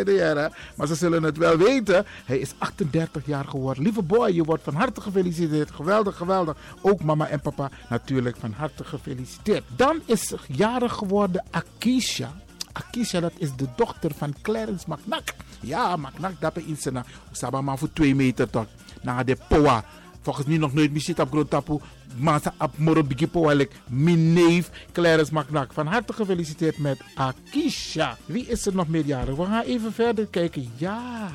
ja, 0.06 0.50
maar 0.76 0.86
ze 0.86 0.94
zullen 0.94 1.22
het 1.22 1.36
wel 1.36 1.56
weten. 1.56 2.04
Hij 2.24 2.38
is 2.38 2.54
38 2.58 3.26
jaar 3.26 3.44
geworden. 3.44 3.82
Lieve 3.82 4.02
boy, 4.02 4.30
je 4.34 4.44
wordt 4.44 4.62
van 4.62 4.74
harte 4.74 5.00
gefeliciteerd. 5.00 5.70
Geweldig, 5.70 6.16
geweldig. 6.16 6.56
Ook 6.80 7.02
mama 7.02 7.28
en 7.28 7.40
papa 7.40 7.70
natuurlijk 7.88 8.36
van 8.36 8.52
harte 8.52 8.84
gefeliciteerd. 8.84 9.64
Dan 9.76 10.00
is 10.04 10.32
jarig 10.46 10.92
geworden 10.92 11.44
Akisha. 11.50 12.32
Akisha, 12.72 13.20
dat 13.20 13.32
is 13.36 13.56
de 13.56 13.66
dochter 13.76 14.10
van 14.14 14.34
Clarence 14.42 14.84
McNack. 14.88 15.34
Ja, 15.60 15.96
McNack, 15.96 16.40
dat 16.40 16.56
is 16.56 16.84
een 16.84 17.04
Saba 17.32 17.60
maar 17.60 17.78
voor 17.78 17.92
twee 17.92 18.14
meter 18.14 18.50
toch. 18.50 18.66
Na 19.02 19.22
de 19.22 19.36
poa. 19.48 19.84
Volgens 20.22 20.46
mij 20.46 20.56
nog 20.56 20.72
nooit 20.72 20.92
misschien 20.92 21.18
op 21.20 21.30
groot 21.30 21.50
tapu. 21.50 21.78
Masa 22.16 22.54
op 22.58 22.78
moro 22.78 23.04
bigi 23.04 23.26
poa. 23.26 23.64
Mijn 23.86 24.32
neef 24.32 24.70
Clarence 24.92 25.34
McNack. 25.34 25.72
Van 25.72 25.86
harte 25.86 26.12
gefeliciteerd 26.12 26.78
met 26.78 27.00
Akisha. 27.14 28.16
Wie 28.24 28.46
is 28.46 28.66
er 28.66 28.74
nog 28.74 28.88
meerjarig? 28.88 29.36
We 29.36 29.44
gaan 29.44 29.62
even 29.62 29.92
verder 29.92 30.26
kijken. 30.26 30.70
Ja, 30.76 31.30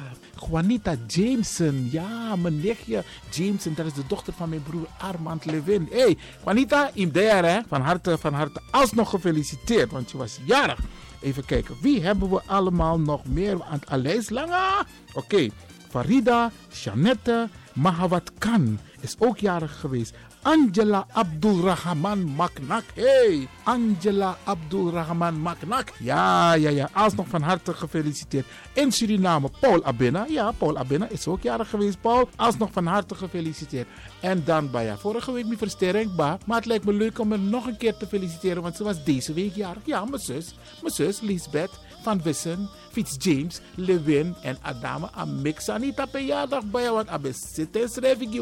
Juanita 0.50 0.96
Jameson. 1.08 1.90
Ja, 1.92 2.36
mijn 2.36 2.62
nichtje 2.62 3.04
Jameson. 3.32 3.74
Dat 3.74 3.86
is 3.86 3.94
de 3.94 4.04
dochter 4.08 4.34
van 4.34 4.50
mijn 4.50 4.64
broer 4.64 4.88
Armand 4.98 5.46
Levin. 5.46 5.88
hey, 5.92 6.18
Juanita, 6.44 6.90
im 6.94 7.12
there, 7.12 7.48
hè. 7.48 7.60
Van 7.68 7.82
harte, 7.82 8.18
van 8.18 8.34
harte 8.34 8.62
alsnog 8.72 9.10
gefeliciteerd. 9.10 9.92
Want 9.92 10.12
je 10.12 10.18
was 10.18 10.40
jarig. 10.46 10.80
Even 11.24 11.46
kijken, 11.46 11.76
wie 11.82 12.02
hebben 12.02 12.30
we 12.30 12.42
allemaal 12.46 13.00
nog 13.00 13.26
meer? 13.26 13.64
aan 13.64 13.80
Aleis 13.88 14.30
Langa. 14.30 14.86
Oké. 15.14 15.50
Farida, 15.90 16.52
Janette, 16.70 17.50
Mahawat 17.74 18.32
Khan 18.38 18.80
is 19.00 19.16
ook 19.20 19.38
jarig 19.38 19.80
geweest. 19.80 20.16
Angela 20.44 21.08
Abdulrahman 21.14 22.36
Maknak. 22.36 22.84
Hey, 22.96 23.48
Angela 23.64 24.38
Abdulrahman 24.44 25.40
Maknak. 25.40 25.94
Ja, 26.00 26.54
ja, 26.54 26.70
ja. 26.70 26.90
Alsnog 26.94 27.28
van 27.28 27.42
harte 27.42 27.74
gefeliciteerd. 27.74 28.46
In 28.74 28.92
Suriname, 28.92 29.50
Paul 29.60 29.84
Abena. 29.84 30.26
Ja, 30.30 30.52
Paul 30.52 30.78
Abena 30.78 31.08
is 31.10 31.28
ook 31.28 31.42
jarig 31.42 31.70
geweest. 31.70 32.02
Paul, 32.02 32.30
alsnog 32.36 32.72
van 32.72 32.86
harte 32.86 33.16
gefeliciteerd. 33.16 33.88
En 34.22 34.44
dan 34.46 34.70
ja, 34.72 34.98
vorige 34.98 35.32
week 35.32 35.46
mijn 35.46 35.58
versterking, 35.58 36.16
maar 36.16 36.58
het 36.58 36.66
lijkt 36.66 36.86
me 36.86 36.94
leuk 36.94 37.20
om 37.20 37.32
hem 37.32 37.50
nog 37.50 37.66
een 37.66 37.78
keer 37.78 37.98
te 37.98 38.08
feliciteren, 38.08 38.62
want 38.62 38.76
ze 38.76 38.84
was 38.84 39.04
deze 39.04 39.34
week 39.34 39.56
jarig. 39.56 39.82
Ja, 39.86 40.06
mijn 40.06 40.22
zus, 40.22 40.56
mijn 40.82 40.94
zus 40.94 41.22
Lisbeth 41.22 41.72
van 42.04 42.22
Wissen, 42.22 42.70
Fitz 42.92 43.16
James, 43.20 43.62
Lewin 43.76 44.36
en 44.42 44.58
Adama 44.62 45.10
Amix. 45.14 45.70
Niet 45.80 46.00
op 46.00 46.14
een 46.14 46.26
jaardag 46.26 46.64
bij 46.66 46.92
want 46.92 47.08
abe 47.08 47.32
zitten 47.34 47.90
schrijf 47.90 48.20
ik 48.20 48.42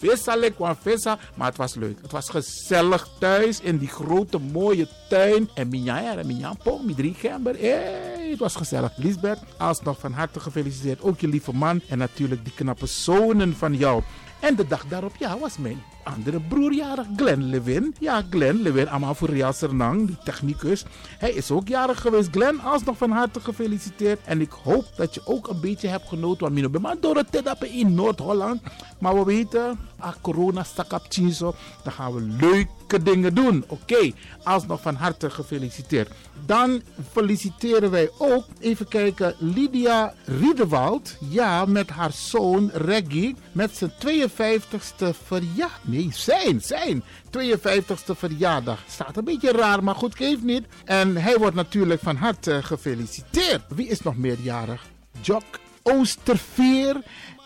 je 0.00 0.08
vissa 0.08 0.36
lek 0.36 0.54
vissa. 0.80 1.18
Maar 1.34 1.48
het 1.48 1.56
was 1.56 1.74
leuk. 1.74 1.98
Het 2.02 2.12
was 2.12 2.28
gezellig 2.28 3.08
thuis 3.18 3.60
in 3.60 3.78
die 3.78 3.88
grote 3.88 4.38
mooie 4.38 4.88
tuin. 5.08 5.48
En 5.54 5.68
Minja 5.68 6.16
en 6.16 6.26
Minja 6.26 6.54
Po, 6.62 6.78
mijn 6.78 6.96
drie 6.96 7.14
gember. 7.14 7.56
Het 8.30 8.38
was 8.38 8.54
gezellig. 8.56 8.92
Lisbeth, 8.96 9.38
alsnog 9.56 9.98
van 9.98 10.12
harte 10.12 10.40
gefeliciteerd. 10.40 11.02
Ook 11.02 11.20
je 11.20 11.28
lieve 11.28 11.52
man 11.52 11.80
en 11.88 11.98
natuurlijk 11.98 12.44
die 12.44 12.54
knappe 12.54 12.86
zonen 12.86 13.56
van 13.56 13.74
jou. 13.74 14.02
En 14.40 14.56
de 14.56 14.66
dag 14.66 14.86
daarop, 14.86 15.16
ja, 15.18 15.38
was 15.38 15.58
mijn 15.58 15.82
andere 16.06 16.40
broer 16.40 16.72
jarig, 16.72 17.06
Glenn 17.16 17.42
Levin. 17.42 17.94
Ja, 17.98 18.22
Glenn 18.30 18.62
Levin, 18.62 18.88
allemaal 18.88 19.14
voor 19.14 19.30
Real 19.30 19.52
Sernang, 19.52 20.06
die 20.06 20.18
technicus. 20.24 20.84
Hij 21.18 21.30
is 21.30 21.50
ook 21.50 21.68
jarig 21.68 22.00
geweest. 22.00 22.28
Glenn, 22.30 22.60
alsnog 22.60 22.96
van 22.96 23.10
harte 23.10 23.40
gefeliciteerd. 23.40 24.20
En 24.24 24.40
ik 24.40 24.50
hoop 24.64 24.84
dat 24.96 25.14
je 25.14 25.20
ook 25.24 25.48
een 25.48 25.60
beetje 25.60 25.88
hebt 25.88 26.08
genoten. 26.08 26.40
Want 26.40 26.54
Mino 26.54 26.80
maar 26.80 27.00
door 27.00 27.16
het 27.16 27.54
in 27.60 27.94
Noord-Holland. 27.94 28.62
Maar 28.98 29.14
we 29.14 29.24
weten, 29.24 29.78
ah, 29.98 30.14
corona 30.20 30.62
stak 30.62 30.92
op 30.92 31.06
Dan 31.82 31.92
gaan 31.92 32.14
we 32.14 32.20
leuke 32.20 33.02
dingen 33.02 33.34
doen. 33.34 33.64
Oké, 33.66 34.12
alsnog 34.42 34.80
van 34.80 34.94
harte 34.94 35.30
gefeliciteerd. 35.30 36.10
Dan 36.46 36.82
feliciteren 37.12 37.90
wij 37.90 38.10
ook, 38.18 38.44
even 38.58 38.88
kijken, 38.88 39.34
Lydia 39.38 40.14
Riedewald. 40.24 41.16
Ja, 41.28 41.64
met 41.64 41.90
haar 41.90 42.12
zoon 42.12 42.70
Reggie. 42.72 43.36
Met 43.52 43.76
zijn 43.76 43.92
52ste 44.06 45.14
verjaardag. 45.24 45.80
Nee, 45.96 46.08
zijn, 46.12 46.60
zijn 46.60 47.02
52ste 47.38 48.16
verjaardag. 48.16 48.82
Staat 48.88 49.16
een 49.16 49.24
beetje 49.24 49.52
raar, 49.52 49.84
maar 49.84 49.94
goed, 49.94 50.16
geeft 50.16 50.42
niet. 50.42 50.64
En 50.84 51.16
hij 51.16 51.36
wordt 51.36 51.56
natuurlijk 51.56 52.00
van 52.02 52.16
harte 52.16 52.62
gefeliciteerd. 52.62 53.62
Wie 53.68 53.88
is 53.88 54.00
nog 54.00 54.16
meerjarig? 54.16 54.86
Jock 55.20 55.44
Oosterveer. 55.82 56.96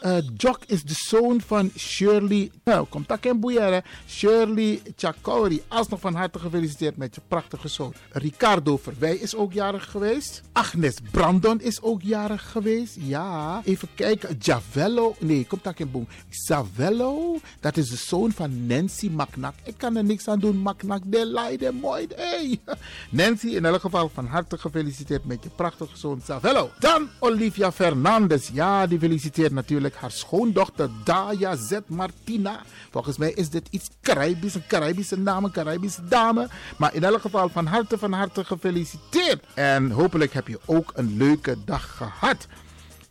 Uh, 0.06 0.16
Jock 0.36 0.58
is 0.66 0.82
de 0.82 0.94
zoon 0.94 1.40
van 1.40 1.70
Shirley. 1.76 2.50
Nou, 2.64 2.86
komt 2.88 3.08
dat 3.08 3.24
in 3.24 3.40
boeien, 3.40 3.82
Shirley 4.08 4.82
Chakori. 4.96 5.62
Alsnog 5.68 6.00
van 6.00 6.14
harte 6.14 6.38
gefeliciteerd 6.38 6.96
met 6.96 7.14
je 7.14 7.20
prachtige 7.28 7.68
zoon. 7.68 7.92
Ricardo 8.10 8.76
Verwij 8.76 9.16
is 9.16 9.34
ook 9.34 9.52
jarig 9.52 9.90
geweest. 9.90 10.42
Agnes 10.52 10.96
Brandon 11.10 11.60
is 11.60 11.82
ook 11.82 12.02
jarig 12.02 12.50
geweest. 12.50 12.96
Ja, 12.98 13.60
even 13.64 13.88
kijken. 13.94 14.36
Javello. 14.38 15.14
Nee, 15.18 15.46
komt 15.46 15.64
dat 15.64 15.78
in 15.78 15.90
boem. 15.90 16.08
Zavello. 16.28 17.38
Dat 17.60 17.76
is 17.76 17.88
de 17.88 17.96
zoon 17.96 18.32
van 18.32 18.66
Nancy 18.66 19.08
Maknak. 19.08 19.54
Ik 19.64 19.74
kan 19.76 19.96
er 19.96 20.04
niks 20.04 20.28
aan 20.28 20.38
doen. 20.38 20.56
Maknak, 20.56 21.02
de 21.06 21.26
leiden 21.26 21.74
mooi. 21.74 22.06
Hey. 22.16 22.60
Nancy, 23.10 23.46
in 23.46 23.64
elk 23.64 23.80
geval 23.80 24.10
van 24.14 24.26
harte 24.26 24.58
gefeliciteerd 24.58 25.24
met 25.24 25.42
je 25.42 25.50
prachtige 25.50 25.96
zoon 25.96 26.20
Zavello. 26.24 26.70
Dan 26.78 27.08
Olivia 27.18 27.72
Fernandez. 27.72 28.50
Ja, 28.52 28.86
die 28.86 28.98
feliciteert 28.98 29.52
natuurlijk 29.52 29.89
haar 29.94 30.10
schoondochter 30.10 30.90
Daya 31.04 31.56
Z. 31.56 31.78
Martina. 31.86 32.62
Volgens 32.90 33.16
mij 33.16 33.32
is 33.32 33.50
dit 33.50 33.68
iets 33.70 33.88
Caribisch, 34.02 34.54
een 34.54 34.66
Caribische 34.66 35.18
naam, 35.18 35.44
een 35.44 35.50
Caribische 35.50 36.04
dame. 36.04 36.48
Maar 36.78 36.94
in 36.94 37.04
elk 37.04 37.20
geval 37.20 37.48
van 37.48 37.66
harte, 37.66 37.98
van 37.98 38.12
harte 38.12 38.44
gefeliciteerd. 38.44 39.44
En 39.54 39.90
hopelijk 39.90 40.32
heb 40.32 40.48
je 40.48 40.60
ook 40.66 40.92
een 40.94 41.16
leuke 41.16 41.56
dag 41.64 41.96
gehad. 41.96 42.46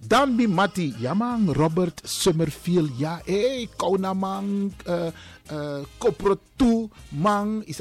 Dan 0.07 0.35
bij 0.35 0.47
Matti, 0.47 0.95
ja 0.97 1.13
man, 1.13 1.53
Robert 1.53 2.01
Summerfield, 2.03 2.89
ja, 2.97 3.21
hey, 3.25 3.69
Kona 3.75 4.13
man, 4.13 4.73
uh, 4.87 5.05
uh, 5.51 5.77
Koprotu 5.97 6.89
man, 7.09 7.61
is 7.65 7.77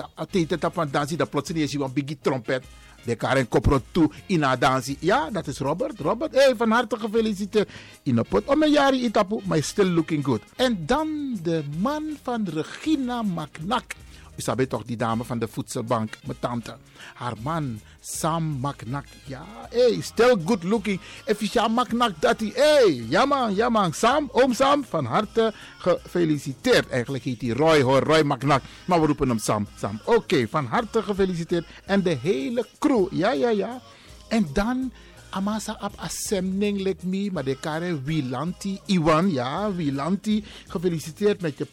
dat 0.58 0.72
van 0.72 0.88
dansie, 0.90 1.16
dat 1.16 1.30
plotseling 1.30 1.64
is 1.64 1.72
je 1.72 1.82
een 1.82 1.92
biggie 1.92 2.18
trompet 2.20 2.64
de 3.08 3.16
Karen 3.16 3.48
Kopro 3.48 3.80
toe 3.90 4.10
in 4.26 4.44
dansie. 4.58 4.96
Ja, 5.00 5.30
dat 5.30 5.46
is 5.46 5.58
Robert. 5.58 6.00
Robert, 6.00 6.34
hey, 6.34 6.54
van 6.56 6.70
harte 6.70 6.96
gefeliciteerd. 6.98 7.68
In 8.02 8.24
pot 8.28 8.44
om 8.44 8.62
een 8.62 8.70
jaar 8.70 8.94
itapu, 8.94 9.40
maar 9.44 9.62
still 9.62 9.86
looking 9.86 10.24
good. 10.24 10.42
En 10.56 10.86
dan 10.86 11.38
de 11.42 11.64
man 11.80 12.16
van 12.22 12.46
Regina 12.48 13.22
Maknak. 13.22 13.94
U 14.38 14.66
toch 14.66 14.84
die 14.84 14.96
dame 14.96 15.24
van 15.24 15.38
de 15.38 15.48
voedselbank, 15.48 16.18
mijn 16.24 16.38
tante. 16.38 16.76
Haar 17.14 17.34
man, 17.42 17.80
Sam 18.00 18.44
Maknak. 18.44 19.04
Ja, 19.24 19.44
hey, 19.70 20.00
still 20.00 20.36
good 20.44 20.62
looking. 20.62 21.00
Efficiënt 21.24 21.74
Maknak 21.74 22.20
dat 22.20 22.40
hij. 22.40 22.52
Hey, 22.54 23.04
ja 23.08 23.24
man, 23.24 23.72
man. 23.72 23.92
Sam, 23.92 24.28
oom 24.32 24.52
Sam, 24.52 24.84
van 24.84 25.04
harte 25.04 25.52
gefeliciteerd. 25.78 26.88
Eigenlijk 26.88 27.24
heet 27.24 27.40
hij 27.40 27.50
Roy 27.50 27.82
hoor, 27.82 28.02
Roy 28.02 28.22
Maknak. 28.22 28.62
Maar 28.84 29.00
we 29.00 29.06
roepen 29.06 29.28
hem 29.28 29.38
Sam. 29.38 29.66
Sam, 29.76 30.00
oké, 30.04 30.48
van 30.48 30.66
harte 30.66 31.02
gefeliciteerd. 31.02 31.66
En 31.84 32.02
de 32.02 32.16
hele 32.22 32.66
crew, 32.78 33.06
ja, 33.10 33.32
ja, 33.32 33.48
ja. 33.48 33.80
En 34.28 34.48
dan 34.52 34.92
amasa 35.30 35.76
ap 35.80 35.92
assemning 35.96 36.80
like 36.80 37.06
me, 37.06 37.30
maar 37.32 37.44
de 37.44 37.56
kare 37.58 38.02
Wilanti, 38.02 38.80
Iwan, 38.86 39.32
ja, 39.32 39.74
Wilanti, 39.74 40.44
gefeliciteerd 40.66 41.40
met 41.40 41.58
je 41.58 41.66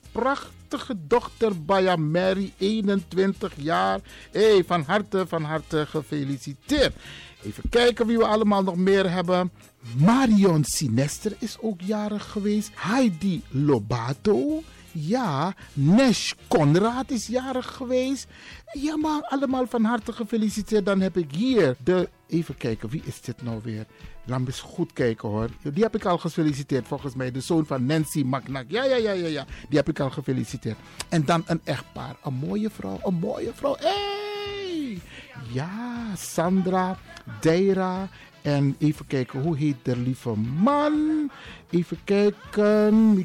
prachtige 0.68 1.08
dochter 1.08 1.64
Baya 1.66 1.96
Mary, 1.96 2.54
21 2.58 3.54
jaar. 3.56 4.00
hey, 4.32 4.64
van 4.66 4.84
harte, 4.88 5.26
van 5.28 5.44
harte 5.44 5.86
gefeliciteerd. 5.86 6.96
Even 7.44 7.64
kijken 7.70 8.08
wie 8.08 8.18
we 8.18 8.26
allemaal 8.26 8.64
nog 8.64 8.76
meer 8.76 9.12
hebben. 9.12 9.52
Marion 9.98 10.64
Sinester 10.64 11.36
is 11.40 11.58
ook 11.62 11.82
jarig 11.82 12.32
geweest. 12.32 12.72
Heidi 12.76 13.44
Lobato. 13.50 14.64
Ja, 14.92 15.56
Nesh 15.74 16.32
Conrad 16.48 17.12
is 17.12 17.28
jarig 17.28 17.74
geweest. 17.76 18.28
Ja, 18.72 18.98
maar 18.98 19.22
allemaal 19.22 19.68
van 19.68 19.84
harte 19.84 20.14
gefeliciteerd. 20.14 20.86
Dan 20.86 21.02
heb 21.02 21.18
ik 21.18 21.32
hier 21.32 21.76
de. 21.84 22.10
Even 22.28 22.58
kijken, 22.58 22.90
wie 22.90 23.02
is 23.06 23.22
dit 23.22 23.42
nou 23.42 23.60
weer? 23.64 23.86
Laat 24.26 24.40
me 24.40 24.46
eens 24.46 24.60
goed 24.60 24.94
kijken 24.94 25.30
hoor. 25.30 25.50
Die 25.74 25.84
heb 25.84 25.96
ik 25.96 26.06
al 26.06 26.18
gefeliciteerd 26.18 26.88
volgens 26.88 27.16
mij. 27.16 27.32
De 27.32 27.42
zoon 27.42 27.66
van 27.66 27.86
Nancy 27.86 28.24
Magnak. 28.24 28.66
Ja, 28.68 28.84
ja, 28.84 28.96
ja, 28.96 29.12
ja, 29.12 29.28
ja. 29.28 29.46
Die 29.70 29.78
heb 29.78 29.90
ik 29.90 30.00
al 30.00 30.10
gefeliciteerd. 30.10 30.78
En 31.10 31.26
dan 31.26 31.44
een 31.46 31.62
echtpaar. 31.64 32.16
Een 32.24 32.34
mooie 32.34 32.70
vrouw. 32.70 33.00
Een 33.04 33.14
mooie 33.14 33.52
vrouw. 33.54 33.76
Hey! 33.80 35.00
Ja, 35.52 36.16
Sandra, 36.16 36.98
Deira 37.42 38.10
en 38.46 38.76
even 38.80 39.08
kijken, 39.08 39.42
hoe 39.42 39.58
heet 39.58 39.76
de 39.82 39.98
lieve 39.98 40.36
man? 40.64 41.32
Even 41.70 41.98
kijken. 42.04 43.16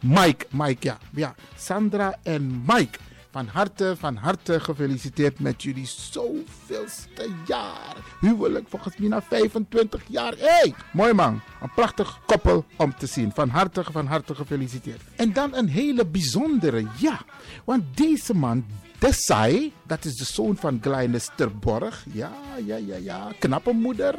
Mike, 0.00 0.46
Mike, 0.50 0.86
ja. 0.86 0.98
ja. 1.14 1.34
Sandra 1.56 2.18
en 2.22 2.62
Mike. 2.66 2.98
Van 3.32 3.46
harte, 3.46 3.94
van 3.98 4.16
harte 4.16 4.60
gefeliciteerd 4.60 5.40
met 5.40 5.62
jullie 5.62 5.86
zoveelste 5.86 7.30
jaar. 7.46 7.96
Huwelijk 8.20 8.68
volgens 8.68 8.96
mij 8.96 9.08
na 9.08 9.22
25 9.22 10.02
jaar. 10.08 10.32
Hé, 10.32 10.46
hey, 10.46 10.74
mooi 10.92 11.12
man. 11.12 11.40
Een 11.62 11.72
prachtig 11.74 12.20
koppel 12.26 12.64
om 12.76 12.94
te 12.96 13.06
zien. 13.06 13.32
Van 13.34 13.48
harte, 13.48 13.84
van 13.92 14.06
harte 14.06 14.34
gefeliciteerd. 14.34 15.00
En 15.16 15.32
dan 15.32 15.54
een 15.54 15.68
hele 15.68 16.06
bijzondere, 16.06 16.86
ja. 16.96 17.20
Want 17.64 17.96
deze 17.96 18.34
man, 18.34 18.64
Desai, 18.98 19.72
dat 19.86 20.04
is 20.04 20.16
de 20.16 20.24
zoon 20.24 20.56
van 20.56 20.78
Glynis 20.80 21.30
Terborg. 21.36 22.04
Ja, 22.12 22.32
ja, 22.64 22.76
ja, 22.76 22.96
ja. 22.96 23.28
Knappe 23.38 23.72
moeder. 23.72 24.18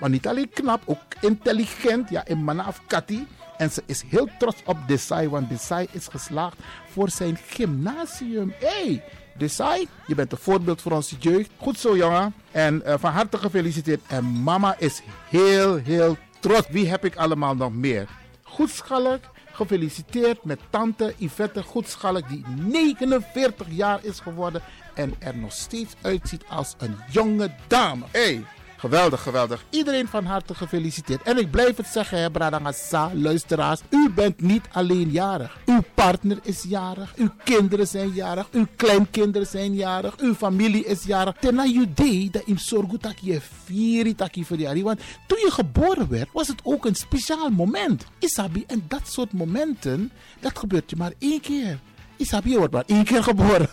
Maar 0.00 0.10
niet 0.10 0.26
alleen 0.26 0.48
knap, 0.48 0.82
ook 0.84 1.02
intelligent. 1.20 2.10
Ja, 2.10 2.26
in 2.26 2.44
Manaf 2.44 2.80
Kati. 2.86 3.26
En 3.56 3.70
ze 3.70 3.82
is 3.86 4.02
heel 4.08 4.28
trots 4.38 4.62
op 4.64 4.76
Desai, 4.86 5.28
want 5.28 5.48
Desai 5.48 5.86
is 5.90 6.06
geslaagd 6.06 6.56
voor 6.90 7.10
zijn 7.10 7.38
gymnasium. 7.48 8.54
hey, 8.58 9.02
Desai, 9.36 9.88
je 10.06 10.14
bent 10.14 10.32
een 10.32 10.38
voorbeeld 10.38 10.82
voor 10.82 10.92
onze 10.92 11.16
jeugd. 11.18 11.50
Goed 11.56 11.78
zo, 11.78 11.96
jongen. 11.96 12.34
En 12.50 12.82
uh, 12.86 12.94
van 12.98 13.12
harte 13.12 13.38
gefeliciteerd. 13.38 14.00
En 14.06 14.24
mama 14.24 14.74
is 14.78 15.02
heel, 15.28 15.76
heel 15.76 16.16
trots. 16.40 16.68
Wie 16.68 16.88
heb 16.88 17.04
ik 17.04 17.16
allemaal 17.16 17.54
nog 17.54 17.72
meer? 17.72 18.08
Goedschalk, 18.42 19.20
gefeliciteerd 19.52 20.44
met 20.44 20.60
tante 20.70 21.14
Yvette 21.16 21.62
Goedschalk, 21.62 22.28
die 22.28 22.44
49 22.56 23.66
jaar 23.70 23.98
is 24.02 24.20
geworden 24.20 24.62
en 24.94 25.14
er 25.18 25.36
nog 25.36 25.52
steeds 25.52 25.94
uitziet 26.00 26.44
als 26.48 26.74
een 26.78 26.96
jonge 27.10 27.50
dame. 27.66 28.04
hey, 28.10 28.44
Geweldig, 28.84 29.22
geweldig. 29.22 29.64
Iedereen 29.70 30.08
van 30.08 30.24
harte 30.24 30.54
gefeliciteerd. 30.54 31.22
En 31.22 31.38
ik 31.38 31.50
blijf 31.50 31.76
het 31.76 31.86
zeggen, 31.86 32.18
hè, 32.18 32.30
Bradangasa, 32.30 33.10
luisteraars. 33.14 33.80
U 33.90 34.10
bent 34.10 34.40
niet 34.40 34.64
alleen 34.72 35.10
jarig. 35.10 35.58
Uw 35.66 35.80
partner 35.94 36.38
is 36.42 36.64
jarig. 36.68 37.12
Uw 37.16 37.30
kinderen 37.44 37.86
zijn 37.86 38.10
jarig. 38.12 38.46
Uw 38.50 38.66
kleinkinderen 38.76 39.46
zijn 39.46 39.74
jarig. 39.74 40.18
Uw 40.18 40.34
familie 40.34 40.84
is 40.84 41.04
jarig. 41.04 41.34
Tena 41.40 41.64
day 41.94 42.28
dat 42.30 42.42
im 42.44 42.56
sorgu 42.56 42.98
tak 42.98 43.16
je 43.20 43.40
vieri 43.64 44.14
taki. 44.14 44.46
Want 44.82 45.00
toen 45.26 45.38
je 45.38 45.50
geboren 45.50 46.08
werd, 46.08 46.28
was 46.32 46.48
het 46.48 46.60
ook 46.62 46.84
een 46.84 46.94
speciaal 46.94 47.50
moment. 47.50 48.04
Isabi, 48.18 48.64
en 48.66 48.84
dat 48.88 49.02
soort 49.04 49.32
momenten, 49.32 50.12
dat 50.40 50.58
gebeurt 50.58 50.90
je 50.90 50.96
maar 50.96 51.12
één 51.18 51.40
keer. 51.40 51.78
Isabi, 52.16 52.50
je 52.50 52.58
wordt 52.58 52.72
maar 52.72 52.84
één 52.86 53.04
keer 53.04 53.22
geboren. 53.22 53.68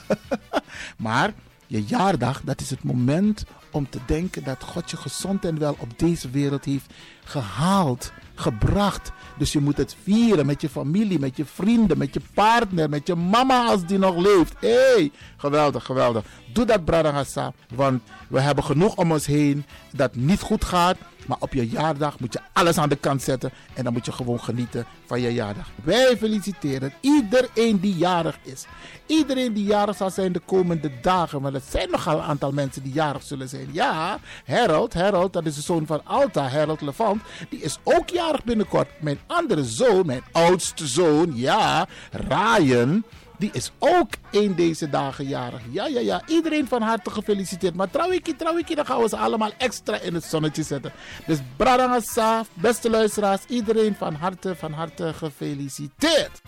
maar 0.97 1.33
je 1.67 1.83
jaardag, 1.83 2.41
dat 2.43 2.61
is 2.61 2.69
het 2.69 2.83
moment 2.83 3.43
om 3.71 3.89
te 3.89 3.99
denken 4.05 4.43
dat 4.43 4.63
God 4.63 4.91
je 4.91 4.97
gezond 4.97 5.45
en 5.45 5.59
wel 5.59 5.75
op 5.79 5.99
deze 5.99 6.29
wereld 6.29 6.65
heeft 6.65 6.93
gehaald, 7.23 8.11
gebracht. 8.35 9.11
Dus 9.37 9.51
je 9.51 9.59
moet 9.59 9.77
het 9.77 9.95
vieren 10.03 10.45
met 10.45 10.61
je 10.61 10.69
familie, 10.69 11.19
met 11.19 11.37
je 11.37 11.45
vrienden, 11.45 11.97
met 11.97 12.13
je 12.13 12.21
partner, 12.33 12.89
met 12.89 13.07
je 13.07 13.15
mama 13.15 13.65
als 13.65 13.85
die 13.85 13.97
nog 13.97 14.15
leeft. 14.17 14.53
Hé, 14.59 14.93
hey, 14.93 15.11
geweldig, 15.37 15.85
geweldig. 15.85 16.25
Doe 16.53 16.65
dat, 16.65 16.85
Bradangasa, 16.85 17.53
want 17.75 18.01
we 18.29 18.39
hebben 18.39 18.63
genoeg 18.63 18.95
om 18.95 19.11
ons 19.11 19.25
heen 19.25 19.65
dat 19.91 20.15
niet 20.15 20.41
goed 20.41 20.65
gaat. 20.65 20.97
Maar 21.31 21.39
op 21.41 21.53
je 21.53 21.69
jaardag 21.69 22.19
moet 22.19 22.33
je 22.33 22.39
alles 22.53 22.77
aan 22.77 22.89
de 22.89 22.95
kant 22.95 23.21
zetten. 23.21 23.51
En 23.73 23.83
dan 23.83 23.93
moet 23.93 24.05
je 24.05 24.11
gewoon 24.11 24.39
genieten 24.39 24.85
van 25.05 25.21
je 25.21 25.33
jaardag. 25.33 25.69
Wij 25.83 26.17
feliciteren 26.17 26.93
iedereen 26.99 27.79
die 27.79 27.95
jarig 27.95 28.37
is. 28.43 28.65
Iedereen 29.05 29.53
die 29.53 29.63
jarig 29.63 29.95
zal 29.95 30.09
zijn 30.09 30.31
de 30.31 30.41
komende 30.45 30.91
dagen. 31.01 31.41
Maar 31.41 31.53
er 31.53 31.61
zijn 31.69 31.89
nogal 31.91 32.17
een 32.17 32.23
aantal 32.23 32.51
mensen 32.51 32.83
die 32.83 32.93
jarig 32.93 33.23
zullen 33.23 33.49
zijn. 33.49 33.67
Ja, 33.71 34.19
Harold, 34.45 34.93
Harold, 34.93 35.33
dat 35.33 35.45
is 35.45 35.55
de 35.55 35.61
zoon 35.61 35.85
van 35.85 36.01
Alta, 36.05 36.47
Harold 36.47 36.81
Levant. 36.81 37.21
Die 37.49 37.61
is 37.61 37.77
ook 37.83 38.09
jarig 38.09 38.43
binnenkort. 38.43 38.87
Mijn 38.99 39.19
andere 39.27 39.63
zoon, 39.63 40.05
mijn 40.05 40.23
oudste 40.31 40.87
zoon, 40.87 41.31
ja, 41.35 41.87
Ryan 42.11 43.03
die 43.41 43.49
is 43.53 43.71
ook 43.79 44.09
in 44.31 44.53
deze 44.53 44.89
dagen 44.89 45.27
jarig. 45.27 45.61
Ja, 45.71 45.87
ja, 45.87 45.99
ja. 45.99 46.21
Iedereen 46.27 46.67
van 46.67 46.81
harte 46.81 47.09
gefeliciteerd. 47.09 47.75
Maar 47.75 47.89
trouwikie, 47.89 48.35
trouwikie, 48.35 48.75
dan 48.75 48.85
gaan 48.85 49.01
we 49.01 49.09
ze 49.09 49.17
allemaal 49.17 49.51
extra 49.57 49.99
in 49.99 50.13
het 50.13 50.23
zonnetje 50.23 50.63
zetten. 50.63 50.91
Dus 51.25 51.37
Bradangasa, 51.55 52.43
beste 52.53 52.89
luisteraars, 52.89 53.41
iedereen 53.47 53.95
van 53.95 54.13
harte, 54.13 54.55
van 54.55 54.71
harte 54.71 55.13
gefeliciteerd. 55.13 56.41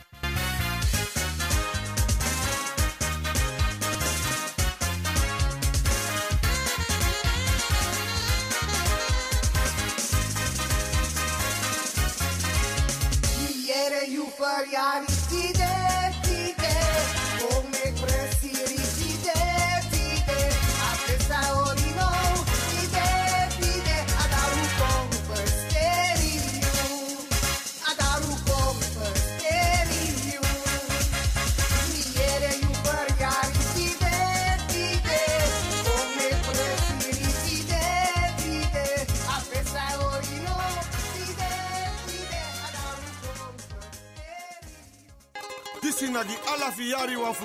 Merci 46.09 46.91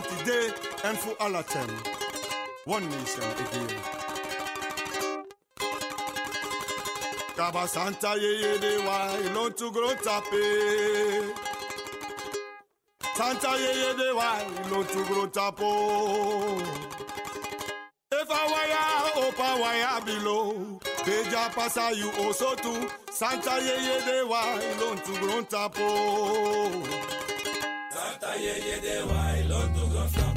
today. 0.03 0.53
One 2.65 2.89
nation 2.91 3.23
again. 3.23 3.71
Kaba 7.37 7.69
Santa 7.69 8.15
ye 8.17 8.41
ye 8.41 8.59
de 8.59 8.79
wa 8.85 9.17
ilon 9.27 9.53
tu 9.53 9.71
gro 9.71 9.95
tape. 9.95 10.45
Santa 13.15 13.57
ye 13.59 13.73
ye 13.81 13.95
de 13.97 14.15
wa 14.15 14.41
ilon 14.67 14.85
tu 14.87 15.05
gro 15.05 15.27
tapo. 15.29 15.71
Below. 20.05 20.81
Beja 21.05 21.51
pasa 21.55 21.93
you 21.95 22.11
also 22.23 22.55
too. 22.57 22.89
Santa 23.11 23.59
ye 23.61 23.77
ye 23.87 24.01
de 24.05 24.27
wa 24.27 24.43
ilon 24.59 24.99
tu 25.05 25.13
gro 25.21 25.43
tapo 25.43 27.18
yeah 28.37 28.57
yé 28.67 28.75
why? 28.85 29.13
wáyé 29.13 29.43
lọ́dún 29.51 29.89
go 29.93 30.03
fún. 30.13 30.28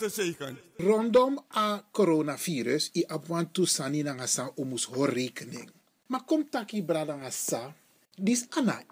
Rijkste 0.00 0.22
zegen. 0.22 0.58
Rondom 0.76 1.38
a 1.48 1.82
coronavirus 1.92 2.90
i 2.92 3.04
apwan 3.08 3.50
tu 3.52 3.66
sani 3.66 4.02
na 4.02 4.26
sa 4.26 4.50
omus 4.56 4.84
ho 4.84 5.04
rekening. 5.04 5.70
Maar 6.06 6.24
kom 6.24 6.48
taki 6.48 6.82
brada 6.82 7.14
nga 7.16 7.30
sa, 7.30 7.74
dis 8.16 8.46
ana 8.56 8.82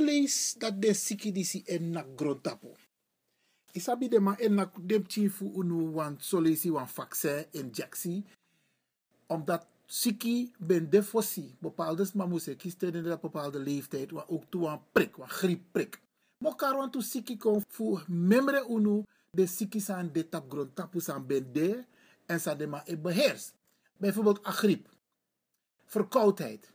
lees 0.00 0.56
dat 0.58 0.80
de 0.80 0.94
siki 0.94 1.32
disi 1.32 1.62
en 1.66 1.90
na 1.90 2.04
grontapo. 2.16 2.74
Isabi 3.72 4.08
de 4.08 4.20
ma 4.20 4.36
en 4.38 4.54
na 4.54 4.70
dem 4.78 5.04
chifu 5.06 5.52
unu 5.54 5.92
wan 5.94 6.16
solesi 6.20 6.70
wan 6.70 6.88
vaccin 6.88 7.44
injectie, 7.52 8.24
omdat 9.26 9.66
siki 9.86 10.52
ben 10.58 10.90
defosi, 10.90 11.54
bepaalde 11.60 12.04
mamuse 12.14 12.56
kisten 12.56 12.94
in 12.94 13.04
dat 13.04 13.20
bepaalde 13.20 13.58
leeftijd, 13.58 14.10
wa 14.10 14.24
ook 14.28 14.44
toe 14.48 14.68
een 14.68 14.80
prik, 14.92 15.16
een 15.16 15.28
griepprik. 15.28 16.00
Mokar 16.38 16.76
wan 16.76 16.90
tu 16.90 17.00
siki 17.02 17.36
kon 17.36 17.62
fu 17.68 17.98
memre 18.08 18.64
unu 18.68 19.04
de 19.36 19.46
siki 19.46 19.80
san 19.80 20.10
de 20.12 20.22
tap 20.28 20.50
grontapu 20.50 21.00
san 21.00 21.26
ben 21.26 21.52
de 21.52 21.84
en 22.26 22.40
sa 22.40 22.54
de. 22.54 22.68
Bijvoorbeeld 23.98 24.46
a 24.46 24.50
griep, 24.50 24.88
verkoudheid, 25.84 26.72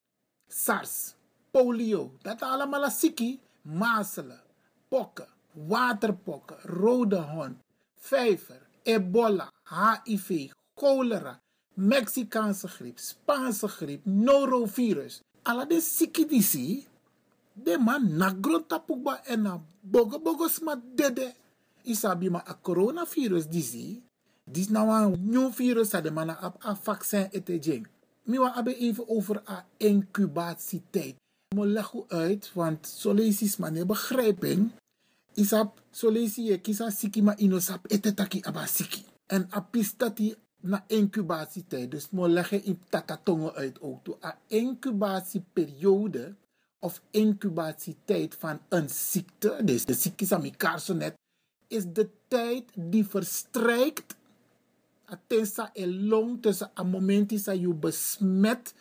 SARS, 0.47 1.15
polio, 1.51 2.17
dat 2.21 2.41
allemaal 2.41 2.89
siki, 2.89 3.39
mazelen, 3.61 4.41
pokken, 4.87 5.27
waterpokken, 5.51 6.57
rode 6.61 7.15
hond, 7.15 7.57
vijver, 7.95 8.67
ebola, 8.83 9.51
HIV, 9.63 10.51
cholera, 10.75 11.39
Mexicaanse 11.73 12.67
griep, 12.67 12.99
Spaanse 12.99 13.67
griep, 13.67 14.05
norovirus. 14.05 15.21
Alla 15.43 15.65
de 15.65 15.79
siki 15.81 16.25
disi, 16.25 16.87
de 17.53 17.77
man 17.77 18.17
na 18.17 18.35
grond 18.41 18.71
en 19.25 19.41
na 19.41 19.61
bogo 19.81 20.19
bogo 20.19 20.47
sma 20.47 20.75
dede. 20.95 21.33
Isabi 21.83 22.29
ma 22.29 22.43
a 22.47 22.57
coronavirus 22.61 23.47
disi, 23.49 24.01
dis 24.43 24.69
nou 24.69 24.89
een 24.89 25.29
nieuw 25.29 25.51
virus 25.51 25.89
de 25.89 26.11
man 26.11 26.29
a, 26.29 26.53
a 26.65 26.75
vaccin 26.75 27.27
ete 27.31 27.57
jeng. 27.59 27.87
Mi 28.23 28.37
wa 28.37 28.53
abe 28.53 28.75
even 28.77 29.07
over 29.09 29.41
a 29.49 29.65
incubatietijd. 29.77 31.15
Mo 31.55 31.65
leg 31.65 31.91
uit, 32.07 32.51
want 32.53 32.87
solesis 32.87 33.57
man 33.57 33.85
begrijping. 33.87 34.71
Isap 35.33 35.81
solesi 35.91 36.43
je 36.43 36.57
kisa 36.57 36.89
siki 36.89 37.21
ma 37.21 37.35
inosap 37.35 37.85
ete 37.91 38.13
taki 38.13 38.41
aba 38.43 38.65
siki. 38.67 39.03
En 39.27 39.47
apistati 39.49 40.35
na 40.61 40.83
incubatietijd. 40.87 41.91
Dus 41.91 42.09
mo 42.09 42.27
leg 42.27 42.51
in 42.51 42.79
tatatongen 42.89 43.53
uit 43.53 43.81
ook 43.81 44.03
toe. 44.03 44.17
A 44.23 44.37
incubatieperiode 44.47 46.35
of 46.79 47.01
incubatietijd 47.11 48.35
van 48.35 48.59
een 48.69 48.89
ziekte, 48.89 49.59
dus 49.63 49.85
de 49.85 49.93
ziekte 49.93 50.23
is 50.23 50.31
aan 50.31 50.51
net, 50.97 51.13
is 51.71 51.85
de 51.93 52.09
tijd 52.27 52.71
die 52.75 53.05
verstrijkt 53.05 54.15
Atensa 55.11 55.69
e 55.73 55.87
long 55.87 56.41
tussen 56.41 56.71
een 56.73 56.89
moment 56.89 57.45
dat 57.45 57.59
je 57.59 57.73
besmet, 57.73 58.73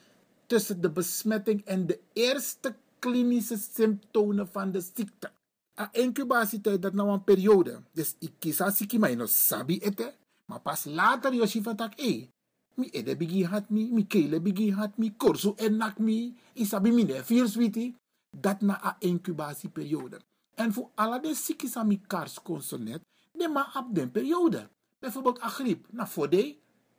tussen 0.46 0.80
de 0.80 0.90
besmetting 0.90 1.64
en 1.64 1.86
de 1.86 2.00
eerste 2.12 2.74
klinische 2.98 3.58
symptomen 3.72 4.48
van 4.48 4.72
de 4.72 4.80
ziekte. 4.94 5.30
Een 5.74 5.88
incubatietijd 5.92 6.82
dat 6.82 6.92
nou 6.92 7.10
een 7.10 7.24
periode. 7.24 7.82
Dus 7.92 8.14
ik 8.18 8.32
kies 8.38 8.60
als 8.60 8.80
ik 8.80 8.98
maar 8.98 9.28
sabi 9.28 9.78
ete, 9.78 10.14
maar 10.44 10.60
pas 10.60 10.84
later 10.84 11.34
je 11.34 11.74
tak 11.74 11.94
eh. 11.94 12.26
Mi 12.74 12.88
ede 12.90 13.16
bigi 13.16 13.44
hat 13.44 13.70
mi, 13.70 13.90
mi 13.92 14.06
kele 14.06 14.40
bigi 14.40 14.72
hat 14.72 14.96
mi, 14.96 15.14
korso 15.16 15.54
en 15.56 15.76
nak 15.76 15.98
mi, 15.98 16.36
isabi 16.52 16.90
mi 16.90 17.04
ne 17.04 17.22
switi. 17.46 17.94
Dat 18.36 18.60
na 18.60 18.84
een 18.84 19.08
incubatieperiode. 19.08 20.20
En 20.60 20.72
voor 20.72 20.90
alle 20.94 21.20
de 21.20 21.72
aan 21.74 22.06
kars 22.06 22.42
consonet, 22.42 23.00
de 23.32 23.48
ma 23.48 23.72
op 23.76 23.94
den 23.94 24.10
periode. 24.10 24.68
Bijvoorbeeld 24.98 25.42
a 25.42 25.48
griep. 25.48 25.86
Na 25.90 26.06
fode, 26.06 26.56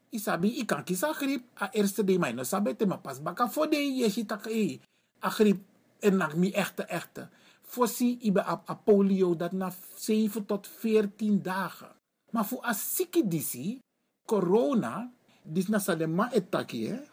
isabi 0.10 0.58
ik 0.58 0.68
kan 0.68 0.84
kiezen 0.84 1.14
griep. 1.14 1.44
A 1.62 1.72
eerste 1.72 2.04
de 2.04 2.20
mij 2.20 2.32
no 2.32 2.44
sabe 2.44 2.76
te 2.76 2.86
ma 2.86 2.98
pas 2.98 3.22
baka 3.22 3.50
fode 3.50 3.78
je 3.78 4.10
shitak 4.10 4.46
e. 4.46 4.80
A 5.24 5.30
griep 5.30 5.62
en 6.00 6.18
nak 6.18 6.36
mi 6.36 6.52
echte 6.52 6.84
echte. 6.84 7.30
Fossi 7.62 8.18
ibe 8.22 8.42
a, 8.42 8.62
a 8.66 8.76
polio 8.76 9.36
dat 9.36 9.52
na 9.52 9.72
7 9.96 10.46
tot 10.46 10.68
14 10.68 11.42
dagen. 11.42 11.96
Maar 12.32 12.46
voor 12.46 12.66
a 12.66 12.74
siki 12.74 13.28
disi, 13.28 13.80
corona, 14.26 15.12
dis 15.44 15.68
na 15.68 15.80
sa 15.80 15.96
de 15.96 16.08
ma 16.08 16.32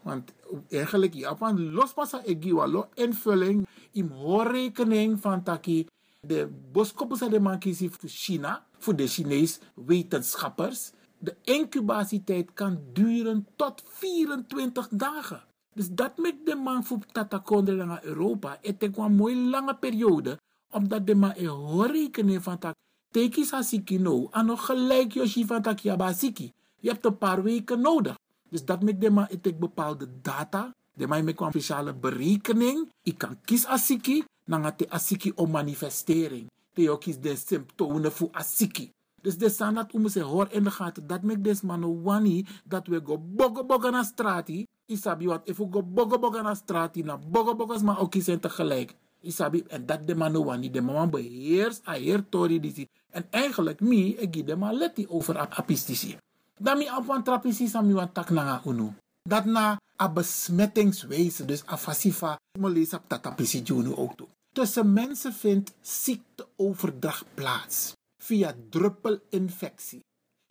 want 0.03 0.32
eigenlijk 0.68 1.14
je 1.14 1.36
van 1.36 1.72
los 1.72 1.92
pasa 1.92 2.22
e 2.24 2.36
giwalo 2.40 2.88
invulling 2.94 3.66
im 3.92 4.09
hoorrekening 4.09 5.20
van 5.20 5.42
taki 5.42 5.86
de 6.21 6.49
boskoppen 6.73 7.16
sa 7.16 7.29
de 7.29 7.41
man 7.41 7.59
kiesi 7.59 7.89
voor 7.89 8.09
China, 8.09 8.66
voor 8.79 8.97
de 8.97 9.07
Chinees 9.07 9.59
wetenschappers. 9.75 10.93
De 11.19 11.37
incubatietijd 11.43 12.53
kan 12.55 12.81
duren 12.93 13.47
tot 13.57 13.83
24 13.87 14.89
dagen. 14.91 15.43
Dus 15.75 15.89
dat 15.91 16.16
maakt 16.16 16.47
de 16.47 16.55
man 16.55 16.85
voor 16.85 16.99
Tatakondre 17.12 17.85
naar 17.85 18.05
Europa. 18.05 18.59
Het 18.62 18.83
is 18.83 18.89
een 18.97 19.14
mooie 19.14 19.37
lange 19.37 19.77
periode, 19.77 20.39
omdat 20.71 21.07
de 21.07 21.14
man 21.14 21.33
een 21.37 21.87
rekening 21.87 22.43
van 22.43 22.59
tak. 22.59 22.75
Teki 23.11 23.45
sa 23.45 23.62
siki 23.62 23.99
no, 23.99 24.29
nog 24.45 24.66
gelijk 24.66 25.12
yoshi 25.12 25.47
van 25.47 25.62
tak 25.62 25.79
yabasiki. 25.79 26.53
Je 26.81 26.89
hebt 26.89 27.05
een 27.05 27.19
paar 27.19 27.43
weken 27.43 27.81
nodig. 27.81 28.19
Dus 28.49 28.64
dat 28.64 28.83
maakt 28.83 29.01
de 29.01 29.11
man 29.11 29.27
het 29.31 29.59
bepaalde 29.59 30.09
data. 30.23 30.75
De 30.93 31.07
man 31.07 31.25
met 31.25 31.41
een 31.41 31.51
speciale 31.51 31.95
berekening. 31.95 32.89
Ik 33.03 33.19
kan 33.19 33.41
kiezen 33.45 33.69
asiki, 33.69 34.25
dan 34.49 34.62
gaat 34.64 34.78
de 34.78 34.90
asiki 34.90 35.32
om 35.34 35.51
manifestering. 35.51 36.51
De 36.72 36.90
ook 36.90 37.01
kies 37.01 37.20
de 37.20 37.36
symptomen 37.36 38.12
voor 38.12 38.28
asiki. 38.32 38.90
Dus 39.22 39.38
de 39.38 39.49
sanat 39.49 39.92
om 39.92 40.09
ze 40.09 40.20
hoor 40.20 40.49
in 40.51 40.64
de 40.64 40.70
gaten. 40.70 41.07
Dat 41.07 41.22
maakt 41.22 41.44
des 41.44 41.61
man 41.61 42.03
wani 42.03 42.46
dat 42.64 42.86
we 42.86 43.01
go 43.05 43.18
bogo 43.18 43.64
bogo 43.64 43.90
na 43.90 44.03
strati. 44.03 44.66
Isabi 44.86 45.26
wat, 45.26 45.40
if 45.44 45.57
we 45.57 45.66
go 45.70 45.82
bogo 45.82 46.18
bogo 46.18 46.42
na 46.42 46.55
strati, 46.55 47.03
na 47.03 47.18
bogo 47.18 47.55
bogo 47.57 47.78
maar 47.78 48.01
ook 48.01 48.14
zijn 48.18 48.40
tegelijk. 48.40 48.94
Isabi, 49.20 49.64
en 49.68 49.86
dat 49.86 50.07
de 50.07 50.14
man 50.14 50.44
wani, 50.44 50.70
de 50.70 50.80
man 50.80 51.11
beheers 51.11 51.80
a 51.86 51.92
heer 51.92 52.24
tori 52.28 52.61
disi. 52.61 52.86
En 53.11 53.26
eigenlijk, 53.30 53.80
mi, 53.80 54.16
ik 54.16 54.34
gi 54.34 54.44
de 54.44 55.07
over 55.09 55.38
apistici. 55.38 56.16
Dan 56.59 56.78
mi 56.78 56.88
een 56.88 57.22
trapisi 57.22 57.68
sami 57.68 57.92
wan 57.92 58.12
tak 58.12 58.30
na 58.30 58.62
unu. 58.66 58.92
Dat 59.22 59.44
na 59.44 59.78
a 60.01 60.09
besmettingswijze, 60.09 61.44
dus 61.44 61.62
a 61.66 61.76
fasifa, 61.76 62.38
mo 62.59 62.68
lees 62.68 62.92
op 62.92 63.03
tatapisi 63.07 63.62
junu 63.62 63.94
ook 63.94 64.16
toe. 64.16 64.28
Tussen 64.53 64.92
mensen 64.92 65.32
vindt 65.32 65.74
ziekteoverdracht 65.80 67.26
plaats 67.34 67.92
via 68.22 68.55
druppelinfectie 68.70 70.01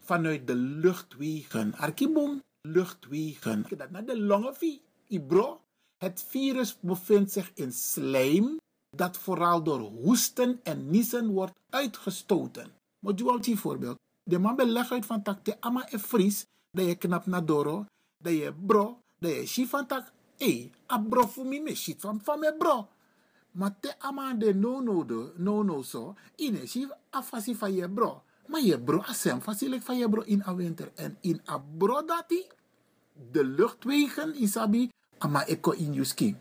vanuit 0.03 0.47
de 0.47 0.55
luchtwegen. 0.55 1.73
Arkibong, 1.75 2.43
luchtwegen. 2.61 3.65
Dat 3.77 3.91
naar 3.91 4.05
de 4.05 4.19
longen 4.19 4.55
via. 4.55 4.77
Ibro. 5.07 5.61
Het 5.97 6.25
virus 6.27 6.77
bevindt 6.79 7.31
zich 7.31 7.51
in 7.53 7.71
slijm 7.73 8.57
dat 8.95 9.17
vooral 9.17 9.63
door 9.63 9.79
hoesten 9.79 10.59
en 10.63 10.89
niezen 10.89 11.27
wordt 11.27 11.59
uitgestoten. 11.69 12.71
Moet 12.99 13.19
je 13.19 13.25
wel 13.25 13.57
voorbeeld. 13.57 13.97
De 14.23 14.39
man 14.39 14.55
beleg 14.55 14.91
uit 14.91 15.05
van 15.05 15.23
tak 15.23 15.43
te 15.43 15.61
ama 15.61 15.87
e 15.89 15.99
fris, 15.99 16.45
dat 16.71 16.85
je 16.85 16.95
knap 16.95 17.25
na 17.25 17.41
doro, 17.41 17.85
dat 18.17 18.33
je 18.33 18.53
bro, 18.65 18.99
dat 19.19 19.31
je 19.31 19.45
shit 19.45 19.69
van 19.69 19.87
tak, 19.87 20.11
eh, 20.37 20.69
a 20.91 20.99
bro 20.99 21.27
voor 21.27 21.45
me 21.45 21.75
shit 21.75 22.01
van 22.01 22.21
van 22.23 22.39
me 22.39 22.55
bro. 22.57 22.87
Maar 23.57 23.73
te 23.79 23.89
ama 23.99 24.33
de 24.37 24.53
no 24.53 24.81
no 24.81 25.01
de, 25.05 25.33
no 25.35 25.63
no 25.63 25.81
so, 25.81 26.13
ine 26.35 26.67
shit 26.67 26.93
afasi 27.09 27.55
van 27.55 27.73
je 27.73 27.89
bro. 27.89 28.21
Maar 28.47 28.61
je 28.61 28.79
bro 28.79 29.01
asem 29.01 29.41
fasilik 29.41 29.81
van 29.81 29.97
je 29.97 30.09
bro 30.09 30.21
in 30.21 30.43
a 30.45 30.55
winter. 30.55 30.91
En 30.95 31.17
in 31.21 31.41
a 31.49 31.57
bro 31.77 32.05
dati, 32.05 32.45
de 33.31 33.43
luchtwegen 33.43 34.41
isabi, 34.41 34.89
ama 35.17 35.45
eko 35.45 35.71
in 35.71 35.93
je 35.93 36.03
skin. 36.03 36.37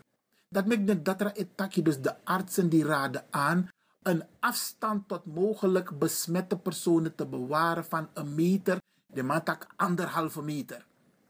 Dat 0.49 0.65
maakt 0.65 0.85
net 0.85 1.05
dat 1.05 1.21
er 1.21 1.31
etaki, 1.33 1.81
dus 1.81 2.01
de 2.01 2.13
artsen 2.23 2.69
die 2.69 2.83
raden 2.83 3.25
aan 3.29 3.69
een 4.01 4.23
afstand 4.39 5.07
tot 5.07 5.25
mogelijk 5.25 5.99
besmette 5.99 6.57
personen 6.57 7.15
te 7.15 7.25
bewaren 7.25 7.85
van 7.85 8.09
een 8.13 8.35
meter, 8.35 8.77
de 9.05 9.23
matak 9.23 9.67
anderhalve 9.75 10.41
meter 10.41 10.85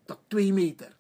tot 0.06 0.20
twee 0.28 0.54
meter. 0.54 0.96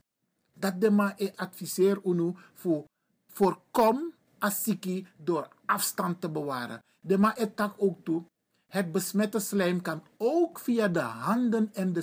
Dat 0.53 0.81
de 0.81 0.91
ma 0.91 1.13
e 1.17 1.31
adviseer 1.35 1.99
unu 2.03 2.35
voor 2.53 2.85
voorkom 3.27 4.13
asiki 4.39 5.07
door 5.17 5.47
afstand 5.65 6.21
te 6.21 6.29
bewaren. 6.29 6.83
De 6.99 7.17
ma 7.17 7.37
etak 7.37 7.73
ook 7.77 8.03
toe. 8.03 8.23
Het 8.67 8.91
besmette 8.91 9.39
slijm 9.39 9.81
kan 9.81 10.03
ook 10.17 10.59
via 10.59 10.87
de 10.87 10.99
handen 10.99 11.69
en 11.73 11.93
de 11.93 12.01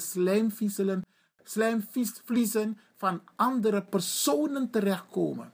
slijmvliezen 1.45 2.79
van 2.97 3.21
andere 3.37 3.83
personen 3.83 4.71
terechtkomen 4.71 5.53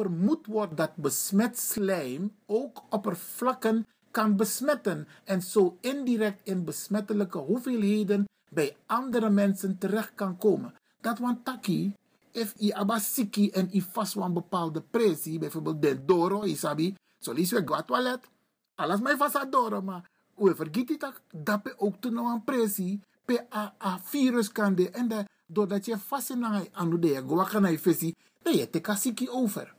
vermoed 0.00 0.46
wordt 0.46 0.76
dat 0.76 0.96
besmet 0.96 1.58
slijm 1.58 2.36
ook 2.46 2.82
oppervlakken 2.90 3.86
kan 4.10 4.36
besmetten 4.36 5.08
en 5.24 5.42
zo 5.42 5.78
indirect 5.80 6.40
in 6.44 6.64
besmettelijke 6.64 7.38
hoeveelheden 7.38 8.24
bij 8.48 8.76
andere 8.86 9.30
mensen 9.30 9.78
terecht 9.78 10.14
kan 10.14 10.36
komen. 10.36 10.74
Dat 11.00 11.18
want 11.18 11.44
taki, 11.44 11.94
if 12.32 12.54
i 12.60 12.72
abasiki 12.72 13.50
en 13.50 13.68
i 13.74 13.84
een 14.14 14.32
bepaalde 14.32 14.80
pressie, 14.80 15.38
bijvoorbeeld 15.38 15.82
de 15.82 16.04
doro, 16.04 16.42
isabi, 16.42 16.94
zo 17.18 17.32
lies 17.32 17.50
we 17.50 17.62
gwa 17.64 17.82
toilet, 17.82 18.28
alles 18.74 19.00
mij 19.00 19.16
vast 19.16 19.52
doro, 19.52 19.82
maar 19.82 20.10
we 20.34 20.54
vergeten 20.54 20.98
dat? 20.98 21.20
Dat 21.32 21.78
ook 21.78 21.96
toen 22.00 22.14
nog 22.14 22.32
een 22.32 22.44
pressie 22.44 23.00
pe 23.24 23.46
a, 23.54 23.74
a 23.84 23.98
virus 23.98 24.52
kan 24.52 24.74
de 24.74 24.90
en 24.90 25.08
de, 25.08 25.24
doordat 25.46 25.84
je 25.84 25.98
vast 25.98 26.30
in 26.30 26.44
aan 26.72 27.00
de 27.00 27.06
je 27.08 27.24
kan 27.24 27.70
je 27.70 27.78
visie 27.78 28.16
dan 28.42 28.56
je 28.56 28.70
te 28.70 28.80
kasiki 28.80 29.28
over. 29.28 29.74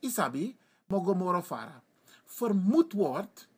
Isabi 0.00 0.56
mogomoro 0.86 1.42
fara 1.42 1.82
vermoed 2.24 2.92
wordt 2.92 3.48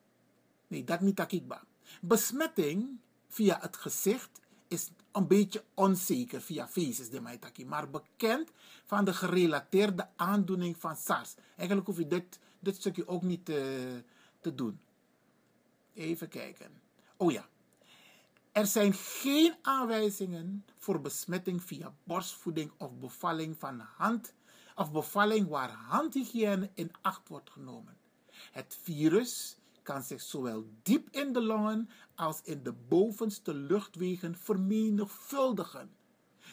nee 0.68 0.84
dat 0.84 1.00
niet 1.00 1.16
takikba 1.16 1.62
besmetting 2.00 2.98
via 3.28 3.58
het 3.60 3.76
gezicht 3.76 4.40
is 4.68 4.90
een 5.12 5.26
beetje 5.26 5.64
onzeker 5.74 6.40
via 6.40 6.68
feces 6.68 7.10
de 7.10 7.20
maitaki, 7.20 7.66
maar 7.66 7.90
bekend 7.90 8.50
van 8.84 9.04
de 9.04 9.14
gerelateerde 9.14 10.08
aandoening 10.16 10.76
van 10.76 10.96
SARS. 10.96 11.34
Eigenlijk 11.56 11.86
hoef 11.86 11.98
je 11.98 12.06
dit, 12.06 12.38
dit 12.58 12.76
stukje 12.76 13.08
ook 13.08 13.22
niet 13.22 13.44
te, 13.44 14.02
te 14.40 14.54
doen. 14.54 14.80
Even 15.94 16.28
kijken. 16.28 16.80
Oh 17.16 17.32
ja. 17.32 17.48
Er 18.52 18.66
zijn 18.66 18.94
geen 18.94 19.54
aanwijzingen 19.62 20.64
voor 20.76 21.00
besmetting 21.00 21.62
via 21.62 21.94
borstvoeding 22.04 22.72
of 22.76 22.98
bevalling 22.98 23.56
van 23.58 23.80
hand 23.96 24.34
of 24.74 24.92
bevalling 24.92 25.48
waar 25.48 25.70
handhygiëne 25.70 26.70
in 26.74 26.90
acht 27.00 27.28
wordt 27.28 27.50
genomen. 27.50 27.96
Het 28.52 28.78
virus 28.82 29.56
kan 29.82 30.02
zich 30.02 30.20
zowel 30.20 30.64
diep 30.82 31.08
in 31.10 31.32
de 31.32 31.42
longen 31.42 31.88
als 32.14 32.40
in 32.42 32.62
de 32.62 32.72
bovenste 32.88 33.54
luchtwegen 33.54 34.36
vermenigvuldigen. 34.36 35.90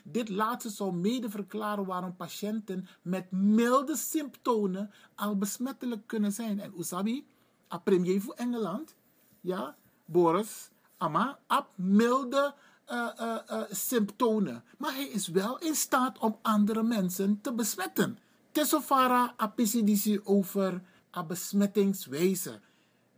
Dit 0.04 0.30
laatste 0.30 0.70
zou 0.70 0.94
mede 0.94 1.30
verklaren 1.30 1.86
waarom 1.86 2.16
patiënten 2.16 2.88
met 3.02 3.32
milde 3.32 3.96
symptomen 3.96 4.92
al 5.16 5.38
besmettelijk 5.38 6.08
kunnen 6.08 6.32
zijn. 6.32 6.60
En 6.60 6.74
Usabi, 6.78 7.28
a 7.74 7.78
premier 7.78 8.22
voor 8.22 8.34
Engeland, 8.34 8.96
ja, 9.42 9.76
Boris, 10.06 10.70
ama, 10.98 11.40
ab 11.48 11.70
milde 11.76 12.56
uh, 12.92 13.10
uh, 13.20 13.38
uh, 13.52 13.62
symptomen. 13.70 14.64
Maar 14.78 14.94
hij 14.94 15.08
is 15.08 15.28
wel 15.28 15.58
in 15.58 15.76
staat 15.76 16.18
om 16.18 16.40
andere 16.42 16.84
mensen 16.84 17.42
te 17.42 17.54
besmetten. 17.54 18.18
Tesofara 18.52 19.34
apisidisi 19.38 20.20
over 20.24 20.82
a 21.16 21.24
besmettingswijze. 21.24 22.60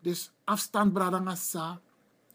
Dus 0.02 0.32
afstand 0.44 0.94
bradangasa, 0.94 1.80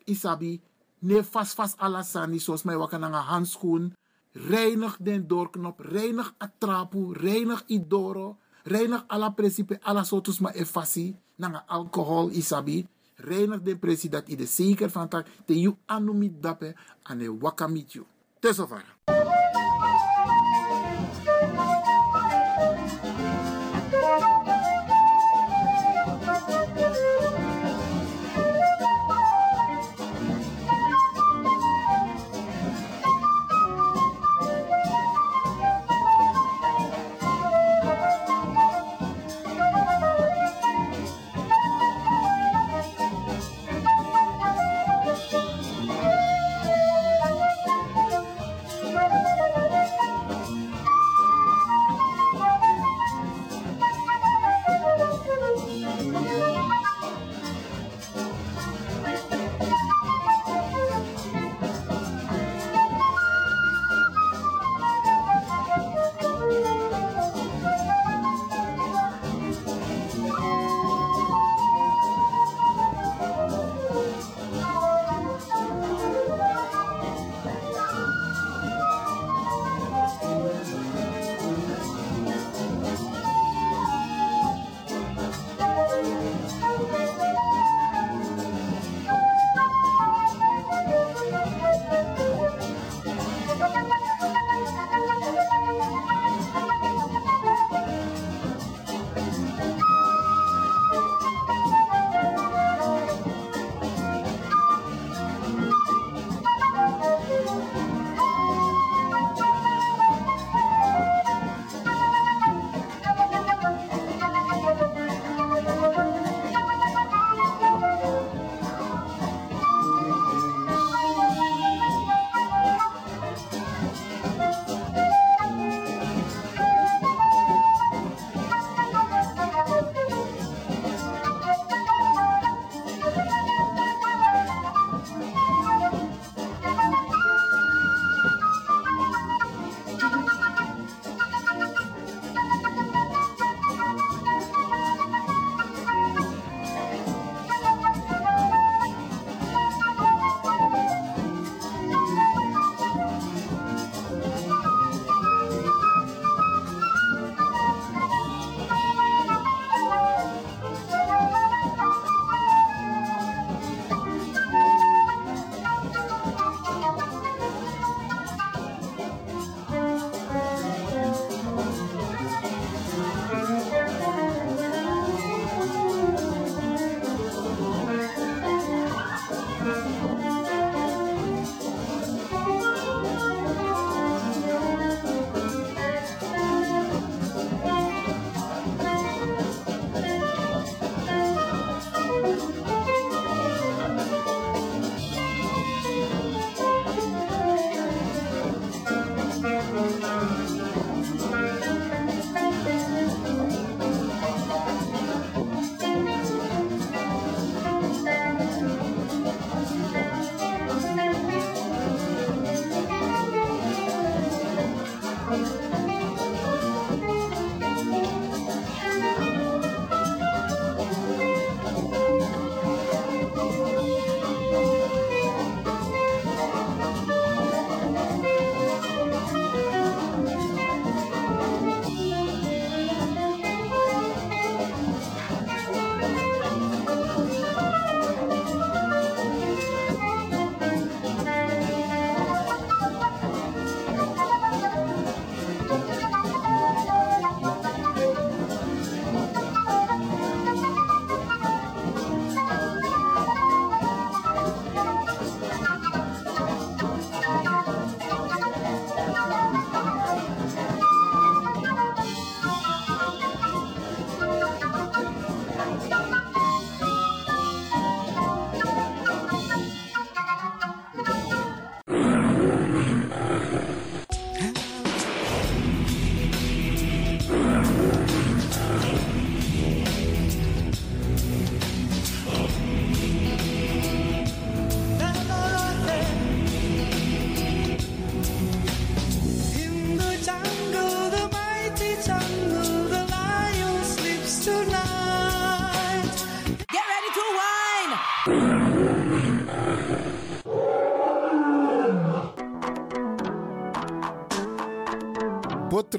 isabi, 0.05 0.61
ne 0.99 1.25
fast 1.25 1.55
fast 1.55 1.79
alasani, 1.79 2.39
zoals 2.39 2.63
mij 2.63 2.77
wakananga 2.77 3.21
handschoen. 3.21 3.93
Reinig 4.33 4.97
den 5.01 5.27
doorknop, 5.27 5.81
reinig 5.81 6.35
atrapu, 6.39 7.13
reinig 7.13 7.63
idoro, 7.67 8.37
reinig 8.63 9.05
alla 9.07 9.31
principe, 9.31 9.79
alla 9.83 10.05
sotus 10.05 10.39
ma 10.39 10.51
efasi, 10.51 11.15
nanga 11.37 11.65
alcohol 11.67 12.31
isabi. 12.33 12.87
Reinig 13.17 13.63
den 13.63 13.79
presi 13.79 14.09
dat 14.09 14.29
ide 14.29 14.47
zeker 14.47 14.91
van 14.91 15.09
tak, 15.09 15.27
te 15.47 15.61
you 15.61 15.77
anumit 15.87 16.43
dape, 16.43 16.75
ane 17.03 17.31
wakamit 17.39 17.93
you. 17.93 18.07
Tesovara. 18.41 19.14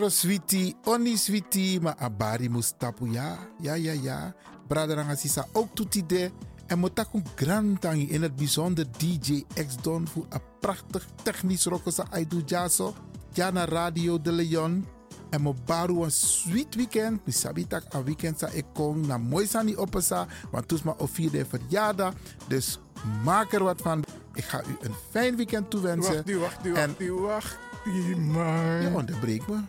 Botro 0.06 0.18
switi, 0.22 0.76
oni 0.86 1.18
switi, 1.18 1.80
ma 1.82 1.96
abari 1.98 2.50
mustapu 2.50 3.08
ya. 3.08 3.38
Ja, 3.60 3.74
ja, 3.76 3.94
ja. 3.94 4.34
Braderanga 4.68 5.16
sisa 5.16 5.48
ook 5.54 5.74
toetide. 5.76 6.32
En 6.68 6.80
motakun 6.80 7.24
grantangi 7.36 8.10
in 8.10 8.22
het 8.22 8.36
bijzonder 8.36 8.86
DJ 8.98 9.44
X-Don 9.68 10.08
voor 10.08 10.26
een 10.30 10.42
prachtig 10.60 11.08
technisch 11.24 11.66
rokosa 11.66 12.06
Aidu 12.12 12.42
Jaso. 12.46 12.94
Ja 13.34 13.50
naar 13.52 13.70
Radio 13.70 14.22
de 14.22 14.32
Leon. 14.32 14.86
En 15.30 15.42
mo 15.42 15.56
baru 15.66 16.04
een 16.04 16.12
sweet 16.12 16.76
weekend. 16.76 17.26
Mi 17.26 17.32
sabi 17.32 17.68
tak 17.68 17.84
een 17.94 18.04
weekend 18.04 18.40
sa 18.40 18.48
ik 18.48 18.66
kom 18.74 19.08
na 19.08 19.18
mooi 19.18 19.48
sani 19.48 19.76
opesa. 19.76 20.28
Want 20.52 20.68
toes 20.68 20.84
ma 20.84 20.94
o 20.98 21.06
vierde 21.06 21.46
verjaardag. 21.46 22.14
Dus 22.48 22.80
maak 23.24 23.54
er 23.54 23.64
wat 23.64 23.82
van. 23.82 24.04
Ik 24.34 24.44
ga 24.44 24.62
u 24.64 24.76
een 24.82 24.96
fijn 25.12 25.36
weekend 25.36 25.70
toewensen. 25.70 26.14
Wacht, 26.14 26.26
die, 26.26 26.38
wacht, 26.38 26.66
En- 26.66 26.74
wacht, 26.74 26.98
die, 26.98 27.12
wacht, 27.12 27.58
die, 27.84 28.16
man. 28.16 28.82
Je 28.82 28.92
onderbreekt 28.96 29.48
me. 29.48 29.60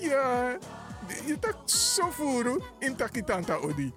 Ja, 0.00 0.56
je 1.26 1.38
tak 1.38 1.56
zo 1.64 2.10
voeren 2.10 2.60
in 2.78 2.96
takitanta 2.96 3.54
odi. 3.54 3.92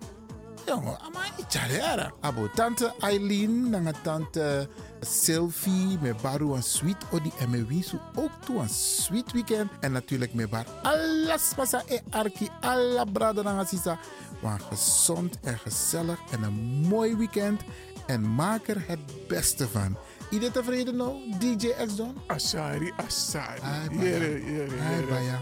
Jongen, 0.65 0.99
ama 0.99 1.19
icharera. 1.37 2.11
Abo 2.21 2.49
tante 2.55 2.93
Eileen, 2.99 3.69
nanga 3.69 3.91
tante 4.03 4.69
Sylvie, 5.01 5.97
me 6.01 6.13
baru 6.21 6.53
een 6.53 6.63
sweet 6.63 6.97
odi 7.11 7.31
en 7.39 7.49
me 7.49 7.65
wisu 7.65 7.97
ook 8.15 8.31
toe 8.45 8.59
een 8.59 8.69
sweet 8.69 9.31
weekend. 9.31 9.71
En 9.79 9.91
natuurlijk 9.91 10.33
me 10.33 10.47
bar 10.47 10.65
alles 10.83 11.53
pasa 11.55 11.81
e 11.87 11.99
arki, 12.09 12.49
alla 12.61 13.05
brada 13.05 13.41
nanga 13.41 13.65
sisa. 13.65 13.99
Maar 14.41 14.59
gezond 14.59 15.39
en 15.43 15.57
gezellig 15.57 16.19
en 16.31 16.43
een 16.43 16.87
mooi 16.87 17.15
weekend. 17.15 17.61
En 18.07 18.35
maak 18.35 18.67
er 18.67 18.83
het 18.87 19.27
beste 19.27 19.67
van. 19.67 19.97
Iedereen 20.29 20.53
tevreden 20.53 20.95
nou, 20.95 21.13
DJ 21.39 21.67
X-Don? 21.85 22.17
Asari, 22.27 22.93
Asari. 22.97 23.61
Ai, 23.61 23.89
baya. 23.89 24.03
Jere, 24.03 24.43
jere, 24.45 25.39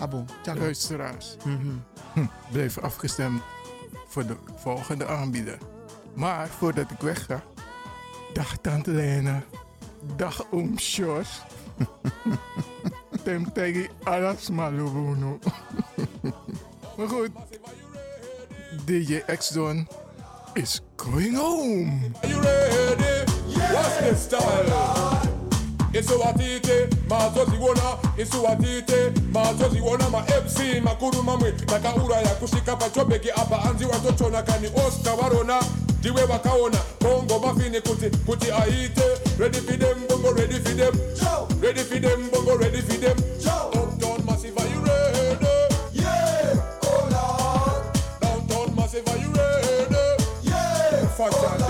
Abo, 0.00 0.24
tjaka. 0.42 0.60
Luisteraars, 0.60 1.36
Mhm. 1.44 1.68
hm, 2.12 2.24
blijf 2.52 2.78
afgestemd 2.78 3.42
voor 4.08 4.26
de 4.26 4.36
volgende 4.56 5.06
aanbieder. 5.06 5.58
Maar 6.14 6.48
voordat 6.48 6.90
ik 6.90 7.00
wegga, 7.00 7.42
dag 8.32 8.56
Tante 8.60 8.90
Lena, 8.90 9.42
dag 10.16 10.46
Oom 10.50 10.78
Sjors. 10.78 11.40
Tem 13.24 13.52
tegi 13.52 13.88
alas 14.04 14.50
malubuno. 14.50 15.38
maar 16.96 17.08
goed, 17.08 17.30
DJ 18.84 19.20
X-Don 19.36 19.88
is 20.52 20.80
going 20.96 21.36
home. 21.36 22.10
Are 22.22 22.28
you 22.28 22.40
ready? 22.42 23.24
What's 23.72 23.98
the 23.98 24.14
style? 24.16 25.29
Isuwatite 25.92 26.88
mazoziwona 27.08 27.82
isuwatite 28.16 29.12
mazoziwona 29.32 30.10
ma-fc 30.10 30.58
makuru 30.84 31.22
mamwe. 31.22 31.52
Takauraya 31.52 32.28
kusvika 32.28 32.76
pachobheki 32.76 33.30
apa. 33.30 33.62
Anzi 33.62 33.84
watotona 33.84 34.42
kani 34.42 34.70
oscar 34.86 35.16
varona 35.16 35.62
ndiwe 35.98 36.24
vakaona 36.24 36.78
bongo 37.00 37.38
mafini 37.38 37.80
kuti 37.80 38.10
kuti 38.26 38.50
aite. 38.52 39.02
Ready 39.38 39.58
for 39.60 39.76
them 39.78 39.98
bongo 40.08 40.32
ready 40.32 40.54
for 40.60 40.74
them. 40.76 40.94
Ready 41.62 41.80
for 41.82 42.00
them 42.00 42.30
bongo 42.30 42.56
ready 42.56 42.80
for 42.82 42.96
them. 43.00 43.16
Uptown 43.72 44.24
massive 44.26 44.58
are 44.58 44.68
you 44.68 44.80
ready? 44.80 45.46
Yeah! 45.92 46.56
Oh 46.82 47.08
lord 47.14 47.82
downtown 48.20 48.74
massive 48.76 49.08
are 49.08 49.18
you 49.18 49.30
ready? 49.32 50.24
Yeah! 50.42 51.06
Fast 51.16 51.40
This 51.40 51.69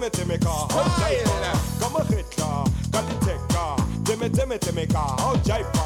deme 0.00 0.10
deme 0.10 0.38
ka 0.38 0.48
hot 0.48 0.88
jive 0.98 1.28
Comme 1.78 2.04
Hitler, 2.08 2.64
Kalitek 2.90 3.40
ka 3.52 3.76
Deme 4.04 4.28
deme 4.30 4.58
deme 4.58 4.86
ka 4.86 5.00
hot 5.20 5.44
jive 5.44 5.79